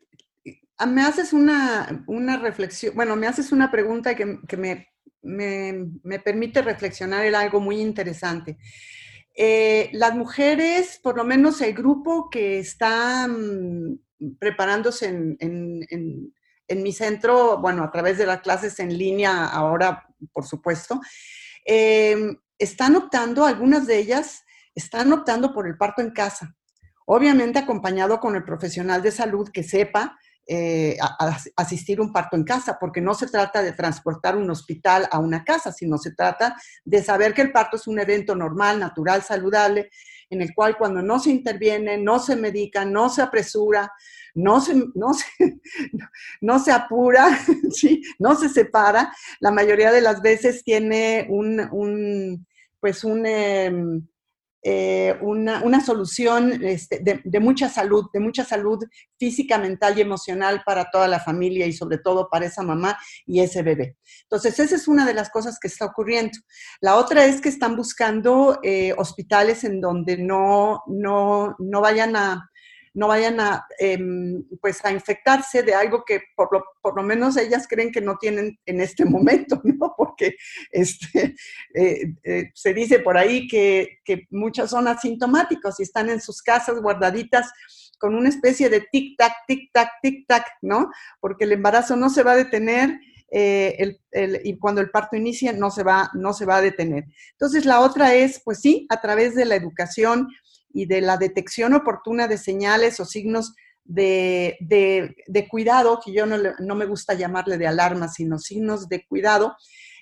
me 0.86 1.02
haces 1.02 1.34
una, 1.34 2.06
reflexión, 2.42 2.96
bueno, 2.96 3.16
me 3.16 3.28
haces 3.28 3.52
una 3.52 3.72
pregunta 3.72 4.16
que, 4.16 4.26
me, 4.58 4.88
me, 5.22 6.20
permite 6.20 6.62
reflexionar 6.62 7.26
en 7.26 7.36
algo 7.36 7.60
muy 7.60 7.82
interesante. 7.82 8.58
Eh, 9.36 9.90
las 9.94 10.16
mujeres, 10.16 11.00
por 11.02 11.18
lo 11.18 11.24
menos 11.24 11.62
el 11.62 11.74
grupo 11.74 12.30
que 12.30 12.58
está 12.58 13.28
mm, 13.28 14.00
preparándose 14.40 15.08
en, 15.08 16.34
mi 16.70 16.92
centro, 16.92 17.60
bueno, 17.60 17.84
a 17.84 17.92
través 17.92 18.18
de 18.18 18.26
las 18.26 18.42
clases 18.42 18.80
en 18.80 18.98
línea 18.98 19.46
ahora, 19.46 20.07
por 20.34 20.46
supuesto, 20.46 21.00
em, 21.66 22.38
están 22.58 22.96
optando, 22.96 23.46
algunas 23.46 23.88
de 23.88 23.98
ellas 23.98 24.44
están 24.76 25.12
optando 25.14 25.54
por 25.54 25.68
el 25.68 25.78
parto 25.78 26.02
en 26.02 26.12
casa, 26.12 26.56
obviamente 27.06 27.60
acompañado 27.60 28.20
con 28.20 28.36
el 28.36 28.44
profesional 28.44 29.02
de 29.02 29.12
salud 29.12 29.50
que 29.52 29.64
sepa 29.64 30.18
eh, 30.50 30.98
asistir 31.58 32.00
un 32.00 32.14
parto 32.14 32.38
en 32.38 32.46
casa, 32.46 32.78
porque 32.80 33.02
no 33.02 33.14
se 33.14 33.28
trata 33.28 33.62
de 33.62 33.74
transportar 33.74 34.38
un 34.38 34.50
hospital 34.50 35.06
a 35.12 35.20
una 35.20 35.44
casa, 35.44 35.74
sino 35.74 35.98
se 35.98 36.14
trata 36.14 36.56
de 36.86 37.04
saber 37.04 37.34
que 37.34 37.42
el 37.42 37.52
parto 37.52 37.76
es 37.76 37.86
un 37.86 38.00
evento 38.00 38.34
normal, 38.34 38.80
natural, 38.80 39.24
saludable, 39.24 39.90
en 40.30 40.42
el 40.42 40.54
cual 40.56 40.78
cuando 40.78 41.02
no 41.02 41.20
se 41.20 41.32
interviene, 41.32 41.98
no 41.98 42.20
se 42.20 42.38
medica, 42.38 42.86
no 42.86 43.10
se 43.10 43.22
apresura, 43.22 43.92
no 44.38 44.62
se, 44.62 44.76
no 44.94 45.12
no 46.42 46.60
se 46.60 46.72
apura, 46.72 47.28
no 48.20 48.36
se 48.36 48.50
separa, 48.50 49.12
la 49.40 49.52
mayoría 49.52 49.92
de 49.92 50.02
las 50.02 50.22
veces 50.22 50.64
tiene 50.64 51.28
un, 51.30 52.46
pues 52.80 53.04
un... 53.04 53.26
Em, 53.26 54.08
eh, 54.70 55.18
una, 55.22 55.80
solución 55.86 56.62
este, 56.66 57.00
de, 57.00 57.40
mucha 57.40 57.70
salud, 57.70 58.08
de 58.12 58.20
mucha 58.20 58.44
salud 58.44 58.84
física, 59.18 59.58
mental 59.58 59.98
y 59.98 60.02
emocional 60.02 60.62
para 60.66 60.90
toda 60.90 61.08
la 61.08 61.22
familia 61.22 61.66
y 61.68 61.72
sobre 61.72 62.00
todo 62.00 62.28
para 62.30 62.48
esa 62.48 62.64
mamá 62.64 62.98
y 63.26 63.40
ese 63.40 63.62
bebé. 63.62 63.96
Entonces, 64.24 64.60
esa 64.60 64.76
es 64.76 64.90
una 64.90 65.06
de 65.06 65.14
las 65.14 65.30
cosas 65.30 65.58
que 65.58 65.70
está 65.70 65.86
ocurriendo. 65.86 66.38
La 66.82 66.98
otra 66.98 67.24
es 67.24 67.40
que 67.40 67.48
están 67.48 67.78
buscando 67.78 68.60
eh, 68.62 68.94
hospitales 68.98 69.64
en 69.64 69.80
donde 69.80 70.18
no, 70.18 70.84
no, 70.88 71.56
no 71.60 71.80
vayan 71.80 72.18
a 72.18 72.50
no 72.98 73.08
vayan 73.08 73.40
a, 73.40 73.64
em, 73.78 74.44
pues 74.60 74.84
a 74.84 74.92
infectarse 74.92 75.62
de 75.62 75.76
algo 75.76 76.04
que 76.04 76.20
por 76.36 76.50
lo, 76.52 76.64
por 76.82 76.96
lo, 76.96 77.04
menos 77.04 77.38
ellas 77.38 77.68
creen 77.70 77.92
que 77.92 78.02
no 78.02 78.18
tienen 78.18 78.58
en 78.66 78.82
este 78.82 79.06
momento, 79.06 79.62
¿no? 79.64 79.94
Porque 79.96 80.36
este, 80.72 81.36
eh, 81.76 82.16
eh, 82.24 82.52
se 82.56 82.74
dice 82.74 82.98
por 83.00 83.16
ahí 83.16 83.48
que, 83.48 84.00
que 84.04 84.26
muchas 84.32 84.72
son 84.72 84.88
asintomáticos 84.88 85.80
y 85.80 85.84
están 85.84 86.10
en 86.10 86.20
sus 86.20 86.42
casas 86.42 86.82
guardaditas 86.82 87.54
con 88.00 88.16
una 88.16 88.30
especie 88.30 88.68
de 88.68 88.82
tic-tac, 88.92 89.32
tic-tac, 89.48 89.90
tic-tac, 90.02 90.46
¿no? 90.64 90.90
Porque 91.20 91.46
el 91.46 91.52
embarazo 91.52 91.96
no 91.96 92.10
se 92.10 92.24
va 92.24 92.32
a 92.32 92.38
detener 92.38 93.00
eh, 93.30 93.76
el, 93.78 94.00
el, 94.12 94.42
y 94.44 94.58
cuando 94.58 94.82
el 94.82 94.90
parto 94.90 95.16
inicia 95.16 95.54
no 95.54 95.70
se, 95.70 95.84
va, 95.84 96.10
no 96.16 96.34
se 96.34 96.46
va 96.46 96.58
a 96.58 96.62
detener. 96.62 97.06
Entonces, 97.34 97.66
la 97.66 97.82
otra 97.82 98.16
es, 98.16 98.42
pues 98.44 98.60
sí, 98.60 98.88
a 98.90 99.02
través 99.02 99.36
de 99.36 99.46
la 99.46 99.56
educación, 99.56 100.30
y 100.70 100.86
de 100.86 101.02
la 101.02 101.18
detección 101.18 101.74
oportuna 101.74 102.28
de 102.28 102.38
señales 102.38 103.00
o 103.00 103.06
signos 103.06 103.54
de, 103.88 105.48
cuidado, 105.50 106.00
que 106.04 106.14
yo 106.14 106.26
no, 106.26 106.76
me 106.76 106.86
gusta 106.86 107.14
llamarle 107.14 107.58
de 107.58 107.68
alarma, 107.68 108.08
sino 108.08 108.38
signos 108.38 108.90
de 108.90 109.06
cuidado, 109.08 109.56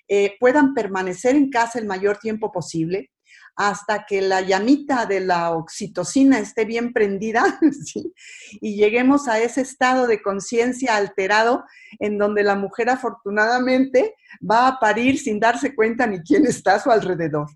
eh, 0.08 0.36
puedan 0.40 0.74
permanecer 0.74 1.36
en 1.36 1.50
casa 1.50 1.80
el 1.80 1.86
mayor 1.86 2.18
tiempo 2.18 2.52
posible 2.52 3.12
hasta 3.58 4.06
que 4.06 4.22
la 4.22 4.42
llamita 4.42 5.06
de 5.06 5.22
la 5.22 5.52
oxitocina 5.52 6.40
esté 6.40 6.66
bien 6.66 6.92
prendida 6.92 7.58
y 8.62 8.76
lleguemos 8.76 9.28
a 9.28 9.40
ese 9.40 9.62
estado 9.62 10.08
de 10.08 10.22
conciencia 10.22 10.98
alterado 10.98 11.64
en 12.00 12.18
donde 12.18 12.44
la 12.44 12.56
mujer 12.56 12.90
afortunadamente 12.90 14.14
va 14.40 14.68
a 14.68 14.80
parir 14.80 15.18
sin 15.18 15.40
darse 15.40 15.74
cuenta 15.74 16.06
ni 16.06 16.20
quién 16.20 16.46
está 16.46 16.76
a 16.76 16.80
su 16.80 16.92
alrededor 16.92 17.48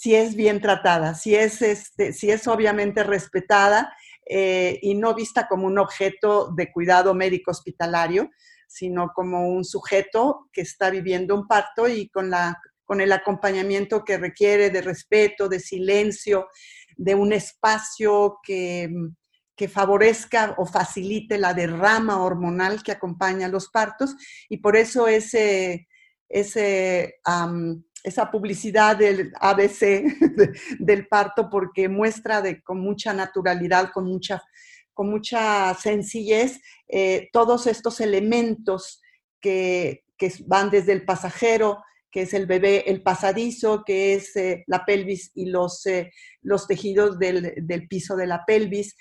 si 0.00 0.14
es 0.14 0.34
bien 0.34 0.62
tratada, 0.62 1.14
si 1.14 1.34
es, 1.34 1.60
este, 1.60 2.14
si 2.14 2.30
es 2.30 2.48
obviamente 2.48 3.02
respetada 3.02 3.94
eh, 4.24 4.78
y 4.80 4.94
no 4.94 5.14
vista 5.14 5.46
como 5.46 5.66
un 5.66 5.78
objeto 5.78 6.50
de 6.56 6.72
cuidado 6.72 7.12
médico 7.12 7.50
hospitalario, 7.50 8.30
sino 8.66 9.10
como 9.14 9.46
un 9.50 9.62
sujeto 9.62 10.48
que 10.54 10.62
está 10.62 10.88
viviendo 10.88 11.34
un 11.34 11.46
parto 11.46 11.86
y 11.86 12.08
con, 12.08 12.30
la, 12.30 12.58
con 12.86 13.02
el 13.02 13.12
acompañamiento 13.12 14.02
que 14.02 14.16
requiere 14.16 14.70
de 14.70 14.80
respeto, 14.80 15.50
de 15.50 15.60
silencio, 15.60 16.48
de 16.96 17.14
un 17.14 17.34
espacio 17.34 18.38
que, 18.42 18.88
que 19.54 19.68
favorezca 19.68 20.54
o 20.56 20.64
facilite 20.64 21.36
la 21.36 21.52
derrama 21.52 22.24
hormonal 22.24 22.82
que 22.82 22.92
acompaña 22.92 23.48
los 23.48 23.68
partos. 23.68 24.16
Y 24.48 24.62
por 24.62 24.78
eso 24.78 25.08
ese, 25.08 25.88
ese 26.26 27.20
esa 28.02 28.30
publicidad 28.30 28.96
del 28.96 29.32
ABC 29.40 30.04
del 30.78 31.06
parto 31.08 31.48
porque 31.50 31.88
muestra 31.88 32.42
con 32.62 32.80
mucha 32.80 33.12
naturalidad, 33.12 33.90
con 33.92 34.06
mucha, 34.06 34.42
con 34.92 35.10
mucha 35.10 35.74
sencillez 35.74 36.60
eh, 36.88 37.28
todos 37.32 37.66
estos 37.66 38.00
elementos 38.00 39.00
que, 39.40 40.04
van 40.46 40.68
desde 40.68 40.92
el 40.92 41.06
pasajero, 41.06 41.82
que 42.10 42.22
es 42.22 42.34
el 42.34 42.44
bebé, 42.44 42.84
el 42.90 43.02
pasadizo, 43.02 43.84
que 43.86 44.12
es 44.12 44.36
eh, 44.36 44.64
la 44.66 44.84
pelvis 44.84 45.30
y 45.34 45.46
los, 45.46 45.86
eh, 45.86 46.12
los 46.42 46.66
tejidos 46.66 47.18
del, 47.18 47.54
piso 47.88 48.16
de 48.16 48.26
la 48.26 48.44
pelvis, 48.44 48.94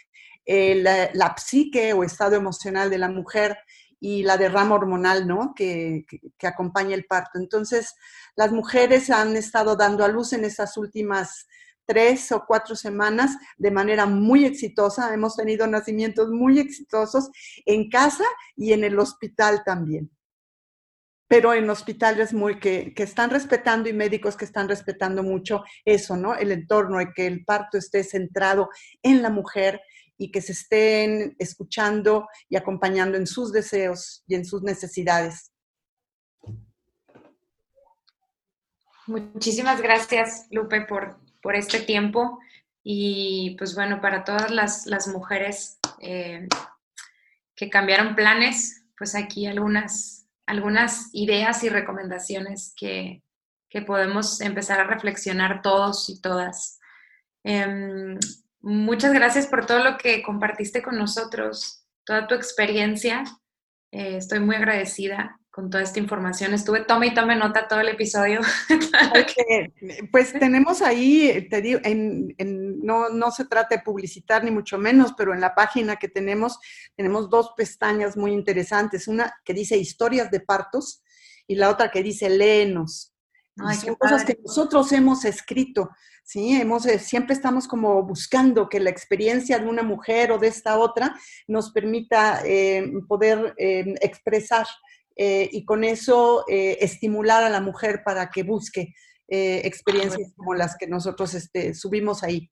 la, 0.45 1.09
la, 1.13 1.35
psique 1.37 1.91
o 1.91 2.03
estado 2.03 2.35
emocional 2.35 2.89
de 2.89 2.97
la 2.97 3.09
mujer, 3.09 3.57
y 3.99 4.23
la 4.23 4.37
derrama 4.37 4.75
hormonal, 4.75 5.27
¿no? 5.27 5.53
Que, 5.55 6.05
acompaña 6.43 6.95
el 6.95 7.05
parto. 7.05 7.37
Entonces, 7.39 7.95
las 8.35 8.51
mujeres 8.51 9.09
han 9.09 9.35
estado 9.35 9.75
dando 9.75 10.05
a 10.05 10.07
luz 10.07 10.33
en 10.33 10.45
estas 10.45 10.77
últimas 10.77 11.47
tres 11.85 12.31
o 12.31 12.45
cuatro 12.45 12.75
semanas 12.75 13.35
de 13.57 13.71
manera 13.71 14.05
muy 14.05 14.45
exitosa. 14.45 15.13
Hemos 15.13 15.35
tenido 15.35 15.67
nacimientos 15.67 16.29
muy 16.29 16.59
exitosos 16.59 17.29
en 17.65 17.89
casa 17.89 18.23
y 18.55 18.73
en 18.73 18.83
el 18.83 18.97
hospital 18.99 19.63
también. 19.65 20.09
Pero 21.27 21.53
en 21.53 21.69
hospitales 21.69 22.33
muy 22.33 22.59
que, 22.59 22.93
que 22.95 23.03
están 23.03 23.29
respetando 23.29 23.89
y 23.89 23.93
médicos 23.93 24.35
que 24.35 24.45
están 24.45 24.67
respetando 24.67 25.23
mucho 25.23 25.63
eso, 25.85 26.15
¿no? 26.15 26.35
El 26.35 26.51
entorno 26.51 27.01
y 27.01 27.11
que 27.13 27.27
el 27.27 27.43
parto 27.43 27.77
esté 27.77 28.03
centrado 28.03 28.69
en 29.03 29.21
la 29.21 29.29
mujer 29.29 29.81
y 30.19 30.31
que 30.31 30.41
se 30.41 30.51
estén 30.51 31.35
escuchando 31.39 32.27
y 32.49 32.57
acompañando 32.57 33.17
en 33.17 33.25
sus 33.25 33.51
deseos 33.51 34.23
y 34.27 34.35
en 34.35 34.45
sus 34.45 34.61
necesidades. 34.61 35.51
Muchísimas 39.07 39.81
gracias, 39.81 40.45
Lupe, 40.51 40.81
por, 40.81 41.17
por 41.41 41.55
este 41.55 41.79
tiempo. 41.79 42.37
Y 42.83 43.55
pues 43.57 43.73
bueno, 43.73 44.01
para 44.01 44.23
todas 44.23 44.51
las, 44.51 45.07
mujeres 45.07 45.79
eh, 45.99 46.47
que 47.55 47.69
cambiaron 47.69 48.15
planes, 48.15 48.85
pues 48.97 49.15
aquí 49.15 49.47
algunas, 49.47 50.27
algunas 50.45 51.09
ideas 51.13 51.63
y 51.63 51.69
recomendaciones 51.69 52.73
que, 52.75 53.23
podemos 53.85 54.41
empezar 54.41 54.79
a 54.79 54.85
reflexionar 54.85 55.61
todos 55.61 56.09
y 56.09 56.19
todas. 56.21 56.79
Em, 57.43 58.17
Muchas 58.61 59.13
gracias 59.13 59.47
por 59.47 59.65
todo 59.65 59.83
lo 59.83 59.97
que 59.97 60.21
compartiste 60.21 60.81
con 60.81 60.97
nosotros, 60.97 61.85
toda 62.03 62.27
tu 62.27 62.35
experiencia. 62.35 63.23
Eh, 63.91 64.17
estoy 64.17 64.39
muy 64.39 64.55
agradecida 64.55 65.39
con 65.49 65.69
toda 65.69 65.83
esta 65.83 65.99
información. 65.99 66.53
Estuve 66.53 66.85
tome 66.85 67.07
y 67.07 67.13
tome 67.13 67.35
nota 67.35 67.67
todo 67.67 67.79
el 67.79 67.89
episodio. 67.89 68.41
pues 70.11 70.33
tenemos 70.33 70.81
ahí, 70.81 71.47
te 71.49 71.61
digo, 71.61 71.79
no, 72.83 73.09
no 73.09 73.31
se 73.31 73.45
trata 73.45 73.75
de 73.75 73.81
publicitar 73.81 74.43
ni 74.43 74.51
mucho 74.51 74.77
menos, 74.77 75.13
pero 75.17 75.33
en 75.33 75.41
la 75.41 75.55
página 75.55 75.95
que 75.95 76.07
tenemos, 76.07 76.59
tenemos 76.95 77.29
dos 77.29 77.51
pestañas 77.55 78.15
muy 78.15 78.31
interesantes. 78.31 79.07
Una 79.07 79.33
que 79.43 79.53
dice 79.53 79.77
historias 79.77 80.29
de 80.31 80.41
partos 80.41 81.03
y 81.47 81.55
la 81.55 81.69
otra 81.69 81.91
que 81.91 82.03
dice 82.03 82.29
léenos. 82.29 83.13
Son 83.55 83.95
cosas 83.95 84.25
que 84.25 84.39
nosotros 84.43 84.91
hemos 84.91 85.25
escrito. 85.25 85.89
¿sí? 86.23 86.55
Hemos, 86.55 86.85
eh, 86.85 86.99
siempre 86.99 87.33
estamos 87.33 87.67
como 87.67 88.03
buscando 88.03 88.69
que 88.69 88.79
la 88.79 88.89
experiencia 88.89 89.57
de 89.59 89.67
una 89.67 89.83
mujer 89.83 90.31
o 90.31 90.37
de 90.37 90.47
esta 90.47 90.77
otra 90.77 91.15
nos 91.47 91.71
permita 91.71 92.41
eh, 92.45 92.91
poder 93.07 93.53
eh, 93.57 93.95
expresar 94.01 94.67
y 95.21 95.65
con 95.65 95.83
eso 95.83 96.45
estimular 96.47 97.43
a 97.43 97.49
la 97.49 97.59
mujer 97.59 98.03
para 98.05 98.29
que 98.29 98.43
busque 98.43 98.95
experiencias 99.27 100.31
como 100.37 100.53
las 100.53 100.77
que 100.77 100.87
nosotros 100.87 101.33
este, 101.33 101.73
subimos 101.73 102.23
ahí. 102.23 102.49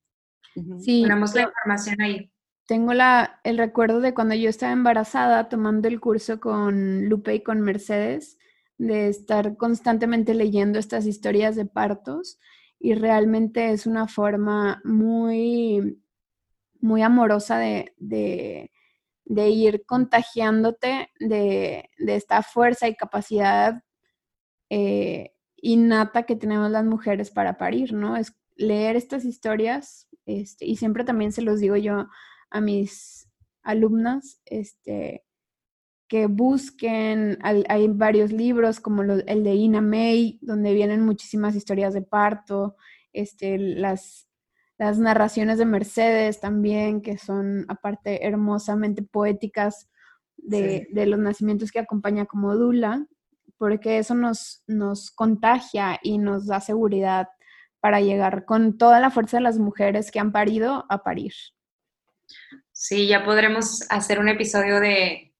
Sí, 0.78 1.00
ponemos 1.00 1.34
la 1.34 1.44
información 1.44 1.98
ahí. 2.02 2.30
Tengo 2.66 2.92
la, 2.92 3.40
el 3.42 3.56
recuerdo 3.56 4.00
de 4.00 4.12
cuando 4.12 4.34
yo 4.34 4.50
estaba 4.50 4.72
embarazada 4.72 5.48
tomando 5.48 5.88
el 5.88 5.98
curso 5.98 6.40
con 6.40 7.08
Lupe 7.08 7.36
y 7.36 7.42
con 7.42 7.62
Mercedes 7.62 8.37
de 8.78 9.08
estar 9.08 9.56
constantemente 9.56 10.34
leyendo 10.34 10.78
estas 10.78 11.06
historias 11.06 11.56
de 11.56 11.66
partos 11.66 12.38
y 12.78 12.94
realmente 12.94 13.72
es 13.72 13.86
una 13.86 14.06
forma 14.06 14.80
muy, 14.84 16.00
muy 16.80 17.02
amorosa 17.02 17.58
de, 17.58 18.70
ir 19.26 19.84
contagiándote 19.84 21.10
de, 21.18 21.90
esta 21.98 22.42
fuerza 22.42 22.88
y 22.88 22.94
capacidad 22.94 23.82
eh, 24.70 25.34
innata 25.56 26.22
que 26.22 26.36
tenemos 26.36 26.70
las 26.70 26.84
mujeres 26.84 27.30
para 27.30 27.58
parir, 27.58 27.92
¿no? 27.92 28.16
Es 28.16 28.34
leer 28.56 28.96
estas 28.96 29.24
historias 29.24 30.08
este, 30.24 30.66
y 30.66 30.76
siempre 30.76 31.04
también 31.04 31.32
se 31.32 31.42
los 31.42 31.58
digo 31.58 31.76
yo 31.76 32.06
a 32.50 32.60
mis 32.60 33.28
alumnas, 33.62 34.40
este, 34.44 35.24
que 36.08 36.26
busquen, 36.26 37.38
hay 37.42 37.88
varios 37.88 38.32
libros 38.32 38.80
como 38.80 39.02
el 39.02 39.44
de 39.44 39.54
Ina 39.54 39.82
May, 39.82 40.38
donde 40.40 40.72
vienen 40.72 41.04
muchísimas 41.04 41.54
historias 41.54 41.92
de 41.92 42.00
parto, 42.00 42.76
este, 43.12 43.58
las, 43.58 44.26
las 44.78 44.98
narraciones 44.98 45.58
de 45.58 45.66
Mercedes 45.66 46.40
también, 46.40 47.02
que 47.02 47.18
son 47.18 47.66
aparte 47.68 48.26
hermosamente 48.26 49.02
poéticas 49.02 49.90
de, 50.36 50.88
de 50.90 51.06
los 51.06 51.18
nacimientos 51.18 51.70
que 51.70 51.80
acompaña 51.80 52.24
como 52.24 52.56
Dula, 52.56 53.06
porque 53.58 53.98
eso 53.98 54.14
nos, 54.14 54.62
nos 54.66 55.10
contagia 55.10 56.00
y 56.02 56.16
nos 56.16 56.46
da 56.46 56.60
seguridad 56.60 57.28
para 57.80 58.00
llegar 58.00 58.46
con 58.46 58.78
toda 58.78 58.98
la 58.98 59.10
fuerza 59.10 59.36
de 59.36 59.42
las 59.42 59.58
mujeres 59.58 60.10
que 60.10 60.20
han 60.20 60.32
parido 60.32 60.86
a 60.88 61.02
parir. 61.02 61.32
Sí, 62.72 63.08
ya 63.08 63.24
podremos 63.24 63.84
hacer 63.90 64.20
un 64.20 64.28
episodio 64.28 64.80
de, 64.80 65.34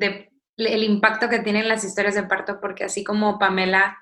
el 0.00 0.84
impacto 0.84 1.28
que 1.28 1.40
tienen 1.40 1.68
las 1.68 1.84
historias 1.84 2.14
de 2.14 2.24
parto, 2.24 2.60
porque 2.60 2.84
así 2.84 3.04
como 3.04 3.38
Pamela, 3.38 3.98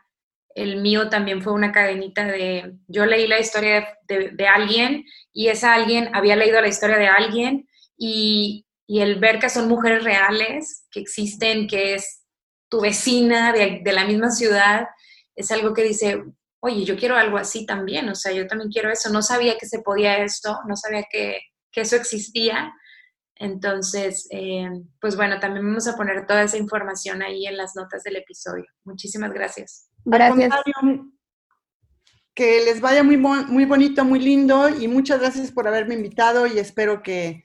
el 0.55 0.83
mío 0.83 1.09
también 1.09 1.43
fue 1.43 1.53
una 1.53 1.73
cadenita 1.73 2.27
de, 2.27 2.75
yo 2.87 3.07
leí 3.07 3.27
la 3.27 3.41
historia 3.41 3.99
de, 4.07 4.47
alguien 4.47 5.05
y 5.33 5.49
esa 5.49 5.75
alguien 5.75 6.15
había 6.15 6.37
leído 6.37 6.61
la 6.61 6.69
historia 6.69 6.99
de 6.99 7.09
alguien 7.09 7.69
y, 7.97 8.67
el 8.89 9.19
ver 9.19 9.39
que 9.39 9.49
son 9.49 9.69
mujeres 9.69 10.05
reales, 10.05 10.87
que 10.91 11.01
existen, 11.01 11.67
que 11.67 11.95
es 11.95 12.25
tu 12.69 12.83
vecina 12.83 13.51
de, 13.51 13.81
de 13.83 13.93
la 13.93 14.05
misma 14.05 14.31
ciudad, 14.31 14.87
es 15.35 15.51
algo 15.51 15.73
que 15.73 15.83
dice, 15.83 16.23
oye, 16.61 16.85
yo 16.85 16.97
quiero 16.97 17.17
algo 17.17 17.39
así 17.39 17.65
también, 17.65 18.09
o 18.11 18.15
sea, 18.15 18.33
yo 18.33 18.47
también 18.47 18.71
quiero 18.71 18.91
eso, 18.91 19.09
no 19.11 19.23
sabía 19.23 19.57
que 19.57 19.67
se 19.67 19.81
podía 19.81 20.19
esto, 20.19 20.59
no 20.69 20.77
sabía 20.77 21.05
que, 21.11 21.41
que 21.73 21.81
eso 21.81 21.97
existía. 21.97 22.73
Entonces, 23.43 24.29
eh, 24.31 24.71
pues 25.01 25.17
bueno, 25.17 25.41
también 25.41 25.67
vamos 25.67 25.89
a 25.89 25.97
poner 25.97 26.29
toda 26.29 26.45
esa 26.45 26.57
información 26.59 27.23
ahí 27.23 27.45
en 27.45 27.57
las 27.57 27.75
notas 27.75 28.05
del 28.05 28.15
episodio. 28.15 28.67
Muchísimas 28.85 29.33
gracias. 29.33 29.89
Gracias. 30.05 30.55
Que 32.35 32.65
les 32.65 32.81
vaya 32.81 33.03
muy, 33.03 33.17
muy 33.17 33.65
bonito, 33.65 34.05
muy 34.05 34.21
lindo 34.21 34.69
y 34.69 34.87
muchas 34.87 35.19
gracias 35.19 35.51
por 35.51 35.67
haberme 35.67 35.95
invitado 35.95 36.47
y 36.47 36.61
espero 36.61 37.03
que, 37.03 37.43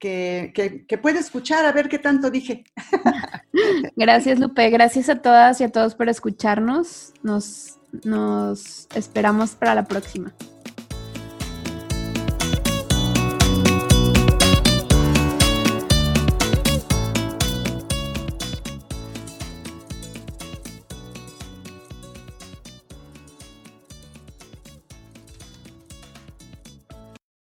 que, 0.00 0.52
que, 0.88 0.98
pueda 0.98 1.20
escuchar 1.20 1.64
a 1.64 1.70
ver 1.70 1.88
qué 1.88 2.00
tanto 2.00 2.28
dije. 2.28 2.64
Gracias, 3.96 4.40
Lupe. 4.40 4.68
Gracias 4.68 5.08
a 5.08 5.22
todas 5.22 5.60
y 5.60 5.64
a 5.64 5.70
todos 5.70 5.94
por 5.94 6.08
escucharnos. 6.08 7.12
Nos, 7.22 7.78
nos 8.04 8.88
esperamos 8.96 9.54
para 9.54 9.76
la 9.76 9.84
próxima. 9.84 10.34